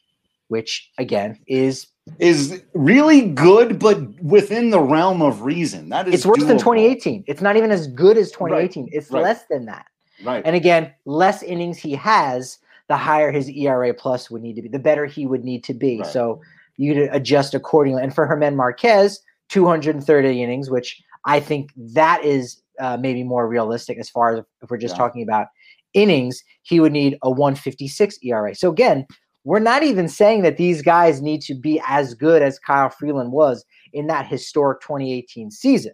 which 0.49 0.91
again 0.99 1.39
is 1.47 1.87
is 2.19 2.63
really 2.75 3.29
good, 3.31 3.79
but 3.79 3.99
within 4.21 4.71
the 4.71 4.81
realm 4.81 5.23
of 5.23 5.43
reason. 5.43 5.89
That 5.89 6.09
is 6.09 6.15
it's 6.15 6.27
worse 6.27 6.39
doable. 6.39 6.49
than 6.49 6.59
2018. 6.59 7.25
It's 7.27 7.41
not 7.41 7.57
even 7.57 7.71
as 7.71 7.87
good 7.87 8.19
as 8.19 8.31
2018. 8.33 8.85
Right. 8.85 8.93
It's 8.93 9.11
right. 9.11 9.23
less 9.23 9.45
than 9.49 9.67
that. 9.67 9.87
Right. 10.25 10.43
And 10.45 10.57
again, 10.57 10.93
less 11.07 11.43
innings 11.43 11.79
he 11.79 11.93
has, 11.93 12.59
the 12.91 12.97
higher 12.97 13.31
his 13.31 13.49
ERA 13.49 13.95
plus 13.95 14.33
would 14.33 14.43
need 14.43 14.57
to 14.57 14.63
be, 14.63 14.69
the 14.69 14.81
better 14.81 15.07
he 15.07 15.25
would 15.25 15.45
need 15.45 15.63
to 15.63 15.73
be. 15.73 16.01
Right. 16.01 16.07
So 16.07 16.43
you 16.77 17.09
adjust 17.13 17.55
accordingly. 17.55 18.03
And 18.03 18.13
for 18.13 18.27
German 18.27 18.57
Marquez, 18.57 19.21
230 19.51 20.43
innings, 20.43 20.71
which 20.71 21.01
I 21.25 21.39
think 21.39 21.71
that 21.77 22.25
is 22.25 22.61
uh, 22.81 22.97
maybe 22.97 23.23
more 23.23 23.47
realistic 23.47 23.97
as 23.99 24.11
far 24.11 24.35
as 24.35 24.45
if 24.61 24.71
we're 24.71 24.77
just 24.77 24.95
yeah. 24.95 24.99
talking 24.99 25.23
about 25.23 25.47
innings, 25.95 26.43
he 26.63 26.81
would 26.81 26.91
need 26.91 27.17
a 27.23 27.31
156 27.31 28.19
ERA. 28.25 28.57
So 28.57 28.73
again, 28.73 29.07
we're 29.45 29.61
not 29.61 29.85
even 29.85 30.09
saying 30.09 30.43
that 30.43 30.57
these 30.57 30.83
guys 30.83 31.23
need 31.23 31.43
to 31.43 31.55
be 31.55 31.81
as 31.87 32.15
good 32.15 32.43
as 32.43 32.59
Kyle 32.59 32.91
Freeland 32.91 33.31
was 33.31 33.65
in 33.93 34.09
that 34.09 34.27
historic 34.27 34.81
2018 34.81 35.53
season. 35.53 35.93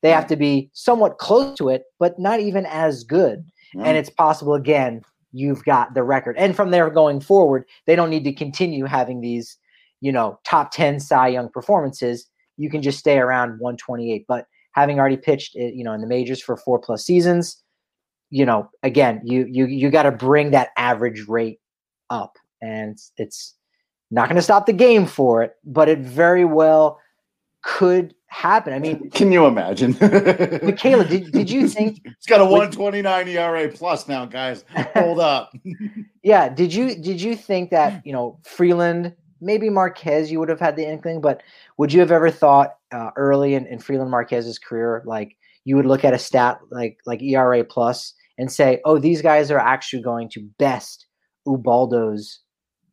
They 0.00 0.10
have 0.12 0.26
to 0.28 0.36
be 0.36 0.70
somewhat 0.72 1.18
close 1.18 1.58
to 1.58 1.68
it, 1.68 1.82
but 1.98 2.18
not 2.18 2.40
even 2.40 2.64
as 2.64 3.04
good. 3.04 3.44
And 3.74 3.98
it's 3.98 4.08
possible, 4.08 4.54
again, 4.54 5.02
you've 5.32 5.64
got 5.64 5.94
the 5.94 6.02
record. 6.02 6.36
And 6.38 6.56
from 6.56 6.70
there 6.70 6.90
going 6.90 7.20
forward, 7.20 7.64
they 7.86 7.96
don't 7.96 8.10
need 8.10 8.24
to 8.24 8.32
continue 8.32 8.84
having 8.84 9.20
these, 9.20 9.56
you 10.00 10.12
know, 10.12 10.38
top 10.44 10.70
10 10.72 11.00
Cy 11.00 11.28
Young 11.28 11.50
performances. 11.50 12.28
You 12.56 12.70
can 12.70 12.82
just 12.82 12.98
stay 12.98 13.18
around 13.18 13.60
128. 13.60 14.24
But 14.26 14.46
having 14.72 14.98
already 14.98 15.16
pitched, 15.16 15.56
eh, 15.56 15.70
you 15.74 15.84
know, 15.84 15.92
in 15.92 16.00
the 16.00 16.06
majors 16.06 16.42
for 16.42 16.56
four 16.56 16.78
plus 16.78 17.04
seasons, 17.04 17.62
you 18.30 18.44
know, 18.44 18.68
again, 18.82 19.20
you 19.24 19.46
you 19.50 19.66
you 19.66 19.90
got 19.90 20.02
to 20.02 20.12
bring 20.12 20.50
that 20.50 20.70
average 20.76 21.26
rate 21.28 21.60
up 22.10 22.36
and 22.60 22.92
it's, 22.92 23.12
it's 23.16 23.54
not 24.10 24.28
going 24.28 24.36
to 24.36 24.42
stop 24.42 24.66
the 24.66 24.72
game 24.72 25.06
for 25.06 25.42
it, 25.42 25.52
but 25.64 25.88
it 25.88 26.00
very 26.00 26.44
well 26.44 26.98
could 27.62 28.14
happen. 28.28 28.72
I 28.72 28.78
mean, 28.78 29.10
can 29.14 29.32
you 29.32 29.46
imagine? 29.46 29.96
Michaela, 30.62 31.04
did, 31.04 31.32
did 31.32 31.50
you 31.50 31.68
think 31.68 32.00
it's 32.04 32.26
got 32.26 32.40
a 32.40 32.44
129 32.44 33.28
ERA 33.28 33.68
plus 33.68 34.08
now, 34.08 34.24
guys? 34.24 34.64
Hold 34.94 35.20
up. 35.20 35.52
yeah, 36.22 36.48
did 36.48 36.72
you 36.72 36.94
did 36.94 37.20
you 37.20 37.34
think 37.34 37.70
that 37.70 38.04
you 38.06 38.12
know 38.12 38.38
Freeland, 38.44 39.14
maybe 39.40 39.70
Marquez, 39.70 40.30
you 40.30 40.38
would 40.38 40.48
have 40.48 40.60
had 40.60 40.76
the 40.76 40.86
inkling, 40.86 41.20
but 41.20 41.42
would 41.76 41.92
you 41.92 42.00
have 42.00 42.12
ever 42.12 42.30
thought 42.30 42.76
uh, 42.92 43.10
early 43.16 43.54
in, 43.54 43.66
in 43.66 43.78
Freeland 43.78 44.10
Marquez's 44.10 44.58
career, 44.58 45.02
like 45.04 45.36
you 45.64 45.76
would 45.76 45.86
look 45.86 46.04
at 46.04 46.14
a 46.14 46.18
stat 46.18 46.60
like 46.70 46.98
like 47.06 47.22
ERA 47.22 47.64
plus 47.64 48.14
and 48.38 48.52
say, 48.52 48.80
oh, 48.84 48.98
these 48.98 49.20
guys 49.20 49.50
are 49.50 49.58
actually 49.58 50.02
going 50.02 50.28
to 50.30 50.48
best 50.58 51.06
Ubaldo's 51.46 52.40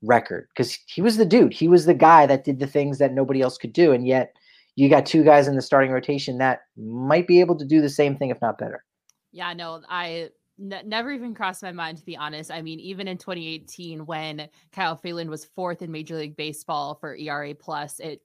record 0.02 0.48
because 0.54 0.78
he 0.88 1.02
was 1.02 1.17
the 1.17 1.26
dude. 1.26 1.54
He 1.54 1.67
was 1.67 1.86
the 1.86 1.93
guy 1.93 2.26
that 2.26 2.43
did 2.43 2.60
the 2.60 2.67
things 2.67 2.98
that 2.98 3.13
nobody 3.13 3.41
else 3.41 3.58
could 3.58 3.74
do. 3.74 3.91
And 3.91 4.08
yet 4.08 4.36
you 4.75 4.89
got 4.89 5.05
two 5.05 5.23
guys 5.23 5.47
in 5.47 5.55
the 5.55 5.61
starting 5.61 5.91
rotation 5.91 6.38
that 6.38 6.61
might 6.77 7.27
be 7.27 7.39
able 7.39 7.57
to 7.57 7.65
do 7.65 7.81
the 7.81 7.89
same 7.89 8.17
thing, 8.17 8.29
if 8.29 8.41
not 8.41 8.57
better. 8.57 8.83
Yeah, 9.31 9.53
no, 9.53 9.81
I 9.89 10.29
n- 10.59 10.83
never 10.85 11.11
even 11.11 11.33
crossed 11.33 11.63
my 11.63 11.71
mind, 11.71 11.97
to 11.97 12.05
be 12.05 12.17
honest. 12.17 12.51
I 12.51 12.61
mean, 12.61 12.79
even 12.79 13.07
in 13.07 13.17
2018, 13.17 14.05
when 14.05 14.49
Kyle 14.71 14.95
Freeland 14.95 15.29
was 15.29 15.45
fourth 15.45 15.81
in 15.81 15.91
Major 15.91 16.15
League 16.17 16.35
Baseball 16.35 16.95
for 16.95 17.15
ERA 17.15 17.55
plus, 17.55 17.99
it, 17.99 18.21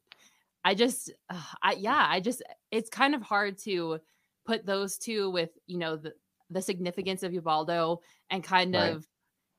I 0.64 0.74
just, 0.74 1.12
uh, 1.30 1.40
I, 1.62 1.72
yeah, 1.72 2.06
I 2.08 2.20
just, 2.20 2.42
it's 2.70 2.90
kind 2.90 3.14
of 3.14 3.22
hard 3.22 3.56
to 3.58 3.98
put 4.44 4.66
those 4.66 4.98
two 4.98 5.30
with, 5.30 5.50
you 5.66 5.78
know, 5.78 5.96
the, 5.96 6.12
the 6.50 6.60
significance 6.60 7.22
of 7.22 7.32
Ubaldo 7.32 8.00
and 8.28 8.42
kind 8.42 8.74
right. 8.74 8.92
of 8.92 9.06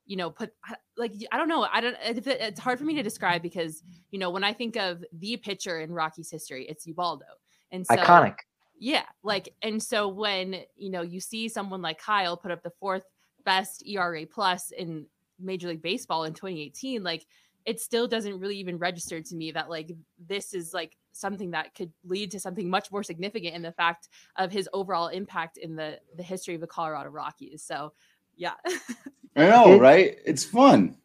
you 0.05 0.17
know 0.17 0.29
put 0.29 0.53
like 0.97 1.13
i 1.31 1.37
don't 1.37 1.47
know 1.47 1.67
i 1.71 1.79
don't 1.81 1.95
it's 2.01 2.59
hard 2.59 2.77
for 2.79 2.85
me 2.85 2.95
to 2.95 3.03
describe 3.03 3.41
because 3.41 3.83
you 4.11 4.19
know 4.19 4.29
when 4.29 4.43
i 4.43 4.53
think 4.53 4.75
of 4.75 5.03
the 5.13 5.37
pitcher 5.37 5.79
in 5.79 5.91
rocky's 5.91 6.29
history 6.29 6.65
it's 6.67 6.85
ubaldo. 6.85 7.25
And 7.71 7.85
so, 7.87 7.95
iconic. 7.95 8.35
Yeah 8.77 9.05
like 9.23 9.53
and 9.61 9.81
so 9.81 10.07
when 10.07 10.61
you 10.75 10.89
know 10.89 11.01
you 11.01 11.19
see 11.19 11.47
someone 11.47 11.81
like 11.81 11.99
kyle 11.99 12.35
put 12.35 12.51
up 12.51 12.63
the 12.63 12.71
fourth 12.79 13.05
best 13.45 13.83
era 13.87 14.25
plus 14.25 14.71
in 14.71 15.05
major 15.39 15.67
league 15.69 15.81
baseball 15.81 16.25
in 16.25 16.33
2018 16.33 17.03
like 17.03 17.25
it 17.65 17.79
still 17.79 18.07
doesn't 18.07 18.39
really 18.39 18.57
even 18.57 18.77
register 18.77 19.21
to 19.21 19.35
me 19.35 19.51
that 19.51 19.69
like 19.69 19.91
this 20.27 20.53
is 20.53 20.73
like 20.73 20.97
something 21.11 21.51
that 21.51 21.75
could 21.75 21.91
lead 22.05 22.31
to 22.31 22.39
something 22.39 22.69
much 22.69 22.91
more 22.91 23.03
significant 23.03 23.55
in 23.55 23.61
the 23.61 23.71
fact 23.71 24.09
of 24.37 24.51
his 24.51 24.67
overall 24.73 25.07
impact 25.07 25.57
in 25.57 25.75
the 25.75 25.99
the 26.15 26.23
history 26.23 26.55
of 26.55 26.61
the 26.61 26.67
colorado 26.67 27.09
rockies. 27.09 27.63
So 27.63 27.93
yeah. 28.41 28.53
I 29.35 29.47
know, 29.47 29.73
it, 29.73 29.77
right? 29.77 30.17
It's 30.25 30.43
fun. 30.43 30.97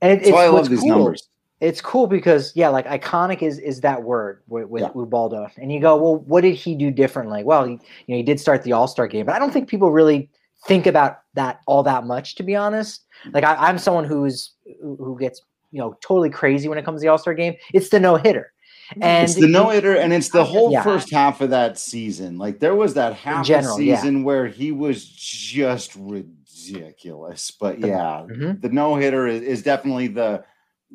And 0.00 0.12
it, 0.12 0.20
That's 0.20 0.32
why 0.32 0.44
I 0.44 0.48
love 0.48 0.68
these 0.68 0.80
cool. 0.80 0.88
numbers. 0.88 1.28
It's 1.60 1.80
cool 1.80 2.06
because 2.06 2.52
yeah, 2.54 2.68
like 2.68 2.86
iconic 2.86 3.42
is 3.42 3.58
is 3.58 3.80
that 3.80 4.02
word 4.02 4.42
with, 4.48 4.68
with 4.68 4.82
yeah. 4.82 4.90
Ubaldo, 4.94 5.48
and 5.56 5.72
you 5.72 5.80
go, 5.80 5.96
well, 5.96 6.16
what 6.18 6.42
did 6.42 6.54
he 6.54 6.74
do 6.74 6.90
differently? 6.90 7.42
Well, 7.42 7.64
he, 7.64 7.72
you 7.72 7.78
know, 8.08 8.16
he 8.16 8.22
did 8.22 8.38
start 8.38 8.62
the 8.62 8.72
All 8.72 8.86
Star 8.86 9.08
game, 9.08 9.26
but 9.26 9.34
I 9.34 9.38
don't 9.38 9.52
think 9.52 9.68
people 9.68 9.90
really 9.90 10.28
think 10.66 10.86
about 10.86 11.18
that 11.34 11.60
all 11.66 11.82
that 11.82 12.04
much, 12.04 12.34
to 12.36 12.42
be 12.42 12.54
honest. 12.54 13.04
Like 13.32 13.44
I, 13.44 13.54
I'm 13.54 13.78
someone 13.78 14.04
who's 14.04 14.52
who 14.80 15.16
gets 15.18 15.42
you 15.72 15.80
know 15.80 15.96
totally 16.00 16.30
crazy 16.30 16.68
when 16.68 16.78
it 16.78 16.84
comes 16.84 17.00
to 17.00 17.06
the 17.06 17.08
All 17.08 17.18
Star 17.18 17.34
game. 17.34 17.54
It's 17.72 17.88
the 17.88 18.00
no 18.00 18.16
hitter. 18.16 18.52
And 19.00 19.24
it's 19.24 19.34
the 19.34 19.48
no 19.48 19.70
hitter, 19.70 19.96
and 19.96 20.12
it's 20.12 20.28
the 20.28 20.44
whole 20.44 20.70
yeah. 20.70 20.82
first 20.82 21.10
half 21.10 21.40
of 21.40 21.50
that 21.50 21.78
season. 21.78 22.36
Like 22.36 22.60
there 22.60 22.74
was 22.74 22.94
that 22.94 23.14
half 23.14 23.46
general, 23.46 23.78
season 23.78 24.18
yeah. 24.18 24.24
where 24.24 24.46
he 24.46 24.72
was 24.72 25.06
just 25.06 25.96
ridiculous 25.96 26.43
ridiculous. 26.72 27.50
But 27.50 27.78
yeah, 27.80 28.24
mm-hmm. 28.28 28.60
the 28.60 28.68
no 28.68 28.96
hitter 28.96 29.26
is, 29.26 29.42
is 29.42 29.62
definitely 29.62 30.08
the 30.08 30.44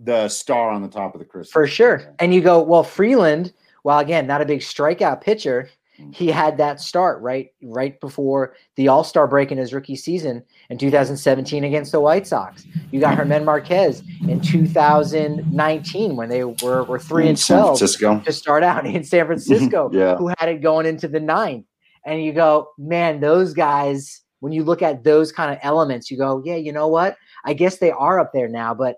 the 0.02 0.30
star 0.30 0.70
on 0.70 0.82
the 0.82 0.88
top 0.88 1.14
of 1.14 1.20
the 1.20 1.26
Christmas 1.26 1.52
for 1.52 1.68
sure. 1.68 2.16
And 2.20 2.34
you 2.34 2.42
go, 2.42 2.62
well, 2.62 2.84
Freeland, 2.84 3.54
while 3.84 4.00
again 4.00 4.28
not 4.28 4.42
a 4.42 4.46
big 4.46 4.62
strikeout 4.62 5.22
pitcher, 5.22 5.70
mm-hmm. 6.00 6.12
he 6.12 6.28
had 6.28 6.58
that 6.58 6.80
start 6.80 7.22
right 7.22 7.52
right 7.62 8.00
before 8.00 8.56
the 8.76 8.88
All 8.88 9.04
Star 9.04 9.28
break 9.28 9.52
in 9.52 9.58
his 9.58 9.74
rookie 9.74 9.96
season 9.96 10.44
in 10.70 10.78
2017 10.78 11.64
against 11.64 11.92
the 11.92 12.00
White 12.00 12.28
Sox. 12.28 12.66
You 12.92 13.00
got 13.00 13.18
German 13.18 13.46
Marquez 13.46 14.04
in 14.28 14.40
2019 14.40 16.16
when 16.16 16.30
they 16.30 16.44
were 16.44 16.84
were 16.84 17.00
three 17.00 17.24
in 17.24 17.30
and 17.30 17.46
twelve 17.46 17.80
to 17.80 18.32
start 18.32 18.64
out 18.64 18.86
in 18.86 19.04
San 19.04 19.26
Francisco, 19.26 19.90
yeah. 19.94 20.16
who 20.16 20.32
had 20.38 20.50
it 20.50 20.62
going 20.62 20.86
into 20.86 21.08
the 21.08 21.20
ninth. 21.20 21.66
And 22.06 22.24
you 22.24 22.32
go, 22.32 22.70
man, 22.78 23.20
those 23.20 23.54
guys 23.54 24.22
when 24.40 24.54
you 24.54 24.64
look 24.64 24.82
at 24.82 25.04
those 25.04 25.32
kind 25.32 25.52
of 25.52 25.60
elements, 25.62 26.10
you 26.10 26.18
go, 26.18 26.42
yeah, 26.46 26.56
you 26.56 26.72
know 26.72 26.88
what? 26.88 27.18
I 27.46 27.54
guess 27.54 27.78
they 27.78 27.92
are 27.92 28.20
up 28.20 28.32
there 28.34 28.48
now. 28.48 28.74
But 28.74 28.98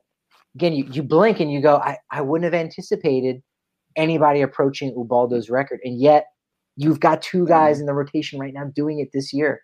again, 0.56 0.74
you, 0.74 0.86
you 0.92 1.04
blink 1.04 1.39
and 1.39 1.52
you 1.52 1.62
go, 1.62 1.78
I, 1.78 1.98
I 2.10 2.22
wouldn't 2.22 2.52
have 2.52 2.60
anticipated 2.60 3.42
anybody 3.96 4.42
approaching 4.42 4.94
Ubaldo's 4.96 5.50
record. 5.50 5.80
And 5.84 6.00
yet 6.00 6.28
you've 6.76 7.00
got 7.00 7.22
two 7.22 7.48
guys 7.48 7.80
in 7.80 7.86
the 7.86 7.94
rotation 7.94 8.39
right 8.39 8.54
now 8.54 8.66
doing 8.76 9.00
it 9.00 9.10
this 9.14 9.34
year. 9.34 9.62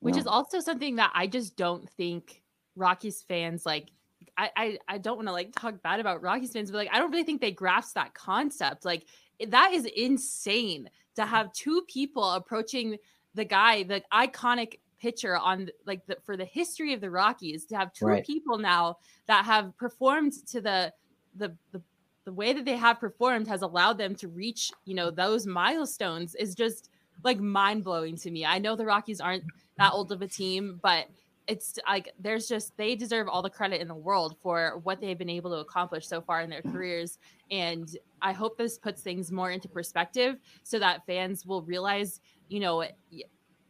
Which 0.00 0.16
is 0.16 0.26
also 0.26 0.60
something 0.60 0.96
that 0.96 1.10
I 1.14 1.26
just 1.26 1.56
don't 1.56 1.88
think 1.90 2.42
Rockies 2.74 3.22
fans 3.22 3.66
like 3.66 3.90
I, 4.36 4.50
I, 4.56 4.78
I 4.88 4.98
don't 4.98 5.16
want 5.16 5.28
to 5.28 5.32
like 5.32 5.52
talk 5.54 5.82
bad 5.82 6.00
about 6.00 6.22
Rockies 6.22 6.52
fans, 6.52 6.70
but 6.70 6.78
like 6.78 6.88
I 6.92 6.98
don't 6.98 7.10
really 7.10 7.24
think 7.24 7.40
they 7.40 7.50
grasp 7.50 7.94
that 7.94 8.14
concept. 8.14 8.84
Like 8.84 9.04
that 9.48 9.72
is 9.72 9.84
insane 9.84 10.88
to 11.16 11.26
have 11.26 11.52
two 11.52 11.82
people 11.88 12.30
approaching 12.32 12.96
the 13.34 13.44
guy, 13.44 13.82
the 13.82 14.02
iconic 14.12 14.78
pitcher 15.00 15.36
on 15.36 15.68
like 15.86 16.04
the, 16.06 16.16
for 16.22 16.36
the 16.36 16.44
history 16.44 16.92
of 16.92 17.00
the 17.00 17.10
Rockies 17.10 17.64
to 17.66 17.76
have 17.76 17.92
two 17.92 18.06
right. 18.06 18.26
people 18.26 18.58
now 18.58 18.98
that 19.26 19.44
have 19.44 19.76
performed 19.76 20.32
to 20.48 20.60
the 20.60 20.92
the 21.36 21.54
the 21.72 21.82
the 22.24 22.32
way 22.32 22.52
that 22.52 22.64
they 22.64 22.76
have 22.76 23.00
performed 23.00 23.48
has 23.48 23.62
allowed 23.62 23.96
them 23.96 24.14
to 24.14 24.28
reach, 24.28 24.70
you 24.84 24.94
know, 24.94 25.10
those 25.10 25.46
milestones 25.46 26.34
is 26.34 26.54
just 26.54 26.90
like 27.24 27.40
mind 27.40 27.82
blowing 27.82 28.16
to 28.16 28.30
me. 28.30 28.44
I 28.44 28.58
know 28.58 28.76
the 28.76 28.84
Rockies 28.84 29.20
aren't 29.20 29.44
that 29.78 29.92
old 29.92 30.12
of 30.12 30.22
a 30.22 30.28
team, 30.28 30.78
but 30.82 31.06
it's 31.46 31.78
like 31.88 32.12
there's 32.20 32.46
just 32.46 32.76
they 32.76 32.94
deserve 32.94 33.26
all 33.26 33.42
the 33.42 33.50
credit 33.50 33.80
in 33.80 33.88
the 33.88 33.94
world 33.94 34.36
for 34.42 34.78
what 34.84 35.00
they've 35.00 35.18
been 35.18 35.28
able 35.28 35.50
to 35.50 35.56
accomplish 35.56 36.06
so 36.06 36.20
far 36.20 36.42
in 36.42 36.50
their 36.50 36.62
mm. 36.62 36.72
careers. 36.72 37.18
And 37.50 37.88
I 38.22 38.32
hope 38.32 38.56
this 38.56 38.78
puts 38.78 39.02
things 39.02 39.32
more 39.32 39.50
into 39.50 39.68
perspective 39.68 40.36
so 40.62 40.78
that 40.78 41.04
fans 41.06 41.44
will 41.44 41.62
realize, 41.62 42.20
you 42.48 42.60
know, 42.60 42.84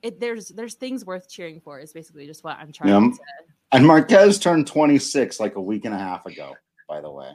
it, 0.02 0.20
there's 0.20 0.48
there's 0.48 0.74
things 0.74 1.04
worth 1.04 1.28
cheering 1.28 1.60
for. 1.60 1.78
Is 1.78 1.92
basically 1.92 2.26
just 2.26 2.44
what 2.44 2.58
I'm 2.58 2.72
trying 2.72 2.90
yeah. 2.90 3.10
to. 3.10 3.18
And 3.72 3.86
Marquez 3.86 4.38
turned 4.38 4.66
26 4.66 5.38
like 5.38 5.54
a 5.54 5.60
week 5.60 5.84
and 5.84 5.94
a 5.94 5.98
half 5.98 6.26
ago. 6.26 6.54
By 6.88 7.00
the 7.00 7.10
way, 7.10 7.30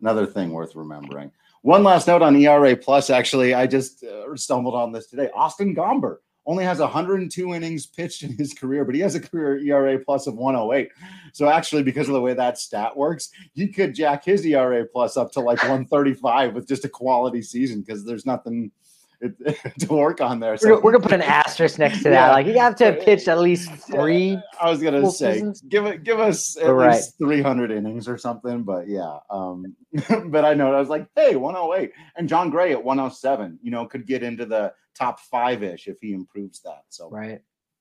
another 0.00 0.26
thing 0.26 0.50
worth 0.50 0.74
remembering. 0.76 1.32
One 1.62 1.82
last 1.82 2.06
note 2.06 2.22
on 2.22 2.36
ERA 2.36 2.76
plus. 2.76 3.10
Actually, 3.10 3.54
I 3.54 3.66
just 3.66 4.04
uh, 4.04 4.36
stumbled 4.36 4.74
on 4.74 4.92
this 4.92 5.06
today. 5.06 5.30
Austin 5.34 5.74
Gomber 5.74 6.18
only 6.48 6.64
has 6.64 6.78
102 6.78 7.54
innings 7.54 7.86
pitched 7.86 8.22
in 8.22 8.32
his 8.36 8.54
career, 8.54 8.84
but 8.84 8.94
he 8.94 9.02
has 9.02 9.14
a 9.14 9.20
career 9.20 9.58
ERA 9.58 9.98
plus 9.98 10.26
of 10.26 10.34
108. 10.34 10.88
So 11.34 11.48
actually, 11.48 11.82
because 11.82 12.08
of 12.08 12.14
the 12.14 12.22
way 12.22 12.32
that 12.32 12.58
stat 12.58 12.96
works, 12.96 13.30
he 13.52 13.68
could 13.68 13.94
jack 13.94 14.24
his 14.24 14.46
ERA 14.46 14.86
plus 14.86 15.18
up 15.18 15.30
to 15.32 15.40
like 15.40 15.58
135 15.58 16.54
with 16.54 16.66
just 16.66 16.86
a 16.86 16.88
quality 16.88 17.42
season 17.42 17.80
because 17.80 18.04
there's 18.04 18.24
nothing 18.24 18.72
to 19.80 19.86
work 19.88 20.20
on 20.20 20.38
there. 20.38 20.56
So. 20.56 20.68
We're, 20.68 20.80
we're, 20.80 20.92
gonna 20.92 21.02
put 21.02 21.12
an 21.12 21.22
asterisk 21.22 21.78
next 21.78 22.02
to 22.04 22.10
that. 22.10 22.30
Like 22.30 22.46
you 22.46 22.58
have 22.58 22.76
to 22.76 22.84
have 22.86 23.00
pitched 23.00 23.26
at 23.28 23.38
least 23.40 23.70
three. 23.70 24.38
I 24.60 24.70
was 24.70 24.80
gonna 24.80 25.10
say, 25.10 25.34
seasons. 25.34 25.60
give 25.62 25.86
it, 25.86 26.04
give 26.04 26.20
us 26.20 26.56
at 26.56 26.68
right. 26.68 26.94
least 26.94 27.18
300 27.18 27.72
innings 27.72 28.08
or 28.08 28.16
something. 28.16 28.62
But 28.62 28.88
yeah, 28.88 29.18
um, 29.30 29.74
but 30.26 30.44
I 30.44 30.54
know 30.54 30.72
I 30.72 30.78
was 30.78 30.88
like, 30.88 31.08
hey, 31.16 31.34
108, 31.34 31.92
and 32.16 32.28
Jon 32.28 32.50
Gray 32.50 32.72
at 32.72 32.82
107. 32.82 33.58
You 33.62 33.70
know, 33.70 33.86
could 33.86 34.06
get 34.06 34.22
into 34.22 34.46
the 34.46 34.72
top 34.96 35.18
five 35.20 35.62
ish 35.62 35.88
if 35.88 35.98
he 36.00 36.12
improves 36.12 36.60
that. 36.62 36.82
So 36.88 37.10
right, 37.10 37.40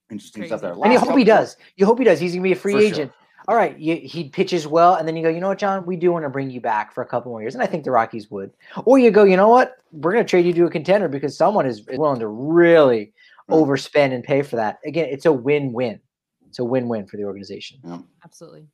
interesting 0.10 0.42
Crazy. 0.42 0.50
stuff 0.50 0.62
there. 0.62 0.76
Last 0.76 0.86
and 0.86 0.94
you 0.94 1.00
hope 1.00 1.18
he 1.18 1.24
does. 1.24 1.56
You 1.76 1.86
hope 1.86 2.00
he 2.00 2.06
does. 2.06 2.20
He's 2.20 2.34
gonna 2.34 2.44
be 2.44 2.54
a 2.54 2.56
free 2.56 2.84
agent. 2.84 3.12
Sure 3.12 3.27
all 3.48 3.56
right, 3.56 3.78
you, 3.80 3.96
he 3.96 4.28
pitches 4.28 4.68
well, 4.68 4.96
and 4.96 5.08
then 5.08 5.16
you 5.16 5.24
go, 5.24 5.30
you 5.30 5.40
know 5.40 5.48
what, 5.48 5.58
Jon, 5.58 5.86
we 5.86 5.96
do 5.96 6.12
want 6.12 6.26
to 6.26 6.30
bring 6.30 6.50
you 6.50 6.60
back 6.60 6.94
for 6.94 7.02
a 7.02 7.06
couple 7.06 7.32
more 7.32 7.42
years, 7.42 7.54
and 7.54 7.64
I 7.64 7.66
think 7.66 7.86
the 7.86 7.92
Rockies 7.92 8.30
would. 8.30 8.52
Or 8.84 9.00
you 9.00 9.10
go, 9.10 9.24
you 9.24 9.38
know 9.38 9.48
what, 9.48 9.78
we're 9.94 10.12
going 10.12 10.26
to 10.26 10.30
trade 10.30 10.46
you 10.46 10.54
to 10.54 10.66
a 10.66 10.70
contender 10.70 11.08
because 11.08 11.38
someone 11.38 11.66
is 11.66 11.86
willing 11.86 12.20
to 12.20 12.28
really 12.28 13.14
overspend 13.50 14.14
and 14.14 14.24
pay 14.24 14.42
for 14.42 14.58
that. 14.58 14.80
Again, 14.86 15.08
it's 15.10 15.26
a 15.26 15.32
win-win. 15.32 16.02
It's 16.50 16.60
a 16.60 16.66
win-win 16.66 17.08
for 17.08 17.16
the 17.16 17.24
organization. 17.24 17.80
Yeah. 17.86 18.00
Absolutely. 18.26 18.68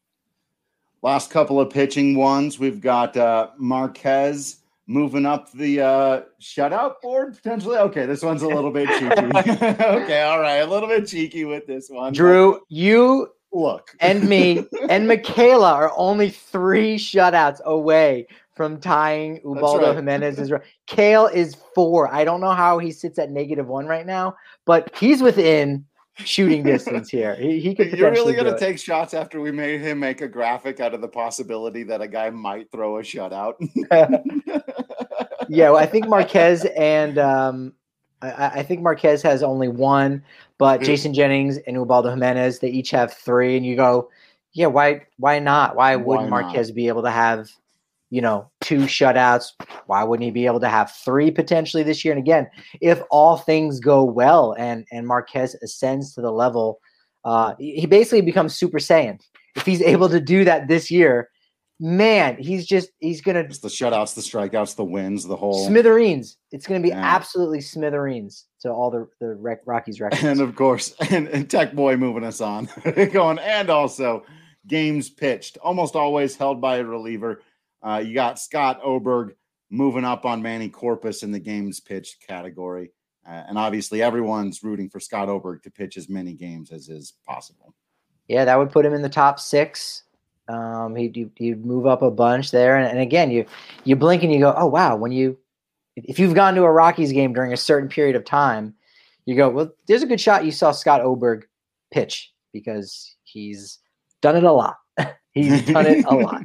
Last 1.03 1.30
couple 1.30 1.59
of 1.59 1.69
pitching 1.69 2.15
ones, 2.15 2.57
we've 2.57 2.82
got 2.82 3.15
uh, 3.15 3.49
Marquez 3.57 4.61
moving 4.88 5.26
up 5.26 5.51
the 5.51 5.82
uh, 5.82 6.21
shutout 6.41 6.95
board 7.01 7.36
potentially. 7.36 7.78
Okay, 7.78 8.05
this 8.05 8.24
one's 8.24 8.41
a 8.41 8.47
little 8.47 8.71
bit 8.71 8.88
cheeky. 8.89 9.05
okay, 9.15 10.24
all 10.24 10.39
right, 10.39 10.57
a 10.57 10.65
little 10.65 10.89
bit 10.89 11.05
cheeky 11.05 11.45
with 11.45 11.67
this 11.67 11.89
one. 11.89 12.13
Drew, 12.13 12.61
you 12.69 13.30
look. 13.54 13.95
and 13.99 14.28
me 14.28 14.66
and 14.89 15.08
Michaela 15.08 15.74
are 15.74 15.93
only 15.95 16.30
three 16.30 16.97
shutouts 16.97 17.62
away 17.64 18.28
from 18.56 18.80
tying 18.80 19.39
Ubaldo 19.43 19.88
right. 19.88 19.95
Jimenez's. 19.95 20.51
Kale 20.88 21.28
is 21.28 21.56
four. 21.74 22.14
I 22.14 22.24
don't 22.24 22.41
know 22.41 22.51
how 22.51 22.78
he 22.78 22.91
sits 22.91 23.18
at 23.20 23.32
negative 23.32 23.68
one 23.68 23.88
right 23.88 24.06
now, 24.06 24.36
but 24.66 24.95
he's 24.95 25.22
within 25.22 25.86
shooting 26.18 26.64
distance 26.64 27.10
here. 27.10 27.36
He, 27.36 27.60
he 27.60 27.76
could. 27.76 27.91
You're 27.93 28.12
really 28.12 28.34
going 28.34 28.51
to 28.51 28.60
take 28.60 28.78
shots 28.78 29.14
after 29.14 29.41
we 29.41 29.51
made 29.51 29.82
him 29.82 29.99
make 29.99 30.22
a 30.22 30.28
graphic 30.28 30.80
out 30.80 30.93
of 30.93 31.01
the 31.01 31.08
possibility 31.08 31.84
that 31.84 32.01
a 32.01 32.08
guy 32.08 32.30
might 32.30 32.72
throw 32.72 32.99
a 32.99 33.01
shutout. 33.01 33.54
yeah, 35.49 35.70
well, 35.70 35.78
I 35.78 35.86
think 35.86 36.08
Marquez 36.08 36.66
and 36.78 37.18
um, 37.18 37.74
I, 38.24 38.59
I, 38.59 38.63
think 38.63 38.82
Marquez 38.82 39.21
has 39.24 39.43
only 39.43 39.67
one, 39.67 40.24
but 40.57 40.80
mm. 40.80 40.86
Jason 40.86 41.13
Jennings 41.13 41.57
and 41.67 41.76
Ubaldo 41.76 42.09
Jimenez, 42.09 42.59
they 42.59 42.69
each 42.69 42.91
have 42.91 43.13
three. 43.13 43.57
And 43.57 43.65
you 43.65 43.76
go, 43.76 44.09
yeah, 44.53 44.67
why 44.67 45.01
why 45.17 45.39
not? 45.39 45.76
Why 45.76 45.95
wouldn't 45.95 46.32
why 46.32 46.41
Marquez 46.41 46.71
be 46.71 46.88
able 46.88 47.03
to 47.03 47.11
have, 47.11 47.49
you 48.09 48.21
know, 48.21 48.49
two 48.61 48.82
shutouts? 48.82 49.47
Why 49.88 50.03
wouldn't 50.03 50.26
he 50.26 50.32
be 50.32 50.45
able 50.45 50.59
to 50.61 50.69
have 50.69 50.91
three 50.91 51.32
potentially 51.32 51.84
this 51.84 52.05
year? 52.05 52.13
And 52.13 52.21
again, 52.21 52.47
if 52.80 53.01
all 53.09 53.38
things 53.38 53.80
go 53.80 54.03
well 54.03 54.55
and 54.57 54.86
and 54.91 55.07
Marquez 55.07 55.55
ascends 55.55 56.13
to 56.15 56.21
the 56.21 56.32
level, 56.32 56.80
uh, 57.26 57.55
he 57.59 57.86
basically 57.86 58.21
becomes 58.21 58.55
Super 58.55 58.80
Saiyan. 58.80 59.19
If 59.55 59.65
he's 59.65 59.82
able 59.82 60.09
to 60.09 60.19
do 60.19 60.45
that 60.45 60.67
this 60.67 60.89
year, 60.89 61.30
man, 61.80 62.38
he's 62.38 62.65
just 62.65 62.89
he's 62.99 63.21
gonna 63.21 63.41
it's 63.41 63.59
the 63.59 63.67
shutouts, 63.67 64.15
the 64.15 64.21
strikeouts, 64.21 64.76
the 64.76 64.84
wins, 64.84 65.26
the 65.26 65.36
whole 65.36 65.67
smithereens. 65.67 66.38
It's 66.51 66.65
gonna 66.65 66.80
be 66.80 66.89
yeah. 66.89 67.01
absolutely 67.01 67.61
smithereens 67.61 68.45
to 68.61 68.71
all 68.71 68.91
the 68.91 69.07
the 69.19 69.57
Rockies 69.65 69.99
records. 69.99 70.24
And 70.24 70.41
of 70.41 70.55
course, 70.55 70.95
and, 71.11 71.28
and 71.28 71.49
Tech 71.49 71.74
Boy 71.74 71.97
moving 71.97 72.24
us 72.24 72.41
on, 72.41 72.69
going 73.11 73.39
and 73.39 73.69
also 73.69 74.26
games 74.67 75.09
pitched, 75.09 75.57
almost 75.57 75.95
always 75.95 76.36
held 76.36 76.61
by 76.61 76.78
a 76.78 76.84
reliever. 76.84 77.41
Uh, 77.82 78.01
you 78.05 78.13
got 78.13 78.39
Scott 78.39 78.80
Oberg 78.84 79.36
moving 79.69 80.05
up 80.05 80.26
on 80.26 80.41
Manny 80.41 80.69
Corpas 80.69 81.24
in 81.24 81.32
the 81.32 81.39
games 81.39 81.80
pitched 81.80 82.26
category. 82.26 82.91
Uh, 83.28 83.43
and 83.47 83.57
obviously, 83.57 84.01
everyone's 84.01 84.63
rooting 84.63 84.89
for 84.89 84.99
Scott 84.99 85.30
Oberg 85.30 85.63
to 85.63 85.71
pitch 85.71 85.97
as 85.97 86.09
many 86.09 86.34
games 86.34 86.71
as 86.71 86.89
is 86.89 87.13
possible. 87.26 87.74
Yeah, 88.28 88.45
that 88.45 88.57
would 88.57 88.69
put 88.69 88.86
him 88.86 88.93
in 88.93 89.01
the 89.01 89.09
top 89.09 89.39
six. 89.39 90.03
Um, 90.47 90.95
he 90.95 91.11
you, 91.13 91.31
you 91.37 91.55
move 91.55 91.85
up 91.85 92.01
a 92.01 92.11
bunch 92.11 92.51
there, 92.51 92.77
and, 92.77 92.89
and 92.89 92.99
again, 92.99 93.31
you 93.31 93.45
you 93.83 93.95
blink 93.95 94.23
and 94.23 94.33
you 94.33 94.39
go, 94.39 94.53
oh 94.57 94.67
wow. 94.67 94.95
When 94.95 95.11
you 95.11 95.37
if 95.95 96.19
you've 96.19 96.35
gone 96.35 96.55
to 96.55 96.63
a 96.63 96.71
Rockies 96.71 97.11
game 97.11 97.33
during 97.33 97.53
a 97.53 97.57
certain 97.57 97.89
period 97.89 98.15
of 98.15 98.25
time, 98.25 98.73
you 99.25 99.35
go, 99.35 99.49
well, 99.49 99.71
there's 99.87 100.03
a 100.03 100.07
good 100.07 100.21
shot 100.21 100.45
you 100.45 100.51
saw 100.51 100.71
Scott 100.71 101.01
Oberg 101.01 101.45
pitch 101.91 102.31
because 102.51 103.15
he's 103.23 103.79
done 104.21 104.35
it 104.35 104.43
a 104.43 104.51
lot. 104.51 104.75
he's 105.33 105.65
done 105.65 105.85
it 105.85 106.05
a 106.05 106.15
lot. 106.15 106.41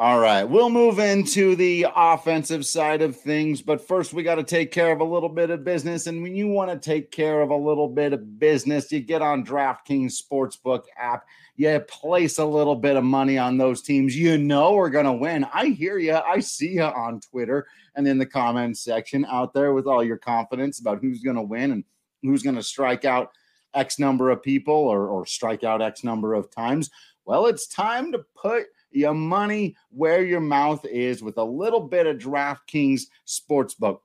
All 0.00 0.20
right, 0.20 0.44
we'll 0.44 0.70
move 0.70 1.00
into 1.00 1.56
the 1.56 1.88
offensive 1.92 2.64
side 2.64 3.02
of 3.02 3.16
things, 3.16 3.60
but 3.60 3.84
first 3.84 4.12
we 4.12 4.22
got 4.22 4.36
to 4.36 4.44
take 4.44 4.70
care 4.70 4.92
of 4.92 5.00
a 5.00 5.04
little 5.04 5.28
bit 5.28 5.50
of 5.50 5.64
business. 5.64 6.06
And 6.06 6.22
when 6.22 6.36
you 6.36 6.46
want 6.46 6.70
to 6.70 6.78
take 6.78 7.10
care 7.10 7.40
of 7.40 7.50
a 7.50 7.56
little 7.56 7.88
bit 7.88 8.12
of 8.12 8.38
business, 8.38 8.92
you 8.92 9.00
get 9.00 9.22
on 9.22 9.44
DraftKings 9.44 10.12
Sportsbook 10.14 10.84
app. 10.96 11.24
You 11.56 11.80
place 11.80 12.38
a 12.38 12.44
little 12.44 12.76
bit 12.76 12.94
of 12.94 13.02
money 13.02 13.38
on 13.38 13.58
those 13.58 13.82
teams 13.82 14.16
you 14.16 14.38
know 14.38 14.78
are 14.78 14.88
going 14.88 15.04
to 15.04 15.12
win. 15.12 15.44
I 15.52 15.70
hear 15.70 15.98
you. 15.98 16.14
I 16.14 16.38
see 16.38 16.74
you 16.74 16.84
on 16.84 17.18
Twitter 17.18 17.66
and 17.96 18.06
in 18.06 18.18
the 18.18 18.26
comments 18.26 18.84
section 18.84 19.24
out 19.24 19.52
there 19.52 19.72
with 19.72 19.88
all 19.88 20.04
your 20.04 20.16
confidence 20.16 20.78
about 20.78 21.00
who's 21.00 21.24
going 21.24 21.34
to 21.34 21.42
win 21.42 21.72
and 21.72 21.84
who's 22.22 22.44
going 22.44 22.54
to 22.54 22.62
strike 22.62 23.04
out 23.04 23.32
X 23.74 23.98
number 23.98 24.30
of 24.30 24.44
people 24.44 24.74
or, 24.74 25.08
or 25.08 25.26
strike 25.26 25.64
out 25.64 25.82
X 25.82 26.04
number 26.04 26.34
of 26.34 26.52
times. 26.52 26.88
Well, 27.24 27.46
it's 27.46 27.66
time 27.66 28.12
to 28.12 28.20
put– 28.40 28.66
your 28.90 29.14
money 29.14 29.76
where 29.90 30.24
your 30.24 30.40
mouth 30.40 30.84
is 30.84 31.22
with 31.22 31.38
a 31.38 31.44
little 31.44 31.80
bit 31.80 32.06
of 32.06 32.18
DraftKings 32.18 33.02
Sportsbook. 33.26 33.98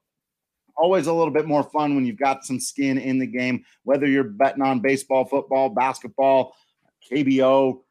Always 0.76 1.08
a 1.08 1.14
little 1.14 1.34
bit 1.34 1.46
more 1.46 1.64
fun 1.64 1.96
when 1.96 2.06
you've 2.06 2.18
got 2.18 2.44
some 2.44 2.60
skin 2.60 2.98
in 2.98 3.20
the 3.20 3.28
game, 3.28 3.64
whether 3.84 4.08
you're 4.08 4.24
betting 4.24 4.64
on 4.64 4.80
baseball, 4.80 5.26
football, 5.26 5.70
basketball, 5.70 6.56
KBO, 7.12 7.82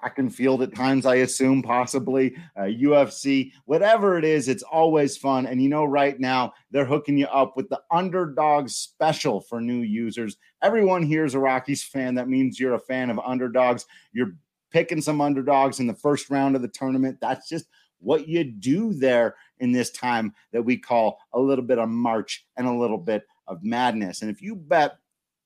track 0.00 0.18
and 0.18 0.34
field 0.34 0.62
at 0.62 0.74
times, 0.74 1.06
I 1.06 1.16
assume, 1.16 1.62
possibly 1.62 2.34
uh, 2.56 2.62
UFC, 2.62 3.52
whatever 3.66 4.18
it 4.18 4.24
is, 4.24 4.48
it's 4.48 4.62
always 4.62 5.16
fun. 5.16 5.46
And 5.46 5.62
you 5.62 5.68
know, 5.68 5.84
right 5.84 6.18
now 6.18 6.52
they're 6.70 6.84
hooking 6.84 7.18
you 7.18 7.26
up 7.26 7.56
with 7.56 7.68
the 7.68 7.80
underdog 7.90 8.68
special 8.68 9.40
for 9.40 9.60
new 9.60 9.80
users. 9.80 10.36
Everyone 10.62 11.02
here 11.02 11.24
is 11.24 11.34
a 11.34 11.38
Rockies 11.38 11.84
fan. 11.84 12.14
That 12.14 12.28
means 12.28 12.58
you're 12.58 12.74
a 12.74 12.80
fan 12.80 13.10
of 13.10 13.18
underdogs. 13.20 13.86
You're 14.12 14.34
picking 14.70 15.00
some 15.00 15.20
underdogs 15.20 15.80
in 15.80 15.86
the 15.86 15.94
first 15.94 16.30
round 16.30 16.56
of 16.56 16.62
the 16.62 16.68
tournament. 16.68 17.18
That's 17.20 17.48
just 17.48 17.66
what 18.00 18.28
you 18.28 18.44
do 18.44 18.92
there 18.92 19.36
in 19.58 19.72
this 19.72 19.90
time 19.90 20.34
that 20.52 20.62
we 20.62 20.76
call 20.76 21.18
a 21.32 21.40
little 21.40 21.64
bit 21.64 21.78
of 21.78 21.88
March 21.88 22.46
and 22.56 22.66
a 22.66 22.72
little 22.72 22.98
bit 22.98 23.26
of 23.46 23.62
madness. 23.62 24.22
And 24.22 24.30
if 24.30 24.40
you 24.42 24.56
bet, 24.56 24.96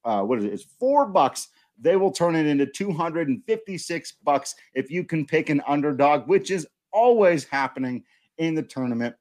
uh, 0.04 0.22
what 0.22 0.38
is 0.38 0.44
it? 0.44 0.52
It's 0.52 0.64
four 0.78 1.06
bucks. 1.06 1.48
They 1.80 1.96
will 1.96 2.12
turn 2.12 2.36
it 2.36 2.46
into 2.46 2.66
256 2.66 4.12
bucks 4.22 4.54
if 4.74 4.90
you 4.90 5.04
can 5.04 5.26
pick 5.26 5.50
an 5.50 5.62
underdog, 5.66 6.28
which 6.28 6.50
is 6.50 6.66
always 6.92 7.44
happening 7.44 8.04
in 8.38 8.54
the 8.54 8.62
tournament. 8.62 9.16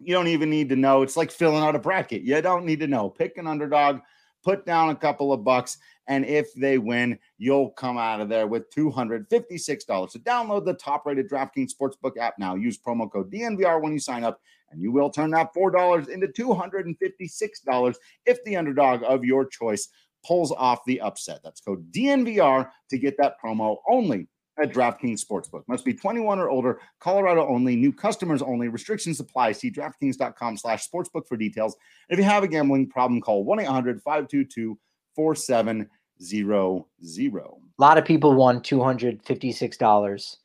You 0.00 0.12
don't 0.12 0.28
even 0.28 0.50
need 0.50 0.68
to 0.70 0.76
know. 0.76 1.02
It's 1.02 1.16
like 1.16 1.30
filling 1.30 1.62
out 1.62 1.76
a 1.76 1.78
bracket. 1.78 2.22
You 2.22 2.42
don't 2.42 2.66
need 2.66 2.80
to 2.80 2.86
know. 2.86 3.08
Pick 3.08 3.38
an 3.38 3.46
underdog 3.46 4.00
put 4.46 4.64
down 4.64 4.90
a 4.90 4.94
couple 4.94 5.32
of 5.32 5.42
bucks, 5.42 5.76
and 6.06 6.24
if 6.24 6.54
they 6.54 6.78
win, 6.78 7.18
you'll 7.36 7.70
come 7.70 7.98
out 7.98 8.20
of 8.20 8.28
there 8.28 8.46
with 8.46 8.72
$256. 8.72 10.10
So 10.10 10.18
download 10.20 10.64
the 10.64 10.74
top 10.74 11.04
rated 11.04 11.28
DraftKings 11.28 11.72
Sportsbook 11.74 12.16
app 12.16 12.34
now. 12.38 12.54
Use 12.54 12.78
promo 12.78 13.10
code 13.10 13.32
DNVR 13.32 13.82
when 13.82 13.92
you 13.92 13.98
sign 13.98 14.22
up, 14.22 14.40
and 14.70 14.80
you 14.80 14.92
will 14.92 15.10
turn 15.10 15.32
that 15.32 15.52
$4 15.52 16.08
into 16.08 16.28
$256 16.28 17.94
if 18.24 18.44
the 18.44 18.54
underdog 18.54 19.02
of 19.02 19.24
your 19.24 19.44
choice 19.44 19.88
pulls 20.24 20.52
off 20.52 20.78
the 20.86 21.00
upset. 21.00 21.40
That's 21.42 21.60
code 21.60 21.90
DNVR 21.90 22.70
to 22.90 22.98
get 22.98 23.16
that 23.18 23.34
promo 23.44 23.78
only 23.90 24.28
at 24.58 24.72
DraftKings 24.72 25.24
Sportsbook. 25.24 25.62
Must 25.68 25.84
be 25.84 25.92
21 25.92 26.38
or 26.38 26.48
older, 26.48 26.80
Colorado 27.00 27.46
only, 27.46 27.76
new 27.76 27.92
customers 27.92 28.40
only, 28.42 28.68
restrictions 28.68 29.20
apply. 29.20 29.52
See 29.52 29.70
DraftKings.com 29.70 30.56
slash 30.56 30.88
sportsbook 30.88 31.28
for 31.28 31.36
details. 31.36 31.76
If 32.08 32.18
you 32.18 32.24
have 32.24 32.42
a 32.42 32.48
gambling 32.48 32.88
problem, 32.88 33.20
call 33.20 33.44
1-800-522-4700. 33.46 35.88
A 37.78 37.82
lot 37.82 37.98
of 37.98 38.04
people 38.04 38.34
won 38.34 38.60
$256 38.60 40.36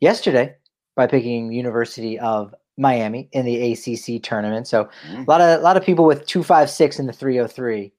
yesterday 0.00 0.54
by 0.96 1.06
picking 1.06 1.52
University 1.52 2.18
of 2.18 2.54
Miami 2.76 3.28
in 3.32 3.44
the 3.44 3.72
ACC 3.72 4.22
tournament. 4.22 4.66
So 4.66 4.88
mm-hmm. 5.08 5.22
a 5.22 5.30
lot 5.30 5.40
of 5.40 5.60
a 5.60 5.62
lot 5.62 5.76
of 5.76 5.84
people 5.84 6.04
with 6.04 6.26
256 6.26 6.98
in 6.98 7.06
the 7.06 7.12
303 7.12 7.92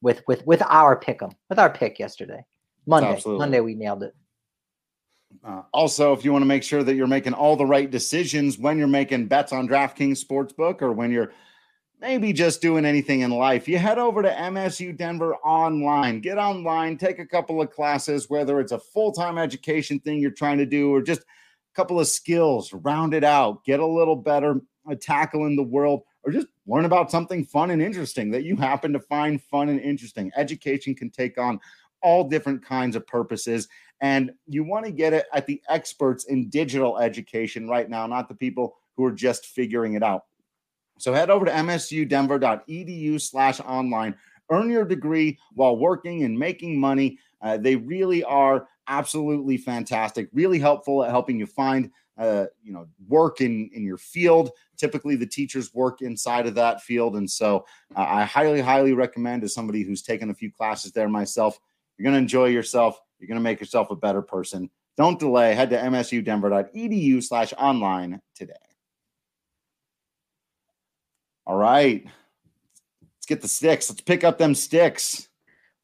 with 0.00 0.22
with 0.26 0.46
with 0.46 0.62
our 0.62 0.96
pick 0.96 1.22
'em, 1.22 1.32
with 1.50 1.58
our 1.58 1.70
pick 1.70 1.98
yesterday. 1.98 2.44
Monday. 2.86 3.12
Absolutely. 3.12 3.38
Monday 3.38 3.60
we 3.60 3.74
nailed 3.74 4.02
it. 4.02 4.14
Uh, 5.44 5.62
also, 5.72 6.12
if 6.12 6.24
you 6.24 6.32
want 6.32 6.42
to 6.42 6.46
make 6.46 6.62
sure 6.62 6.82
that 6.82 6.94
you're 6.94 7.06
making 7.06 7.32
all 7.32 7.56
the 7.56 7.66
right 7.66 7.90
decisions 7.90 8.58
when 8.58 8.78
you're 8.78 8.86
making 8.86 9.26
bets 9.26 9.52
on 9.52 9.68
DraftKings 9.68 10.24
Sportsbook 10.24 10.82
or 10.82 10.92
when 10.92 11.10
you're 11.10 11.32
maybe 12.00 12.32
just 12.32 12.60
doing 12.60 12.84
anything 12.84 13.20
in 13.20 13.30
life, 13.30 13.68
you 13.68 13.78
head 13.78 13.98
over 13.98 14.22
to 14.22 14.30
MSU 14.30 14.96
Denver 14.96 15.34
online. 15.36 16.20
Get 16.20 16.38
online, 16.38 16.96
take 16.96 17.18
a 17.18 17.26
couple 17.26 17.60
of 17.60 17.70
classes, 17.70 18.28
whether 18.28 18.60
it's 18.60 18.72
a 18.72 18.78
full 18.78 19.12
time 19.12 19.38
education 19.38 19.98
thing 20.00 20.20
you're 20.20 20.30
trying 20.30 20.58
to 20.58 20.66
do 20.66 20.92
or 20.92 21.02
just 21.02 21.22
a 21.22 21.74
couple 21.74 22.00
of 22.00 22.06
skills, 22.06 22.72
round 22.72 23.14
it 23.14 23.24
out, 23.24 23.64
get 23.64 23.80
a 23.80 23.86
little 23.86 24.16
better 24.16 24.60
at 24.90 25.00
tackling 25.00 25.56
the 25.56 25.62
world, 25.62 26.02
or 26.22 26.32
just 26.32 26.48
learn 26.66 26.84
about 26.84 27.10
something 27.10 27.44
fun 27.44 27.70
and 27.70 27.82
interesting 27.82 28.30
that 28.30 28.44
you 28.44 28.56
happen 28.56 28.92
to 28.92 29.00
find 29.00 29.42
fun 29.42 29.68
and 29.68 29.80
interesting. 29.80 30.30
Education 30.36 30.94
can 30.94 31.10
take 31.10 31.38
on 31.38 31.60
all 32.02 32.28
different 32.28 32.64
kinds 32.64 32.96
of 32.96 33.06
purposes. 33.06 33.68
And 34.00 34.32
you 34.46 34.64
want 34.64 34.84
to 34.84 34.92
get 34.92 35.12
it 35.12 35.26
at 35.32 35.46
the 35.46 35.60
experts 35.68 36.24
in 36.24 36.48
digital 36.48 36.98
education 36.98 37.68
right 37.68 37.88
now, 37.88 38.06
not 38.06 38.28
the 38.28 38.34
people 38.34 38.76
who 38.96 39.04
are 39.04 39.12
just 39.12 39.46
figuring 39.46 39.94
it 39.94 40.02
out. 40.02 40.24
So 40.98 41.12
head 41.12 41.30
over 41.30 41.44
to 41.44 41.52
msudenver.edu 41.52 43.20
slash 43.20 43.60
online. 43.60 44.14
Earn 44.50 44.70
your 44.70 44.84
degree 44.84 45.38
while 45.54 45.76
working 45.76 46.24
and 46.24 46.38
making 46.38 46.78
money. 46.78 47.18
Uh, 47.42 47.56
they 47.56 47.76
really 47.76 48.22
are 48.24 48.68
absolutely 48.88 49.56
fantastic, 49.56 50.28
really 50.32 50.58
helpful 50.58 51.04
at 51.04 51.10
helping 51.10 51.38
you 51.38 51.46
find 51.46 51.90
uh, 52.18 52.46
you 52.62 52.72
know 52.72 52.86
work 53.08 53.40
in 53.40 53.68
in 53.74 53.84
your 53.84 53.98
field 53.98 54.50
typically 54.78 55.16
the 55.16 55.26
teachers 55.26 55.74
work 55.74 56.00
inside 56.00 56.46
of 56.46 56.54
that 56.54 56.80
field 56.80 57.16
and 57.16 57.30
so 57.30 57.66
uh, 57.94 58.06
i 58.08 58.24
highly 58.24 58.60
highly 58.60 58.94
recommend 58.94 59.44
as 59.44 59.52
somebody 59.52 59.82
who's 59.82 60.00
taken 60.00 60.30
a 60.30 60.34
few 60.34 60.50
classes 60.50 60.92
there 60.92 61.08
myself 61.08 61.58
you're 61.96 62.04
going 62.04 62.14
to 62.14 62.18
enjoy 62.18 62.46
yourself 62.46 62.98
you're 63.18 63.28
going 63.28 63.36
to 63.36 63.42
make 63.42 63.60
yourself 63.60 63.90
a 63.90 63.96
better 63.96 64.22
person. 64.22 64.70
Don't 64.96 65.18
delay. 65.18 65.54
Head 65.54 65.70
to 65.70 65.78
msudenver.edu 65.78 67.22
slash 67.22 67.52
online 67.58 68.20
today. 68.34 68.54
All 71.46 71.56
right. 71.56 72.04
Let's 73.02 73.26
get 73.26 73.42
the 73.42 73.48
sticks. 73.48 73.88
Let's 73.90 74.00
pick 74.00 74.24
up 74.24 74.38
them 74.38 74.54
sticks. 74.54 75.28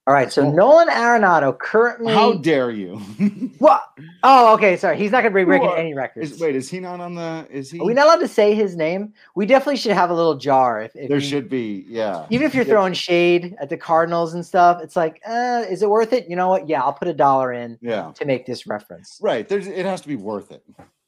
All 0.04 0.14
right, 0.14 0.32
so 0.32 0.50
Nolan 0.50 0.88
Arenado 0.88 1.56
currently. 1.56 2.12
How 2.12 2.32
dare 2.32 2.72
you? 2.72 2.96
what? 3.58 3.84
Oh, 4.24 4.52
okay. 4.54 4.76
Sorry, 4.76 4.98
he's 4.98 5.12
not 5.12 5.20
going 5.22 5.32
to 5.32 5.38
be 5.38 5.44
breaking 5.44 5.72
any 5.76 5.94
records. 5.94 6.32
Is, 6.32 6.40
wait, 6.40 6.56
is 6.56 6.68
he 6.68 6.80
not 6.80 6.98
on 6.98 7.14
the? 7.14 7.46
Is 7.48 7.70
he? 7.70 7.78
Are 7.78 7.84
we 7.84 7.94
not 7.94 8.06
allowed 8.06 8.16
to 8.16 8.26
say 8.26 8.52
his 8.52 8.74
name? 8.74 9.12
We 9.36 9.46
definitely 9.46 9.76
should 9.76 9.92
have 9.92 10.10
a 10.10 10.14
little 10.14 10.34
jar. 10.34 10.82
If, 10.82 10.96
if 10.96 11.08
there 11.08 11.20
should 11.20 11.48
be, 11.48 11.84
yeah. 11.86 12.26
Even 12.30 12.48
if 12.48 12.52
you're 12.52 12.64
throwing 12.64 12.94
shade 12.94 13.54
at 13.60 13.68
the 13.68 13.76
Cardinals 13.76 14.34
and 14.34 14.44
stuff, 14.44 14.82
it's 14.82 14.96
like, 14.96 15.22
uh, 15.24 15.64
is 15.70 15.84
it 15.84 15.88
worth 15.88 16.12
it? 16.12 16.28
You 16.28 16.34
know 16.34 16.48
what? 16.48 16.68
Yeah, 16.68 16.82
I'll 16.82 16.94
put 16.94 17.06
a 17.06 17.14
dollar 17.14 17.52
in. 17.52 17.78
Yeah. 17.80 18.10
To 18.16 18.24
make 18.24 18.44
this 18.44 18.66
reference. 18.66 19.20
Right. 19.22 19.48
There's. 19.48 19.68
It 19.68 19.86
has 19.86 20.00
to 20.00 20.08
be 20.08 20.16
worth 20.16 20.50
it. 20.50 20.64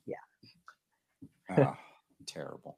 Yeah. 0.07 0.17
oh, 1.59 1.77
terrible. 2.27 2.77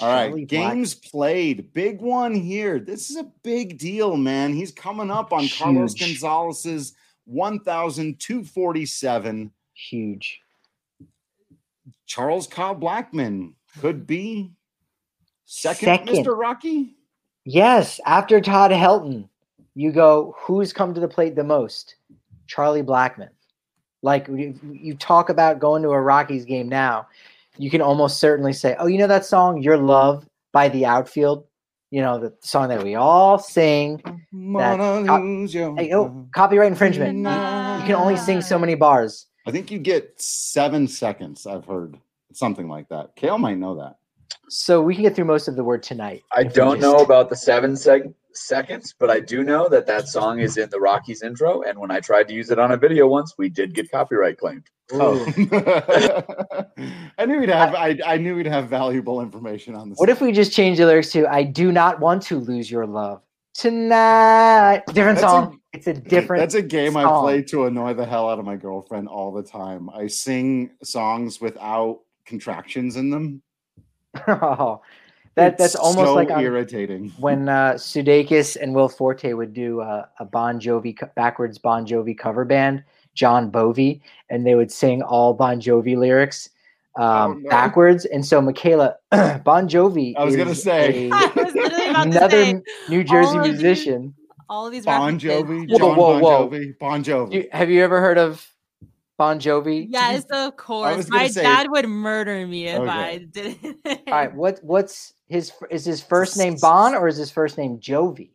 All 0.00 0.08
right, 0.08 0.46
games 0.46 0.94
played. 0.94 1.72
Big 1.72 2.00
one 2.00 2.34
here. 2.34 2.80
This 2.80 3.10
is 3.10 3.16
a 3.16 3.30
big 3.44 3.78
deal, 3.78 4.16
man. 4.16 4.52
He's 4.52 4.72
coming 4.72 5.08
up 5.10 5.32
on 5.32 5.42
Huge. 5.42 5.58
Carlos 5.58 5.94
Gonzalez's 5.94 6.94
1,247. 7.26 9.52
Huge. 9.74 10.40
Charles 12.06 12.48
Kyle 12.48 12.74
Blackmon 12.74 13.52
could 13.80 14.06
be 14.06 14.50
second, 15.46 15.86
second, 15.86 16.08
Mr. 16.08 16.36
Rocky. 16.36 16.96
Yes, 17.44 18.00
after 18.04 18.40
Todd 18.40 18.72
Helton, 18.72 19.28
you 19.74 19.92
go, 19.92 20.34
who's 20.38 20.72
come 20.72 20.94
to 20.94 21.00
the 21.00 21.08
plate 21.08 21.36
the 21.36 21.44
most? 21.44 21.96
Charlie 22.46 22.82
Blackmon. 22.82 23.28
Like 24.02 24.26
you, 24.28 24.58
you 24.70 24.94
talk 24.96 25.28
about 25.28 25.60
going 25.60 25.82
to 25.82 25.90
a 25.90 26.00
Rockies 26.00 26.44
game 26.44 26.68
now 26.68 27.06
you 27.56 27.70
can 27.70 27.80
almost 27.80 28.20
certainly 28.20 28.52
say, 28.52 28.76
"Oh, 28.78 28.86
you 28.86 28.98
know 28.98 29.06
that 29.06 29.24
song, 29.24 29.62
Your 29.62 29.76
Love 29.76 30.26
by 30.52 30.68
the 30.68 30.86
Outfield." 30.86 31.46
You 31.90 32.02
know 32.02 32.18
the 32.18 32.34
song 32.40 32.68
that 32.68 32.82
we 32.82 32.96
all 32.96 33.38
sing. 33.38 34.00
That 34.04 35.06
co- 35.06 35.76
hey, 35.76 35.94
oh, 35.94 36.28
copyright 36.34 36.66
infringement. 36.66 37.18
You, 37.18 37.20
you 37.20 37.86
can 37.86 37.94
only 37.94 38.16
sing 38.16 38.40
so 38.40 38.58
many 38.58 38.74
bars. 38.74 39.26
I 39.46 39.50
think 39.52 39.70
you 39.70 39.78
get 39.78 40.20
seven 40.20 40.88
seconds. 40.88 41.46
I've 41.46 41.66
heard 41.66 41.98
something 42.32 42.68
like 42.68 42.88
that. 42.88 43.14
Kale 43.14 43.38
might 43.38 43.58
know 43.58 43.76
that. 43.76 43.96
So 44.48 44.82
we 44.82 44.94
can 44.94 45.02
get 45.02 45.14
through 45.14 45.26
most 45.26 45.48
of 45.48 45.56
the 45.56 45.64
word 45.64 45.82
tonight. 45.82 46.22
I 46.32 46.44
don't 46.44 46.80
just... 46.80 46.80
know 46.80 46.96
about 46.98 47.28
the 47.28 47.36
seven 47.36 47.72
seg- 47.72 48.12
seconds, 48.32 48.94
but 48.98 49.10
I 49.10 49.20
do 49.20 49.44
know 49.44 49.68
that 49.68 49.86
that 49.86 50.08
song 50.08 50.40
is 50.40 50.56
in 50.56 50.70
the 50.70 50.80
Rockies 50.80 51.22
intro. 51.22 51.62
And 51.62 51.78
when 51.78 51.90
I 51.90 52.00
tried 52.00 52.28
to 52.28 52.34
use 52.34 52.50
it 52.50 52.58
on 52.58 52.72
a 52.72 52.76
video 52.76 53.06
once, 53.06 53.34
we 53.38 53.48
did 53.48 53.74
get 53.74 53.90
copyright 53.90 54.38
claimed. 54.38 54.68
Oh, 54.92 55.24
I 57.18 57.24
knew 57.26 57.40
we'd 57.40 57.48
have. 57.48 57.74
I, 57.74 57.98
I 58.04 58.18
knew 58.18 58.36
we'd 58.36 58.46
have 58.46 58.68
valuable 58.68 59.22
information 59.22 59.74
on 59.74 59.88
this. 59.88 59.98
What 59.98 60.10
if 60.10 60.20
we 60.20 60.30
just 60.30 60.52
change 60.52 60.76
the 60.76 60.86
lyrics 60.86 61.10
to 61.12 61.26
"I 61.26 61.42
do 61.42 61.72
not 61.72 62.00
want 62.00 62.22
to 62.24 62.38
lose 62.38 62.70
your 62.70 62.86
love 62.86 63.22
tonight"? 63.54 64.82
Different 64.88 65.20
that's 65.20 65.32
song. 65.32 65.60
A, 65.72 65.76
it's 65.76 65.86
a 65.86 65.94
different. 65.94 66.42
That's 66.42 66.54
a 66.54 66.62
game 66.62 66.92
song. 66.92 67.04
I 67.06 67.20
play 67.20 67.42
to 67.44 67.64
annoy 67.64 67.94
the 67.94 68.04
hell 68.04 68.28
out 68.28 68.38
of 68.38 68.44
my 68.44 68.56
girlfriend 68.56 69.08
all 69.08 69.32
the 69.32 69.42
time. 69.42 69.88
I 69.88 70.06
sing 70.06 70.70
songs 70.82 71.40
without 71.40 72.00
contractions 72.26 72.96
in 72.96 73.08
them. 73.08 73.42
oh, 74.28 74.82
that 75.34 75.56
that's 75.56 75.76
almost 75.76 76.08
so 76.08 76.14
like 76.14 76.28
irritating. 76.30 77.10
when 77.18 77.48
uh, 77.48 77.72
Sudeikis 77.72 78.56
and 78.60 78.74
Will 78.74 78.90
Forte 78.90 79.32
would 79.32 79.54
do 79.54 79.80
uh, 79.80 80.06
a 80.18 80.26
Bon 80.26 80.60
Jovi 80.60 80.94
backwards 81.14 81.56
Bon 81.56 81.86
Jovi 81.86 82.16
cover 82.16 82.44
band, 82.44 82.84
Jon 83.14 83.50
Bovi, 83.50 84.00
and 84.30 84.46
they 84.46 84.54
would 84.54 84.70
sing 84.70 85.02
all 85.02 85.34
Bon 85.34 85.60
Jovi 85.60 85.96
lyrics 85.96 86.50
um, 86.96 87.04
oh, 87.04 87.34
no. 87.34 87.50
backwards. 87.50 88.04
And 88.04 88.24
so 88.24 88.40
Michaela 88.40 88.96
Bon 89.10 89.68
Jovi, 89.68 90.14
I 90.16 90.24
was 90.24 90.36
gonna 90.36 90.54
say 90.54 91.10
another 91.94 92.44
say, 92.44 92.62
New 92.88 93.04
Jersey 93.04 93.38
musician. 93.38 94.14
These, 94.16 94.36
all 94.48 94.66
of 94.66 94.72
these 94.72 94.84
Bon 94.84 95.18
Jovi, 95.18 95.68
John 95.68 95.80
whoa, 95.80 95.94
whoa, 95.94 96.18
whoa. 96.18 96.48
Bon 96.48 96.50
Jovi, 96.50 96.78
Bon 96.78 97.04
Jovi. 97.04 97.32
You, 97.32 97.48
have 97.52 97.70
you 97.70 97.82
ever 97.82 98.00
heard 98.00 98.18
of 98.18 98.46
Bon 99.16 99.38
Jovi? 99.38 99.86
Yes, 99.88 100.24
of 100.30 100.56
course. 100.56 101.08
My 101.08 101.28
say, 101.28 101.42
dad 101.42 101.70
would 101.70 101.88
murder 101.88 102.46
me 102.46 102.68
if 102.68 102.80
okay. 102.80 102.90
I 102.90 103.18
didn't. 103.18 103.76
All 103.86 103.96
right, 104.08 104.34
what 104.34 104.60
what's 104.62 105.14
his 105.28 105.52
is 105.70 105.84
his 105.84 106.00
first 106.00 106.36
name 106.36 106.56
Bon 106.60 106.94
or 106.94 107.08
is 107.08 107.16
his 107.16 107.30
first 107.30 107.58
name 107.58 107.78
Jovi? 107.78 108.30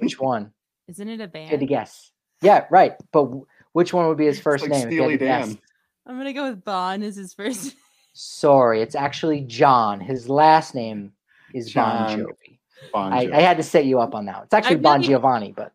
Which 0.00 0.18
one? 0.18 0.52
Isn't 0.88 1.08
it 1.08 1.20
a 1.20 1.26
band? 1.26 1.50
Good 1.50 1.66
guess. 1.66 2.12
Yeah, 2.42 2.66
right. 2.70 2.94
But 3.12 3.30
which 3.76 3.92
one 3.92 4.08
would 4.08 4.16
be 4.16 4.24
his 4.24 4.40
first 4.40 4.62
like 4.62 4.70
name? 4.70 4.88
Steely 4.88 5.18
Dan. 5.18 5.58
I'm 6.06 6.16
gonna 6.16 6.32
go 6.32 6.48
with 6.48 6.64
Bon 6.64 7.02
as 7.02 7.16
his 7.16 7.34
first. 7.34 7.76
Sorry, 8.14 8.80
it's 8.80 8.94
actually 8.94 9.42
John. 9.42 10.00
His 10.00 10.30
last 10.30 10.74
name 10.74 11.12
is 11.52 11.70
John 11.70 12.06
Bon 12.06 12.18
Jovi. 12.18 12.58
Bon 12.90 13.12
Jovi. 13.12 13.34
I, 13.34 13.36
I, 13.36 13.40
had 13.42 13.58
to 13.58 13.62
set 13.62 13.84
you 13.84 14.00
up 14.00 14.14
on 14.14 14.24
that. 14.24 14.44
It's 14.44 14.54
actually 14.54 14.76
really, 14.76 14.82
Bon 14.82 15.02
Giovanni, 15.02 15.52
but 15.52 15.74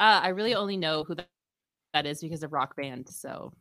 uh, 0.00 0.18
I 0.20 0.28
really 0.30 0.56
only 0.56 0.76
know 0.76 1.04
who 1.04 1.14
that 1.14 1.28
that 1.94 2.06
is 2.06 2.20
because 2.20 2.42
of 2.42 2.52
rock 2.52 2.74
band. 2.74 3.08
So 3.08 3.52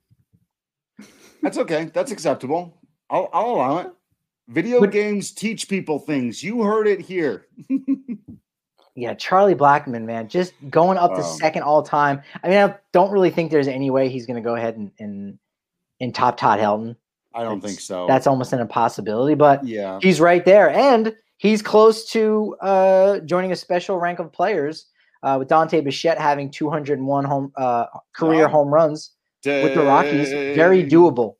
that's 1.44 1.60
okay. 1.60 1.92
That's 1.94 2.12
acceptable. 2.12 2.80
I'll, 3.12 3.30
I'll 3.32 3.52
allow 3.52 3.78
it. 3.78 3.94
Video 4.48 4.80
but, 4.80 4.92
games 4.92 5.32
teach 5.32 5.70
people 5.70 6.00
things. 6.00 6.42
You 6.44 6.64
heard 6.64 6.88
it 6.88 7.00
here. 7.00 7.46
yeah, 8.96 9.14
Charlie 9.14 9.56
Blackmon, 9.56 10.04
man, 10.04 10.28
just 10.28 10.54
going 10.70 10.98
up 10.98 11.12
to 11.12 11.22
um, 11.22 11.38
second 11.38 11.64
all 11.64 11.84
time. 11.84 12.22
I 12.44 12.50
mean, 12.50 12.58
I 12.58 12.76
don't 12.92 13.12
really 13.12 13.30
think 13.30 13.52
there's 13.52 13.68
any 13.68 13.90
way 13.90 14.10
he's 14.10 14.26
going 14.26 14.36
to 14.36 14.42
go 14.42 14.56
ahead 14.56 14.78
and, 14.78 14.92
and, 15.00 15.40
and 16.00 16.14
top 16.14 16.38
Todd 16.38 16.60
Helton. 16.60 16.96
I 17.34 17.44
don't 17.44 17.62
think 17.62 17.80
so. 17.80 18.08
That's 18.08 18.28
almost 18.28 18.54
an 18.54 18.60
impossibility, 18.60 19.36
but 19.36 19.66
yeah, 19.66 20.00
he's 20.02 20.20
right 20.20 20.44
there. 20.44 20.70
And 20.72 21.16
he's 21.38 21.62
close 21.62 22.10
to 22.12 22.56
uh, 22.62 23.20
joining 23.20 23.52
a 23.52 23.56
special 23.56 23.98
rank 23.98 24.20
of 24.20 24.32
players 24.32 24.88
uh, 25.24 25.36
with 25.40 25.48
Dante 25.48 25.82
Bichette 25.82 26.20
having 26.20 26.50
201 26.50 27.26
home 27.26 27.52
uh, 27.56 27.86
career 28.14 28.46
oh. 28.46 28.50
home 28.50 28.74
runs 28.74 29.12
with 29.46 29.74
the 29.74 29.84
Rockies. 29.84 30.30
Very 30.32 30.84
doable, 30.84 31.36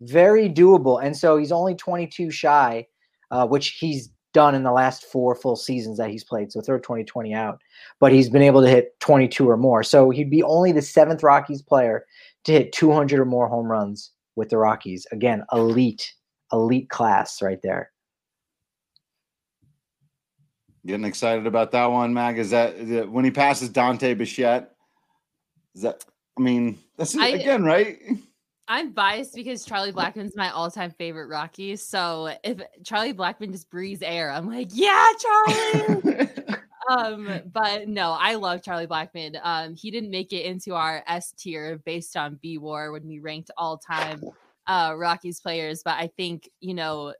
very 0.00 0.48
doable. 0.48 1.02
And 1.02 1.16
so 1.16 1.36
he's 1.36 1.52
only 1.52 1.74
22 1.74 2.30
shy, 2.30 2.86
uh, 3.30 3.46
which 3.46 3.70
he's 3.78 4.10
done 4.32 4.54
in 4.54 4.62
the 4.62 4.72
last 4.72 5.04
four 5.04 5.34
full 5.34 5.56
seasons 5.56 5.98
that 5.98 6.10
he's 6.10 6.24
played. 6.24 6.52
So 6.52 6.60
throw 6.60 6.78
2020 6.78 7.34
out, 7.34 7.60
but 8.00 8.12
he's 8.12 8.28
been 8.28 8.42
able 8.42 8.62
to 8.62 8.68
hit 8.68 8.98
22 9.00 9.48
or 9.48 9.56
more. 9.56 9.82
So 9.82 10.10
he'd 10.10 10.30
be 10.30 10.42
only 10.42 10.72
the 10.72 10.82
seventh 10.82 11.22
Rockies 11.22 11.62
player 11.62 12.06
to 12.44 12.52
hit 12.52 12.72
200 12.72 13.20
or 13.20 13.24
more 13.24 13.48
home 13.48 13.70
runs 13.70 14.12
with 14.36 14.48
the 14.48 14.58
Rockies. 14.58 15.06
Again, 15.12 15.44
elite, 15.52 16.12
elite 16.52 16.90
class 16.90 17.42
right 17.42 17.60
there. 17.62 17.90
Getting 20.84 21.04
excited 21.04 21.46
about 21.46 21.70
that 21.72 21.86
one, 21.86 22.12
Mag. 22.12 22.38
Is 22.38 22.50
that, 22.50 22.74
is 22.74 22.88
that 22.90 23.10
when 23.10 23.24
he 23.24 23.30
passes 23.30 23.68
Dante 23.68 24.14
Bichette? 24.14 24.72
Is 25.74 25.82
that? 25.82 26.04
I 26.36 26.40
mean, 26.40 26.78
that's 26.96 27.16
I, 27.16 27.28
again, 27.28 27.62
right? 27.62 27.98
I'm 28.72 28.92
biased 28.92 29.34
because 29.34 29.66
Charlie 29.66 29.92
Blackmon's 29.92 30.34
my 30.34 30.48
all-time 30.48 30.92
favorite 30.92 31.26
Rocky. 31.26 31.76
So 31.76 32.34
if 32.42 32.58
Charlie 32.82 33.12
Blackmon 33.12 33.52
just 33.52 33.68
breathes 33.68 34.00
air, 34.00 34.30
I'm 34.30 34.48
like, 34.48 34.70
yeah, 34.72 35.08
Charlie. 35.20 36.28
um, 36.88 37.28
but 37.52 37.86
no, 37.86 38.16
I 38.18 38.36
love 38.36 38.62
Charlie 38.62 38.86
Blackmon. 38.86 39.38
Um, 39.42 39.74
he 39.74 39.90
didn't 39.90 40.10
make 40.10 40.32
it 40.32 40.46
into 40.46 40.74
our 40.74 41.04
S 41.06 41.32
tier 41.32 41.82
based 41.84 42.16
on 42.16 42.38
B 42.40 42.56
War 42.56 42.92
when 42.92 43.06
we 43.06 43.18
ranked 43.18 43.50
all-time 43.58 44.22
uh 44.66 44.94
Rockies 44.96 45.38
players, 45.38 45.82
but 45.84 45.98
I 45.98 46.06
think 46.06 46.48
you 46.60 46.72
know, 46.72 47.12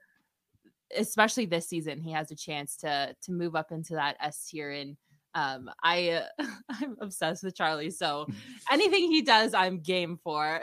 especially 0.97 1.45
this 1.45 1.69
season, 1.69 2.01
he 2.01 2.13
has 2.13 2.31
a 2.31 2.37
chance 2.37 2.77
to 2.77 3.15
to 3.21 3.31
move 3.31 3.55
up 3.57 3.73
into 3.73 3.93
that 3.93 4.17
S 4.21 4.49
tier 4.49 4.71
and 4.71 4.97
um 5.35 5.71
i 5.83 6.11
uh, 6.11 6.45
i'm 6.69 6.97
obsessed 7.01 7.43
with 7.43 7.57
charlie 7.57 7.91
so 7.91 8.27
anything 8.71 9.11
he 9.11 9.23
does 9.23 9.55
i'm 9.55 9.81
game 9.81 10.19
for 10.23 10.61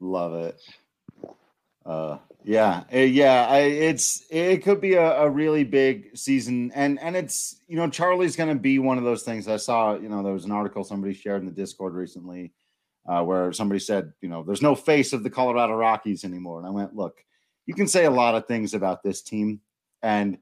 love 0.00 0.34
it 0.34 0.60
uh 1.86 2.18
yeah 2.44 2.84
uh, 2.92 2.98
yeah 2.98 3.46
I, 3.48 3.58
it's 3.60 4.24
it 4.30 4.62
could 4.62 4.80
be 4.80 4.94
a, 4.94 5.22
a, 5.22 5.30
really 5.30 5.64
big 5.64 6.16
season 6.16 6.70
and 6.74 6.98
and 7.00 7.16
it's 7.16 7.60
you 7.68 7.76
know 7.76 7.88
charlie's 7.88 8.36
gonna 8.36 8.54
be 8.54 8.78
one 8.78 8.98
of 8.98 9.04
those 9.04 9.22
things 9.22 9.48
i 9.48 9.56
saw 9.56 9.94
you 9.94 10.08
know 10.08 10.22
there 10.22 10.32
was 10.32 10.44
an 10.44 10.52
article 10.52 10.84
somebody 10.84 11.14
shared 11.14 11.40
in 11.40 11.46
the 11.46 11.54
discord 11.54 11.94
recently 11.94 12.52
uh, 13.08 13.22
where 13.22 13.52
somebody 13.52 13.78
said 13.78 14.12
you 14.20 14.28
know 14.28 14.42
there's 14.42 14.62
no 14.62 14.74
face 14.74 15.12
of 15.12 15.22
the 15.22 15.30
colorado 15.30 15.74
rockies 15.74 16.24
anymore 16.24 16.58
and 16.58 16.66
i 16.66 16.70
went 16.70 16.94
look 16.94 17.22
you 17.66 17.74
can 17.74 17.86
say 17.86 18.04
a 18.04 18.10
lot 18.10 18.34
of 18.34 18.46
things 18.46 18.74
about 18.74 19.02
this 19.02 19.22
team 19.22 19.60
and 20.02 20.38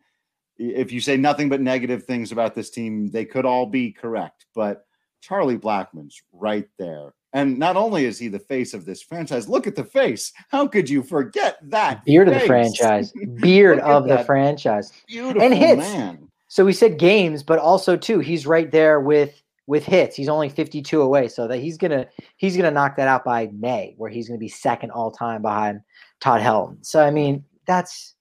if 0.59 0.91
you 0.91 1.01
say 1.01 1.17
nothing 1.17 1.49
but 1.49 1.61
negative 1.61 2.05
things 2.05 2.33
about 2.33 2.55
this 2.55 2.71
team, 2.71 3.11
they 3.11 3.25
could 3.25 3.47
all 3.47 3.67
be 3.67 3.93
correct. 3.93 4.47
But 4.55 4.85
Charlie 5.21 5.59
Blackmon's 5.59 6.21
right 6.33 6.69
there. 6.79 7.15
And 7.33 7.59
not 7.59 7.77
only 7.77 8.07
is 8.07 8.19
he 8.19 8.29
the 8.29 8.39
face 8.39 8.73
of 8.73 8.85
this 8.85 9.03
franchise, 9.03 9.49
look 9.49 9.67
at 9.67 9.77
the 9.77 9.85
face. 9.85 10.33
How 10.49 10.67
could 10.67 10.89
you 10.89 11.03
forget 11.03 11.59
that? 11.71 12.05
Beard 12.05 12.29
face? 12.29 12.37
of 12.37 12.41
the 12.41 12.47
franchise. 12.47 13.13
Beard 13.41 13.81
of 13.81 14.09
the 14.09 14.25
franchise. 14.25 14.93
Beautiful 15.07 15.43
and 15.43 15.55
hits. 15.55 15.79
Man. 15.79 16.29
So 16.49 16.65
we 16.65 16.73
said 16.73 16.99
games, 16.99 17.43
but 17.43 17.59
also 17.59 17.97
too, 17.97 18.21
he's 18.21 18.47
right 18.47 18.71
there 18.71 19.01
with 19.01 19.43
with 19.67 19.85
hits. 19.85 20.17
He's 20.17 20.31
only 20.31 20.49
52 20.49 21.03
away. 21.03 21.29
So 21.29 21.47
that 21.47 21.59
he's 21.59 21.77
gonna 21.77 22.07
he's 22.39 22.57
gonna 22.57 22.71
knock 22.71 22.97
that 22.97 23.09
out 23.09 23.25
by 23.25 23.51
May, 23.53 23.95
where 23.99 24.11
he's 24.11 24.27
gonna 24.27 24.39
be 24.39 24.49
second 24.49 24.91
all 24.91 25.11
time 25.11 25.43
behind 25.43 25.83
Todd 26.21 26.41
Helton. 26.41 26.85
So 26.85 27.05
I 27.05 27.11
mean, 27.11 27.45
that's 27.67 28.15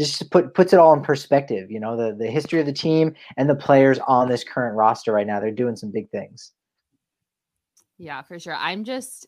just 0.00 0.30
put 0.30 0.54
puts 0.54 0.72
it 0.72 0.78
all 0.78 0.94
in 0.94 1.02
perspective. 1.02 1.70
You 1.70 1.80
know, 1.80 1.96
the 1.96 2.16
the 2.16 2.30
history 2.30 2.60
of 2.60 2.66
the 2.66 2.72
team 2.72 3.14
and 3.36 3.50
the 3.50 3.54
players 3.54 3.98
on 4.08 4.28
this 4.28 4.42
current 4.44 4.76
roster 4.76 5.12
right 5.12 5.26
now. 5.26 5.38
They're 5.38 5.50
doing 5.50 5.76
some 5.76 5.90
big 5.90 6.08
things. 6.10 6.52
Yeah, 7.98 8.22
for 8.22 8.38
sure. 8.38 8.54
I'm 8.54 8.84
just 8.84 9.26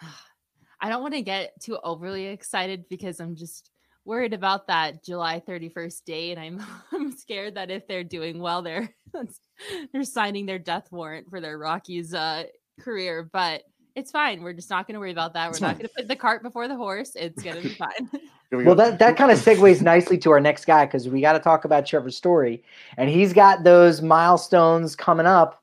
I 0.80 0.88
don't 0.88 1.02
want 1.02 1.14
to 1.14 1.22
get 1.22 1.60
too 1.60 1.78
overly 1.82 2.26
excited 2.26 2.88
because 2.88 3.20
I'm 3.20 3.34
just 3.34 3.70
worried 4.04 4.34
about 4.34 4.66
that 4.68 5.02
July 5.02 5.42
31st 5.46 6.04
date. 6.04 6.38
And 6.38 6.40
I'm 6.40 6.66
I'm 6.92 7.16
scared 7.16 7.54
that 7.54 7.70
if 7.70 7.86
they're 7.86 8.04
doing 8.04 8.38
well, 8.38 8.62
they're 8.62 8.88
they're 9.92 10.04
signing 10.04 10.46
their 10.46 10.58
death 10.58 10.90
warrant 10.90 11.28
for 11.28 11.40
their 11.40 11.58
Rockies 11.58 12.14
uh, 12.14 12.44
career. 12.80 13.28
But 13.30 13.62
it's 13.94 14.10
fine. 14.10 14.42
We're 14.42 14.52
just 14.52 14.68
not 14.68 14.86
going 14.86 14.94
to 14.94 15.00
worry 15.00 15.10
about 15.10 15.32
that. 15.34 15.50
We're 15.50 15.66
not 15.66 15.78
going 15.78 15.88
to 15.88 15.94
put 15.94 16.08
the 16.08 16.16
cart 16.16 16.42
before 16.42 16.68
the 16.68 16.76
horse. 16.76 17.16
It's 17.16 17.42
going 17.42 17.56
to 17.56 17.62
be 17.62 17.74
fine. 17.74 18.10
we 18.52 18.64
well, 18.64 18.74
that, 18.74 18.98
that 18.98 19.16
kind 19.16 19.30
of 19.30 19.38
segues 19.38 19.80
nicely 19.80 20.18
to 20.18 20.30
our 20.30 20.40
next 20.40 20.66
guy 20.66 20.84
because 20.84 21.08
we 21.08 21.22
got 21.22 21.32
to 21.32 21.40
talk 21.40 21.64
about 21.64 21.86
Trevor 21.86 22.10
Story. 22.10 22.62
And 22.98 23.08
he's 23.08 23.32
got 23.32 23.64
those 23.64 24.02
milestones 24.02 24.94
coming 24.94 25.26
up. 25.26 25.62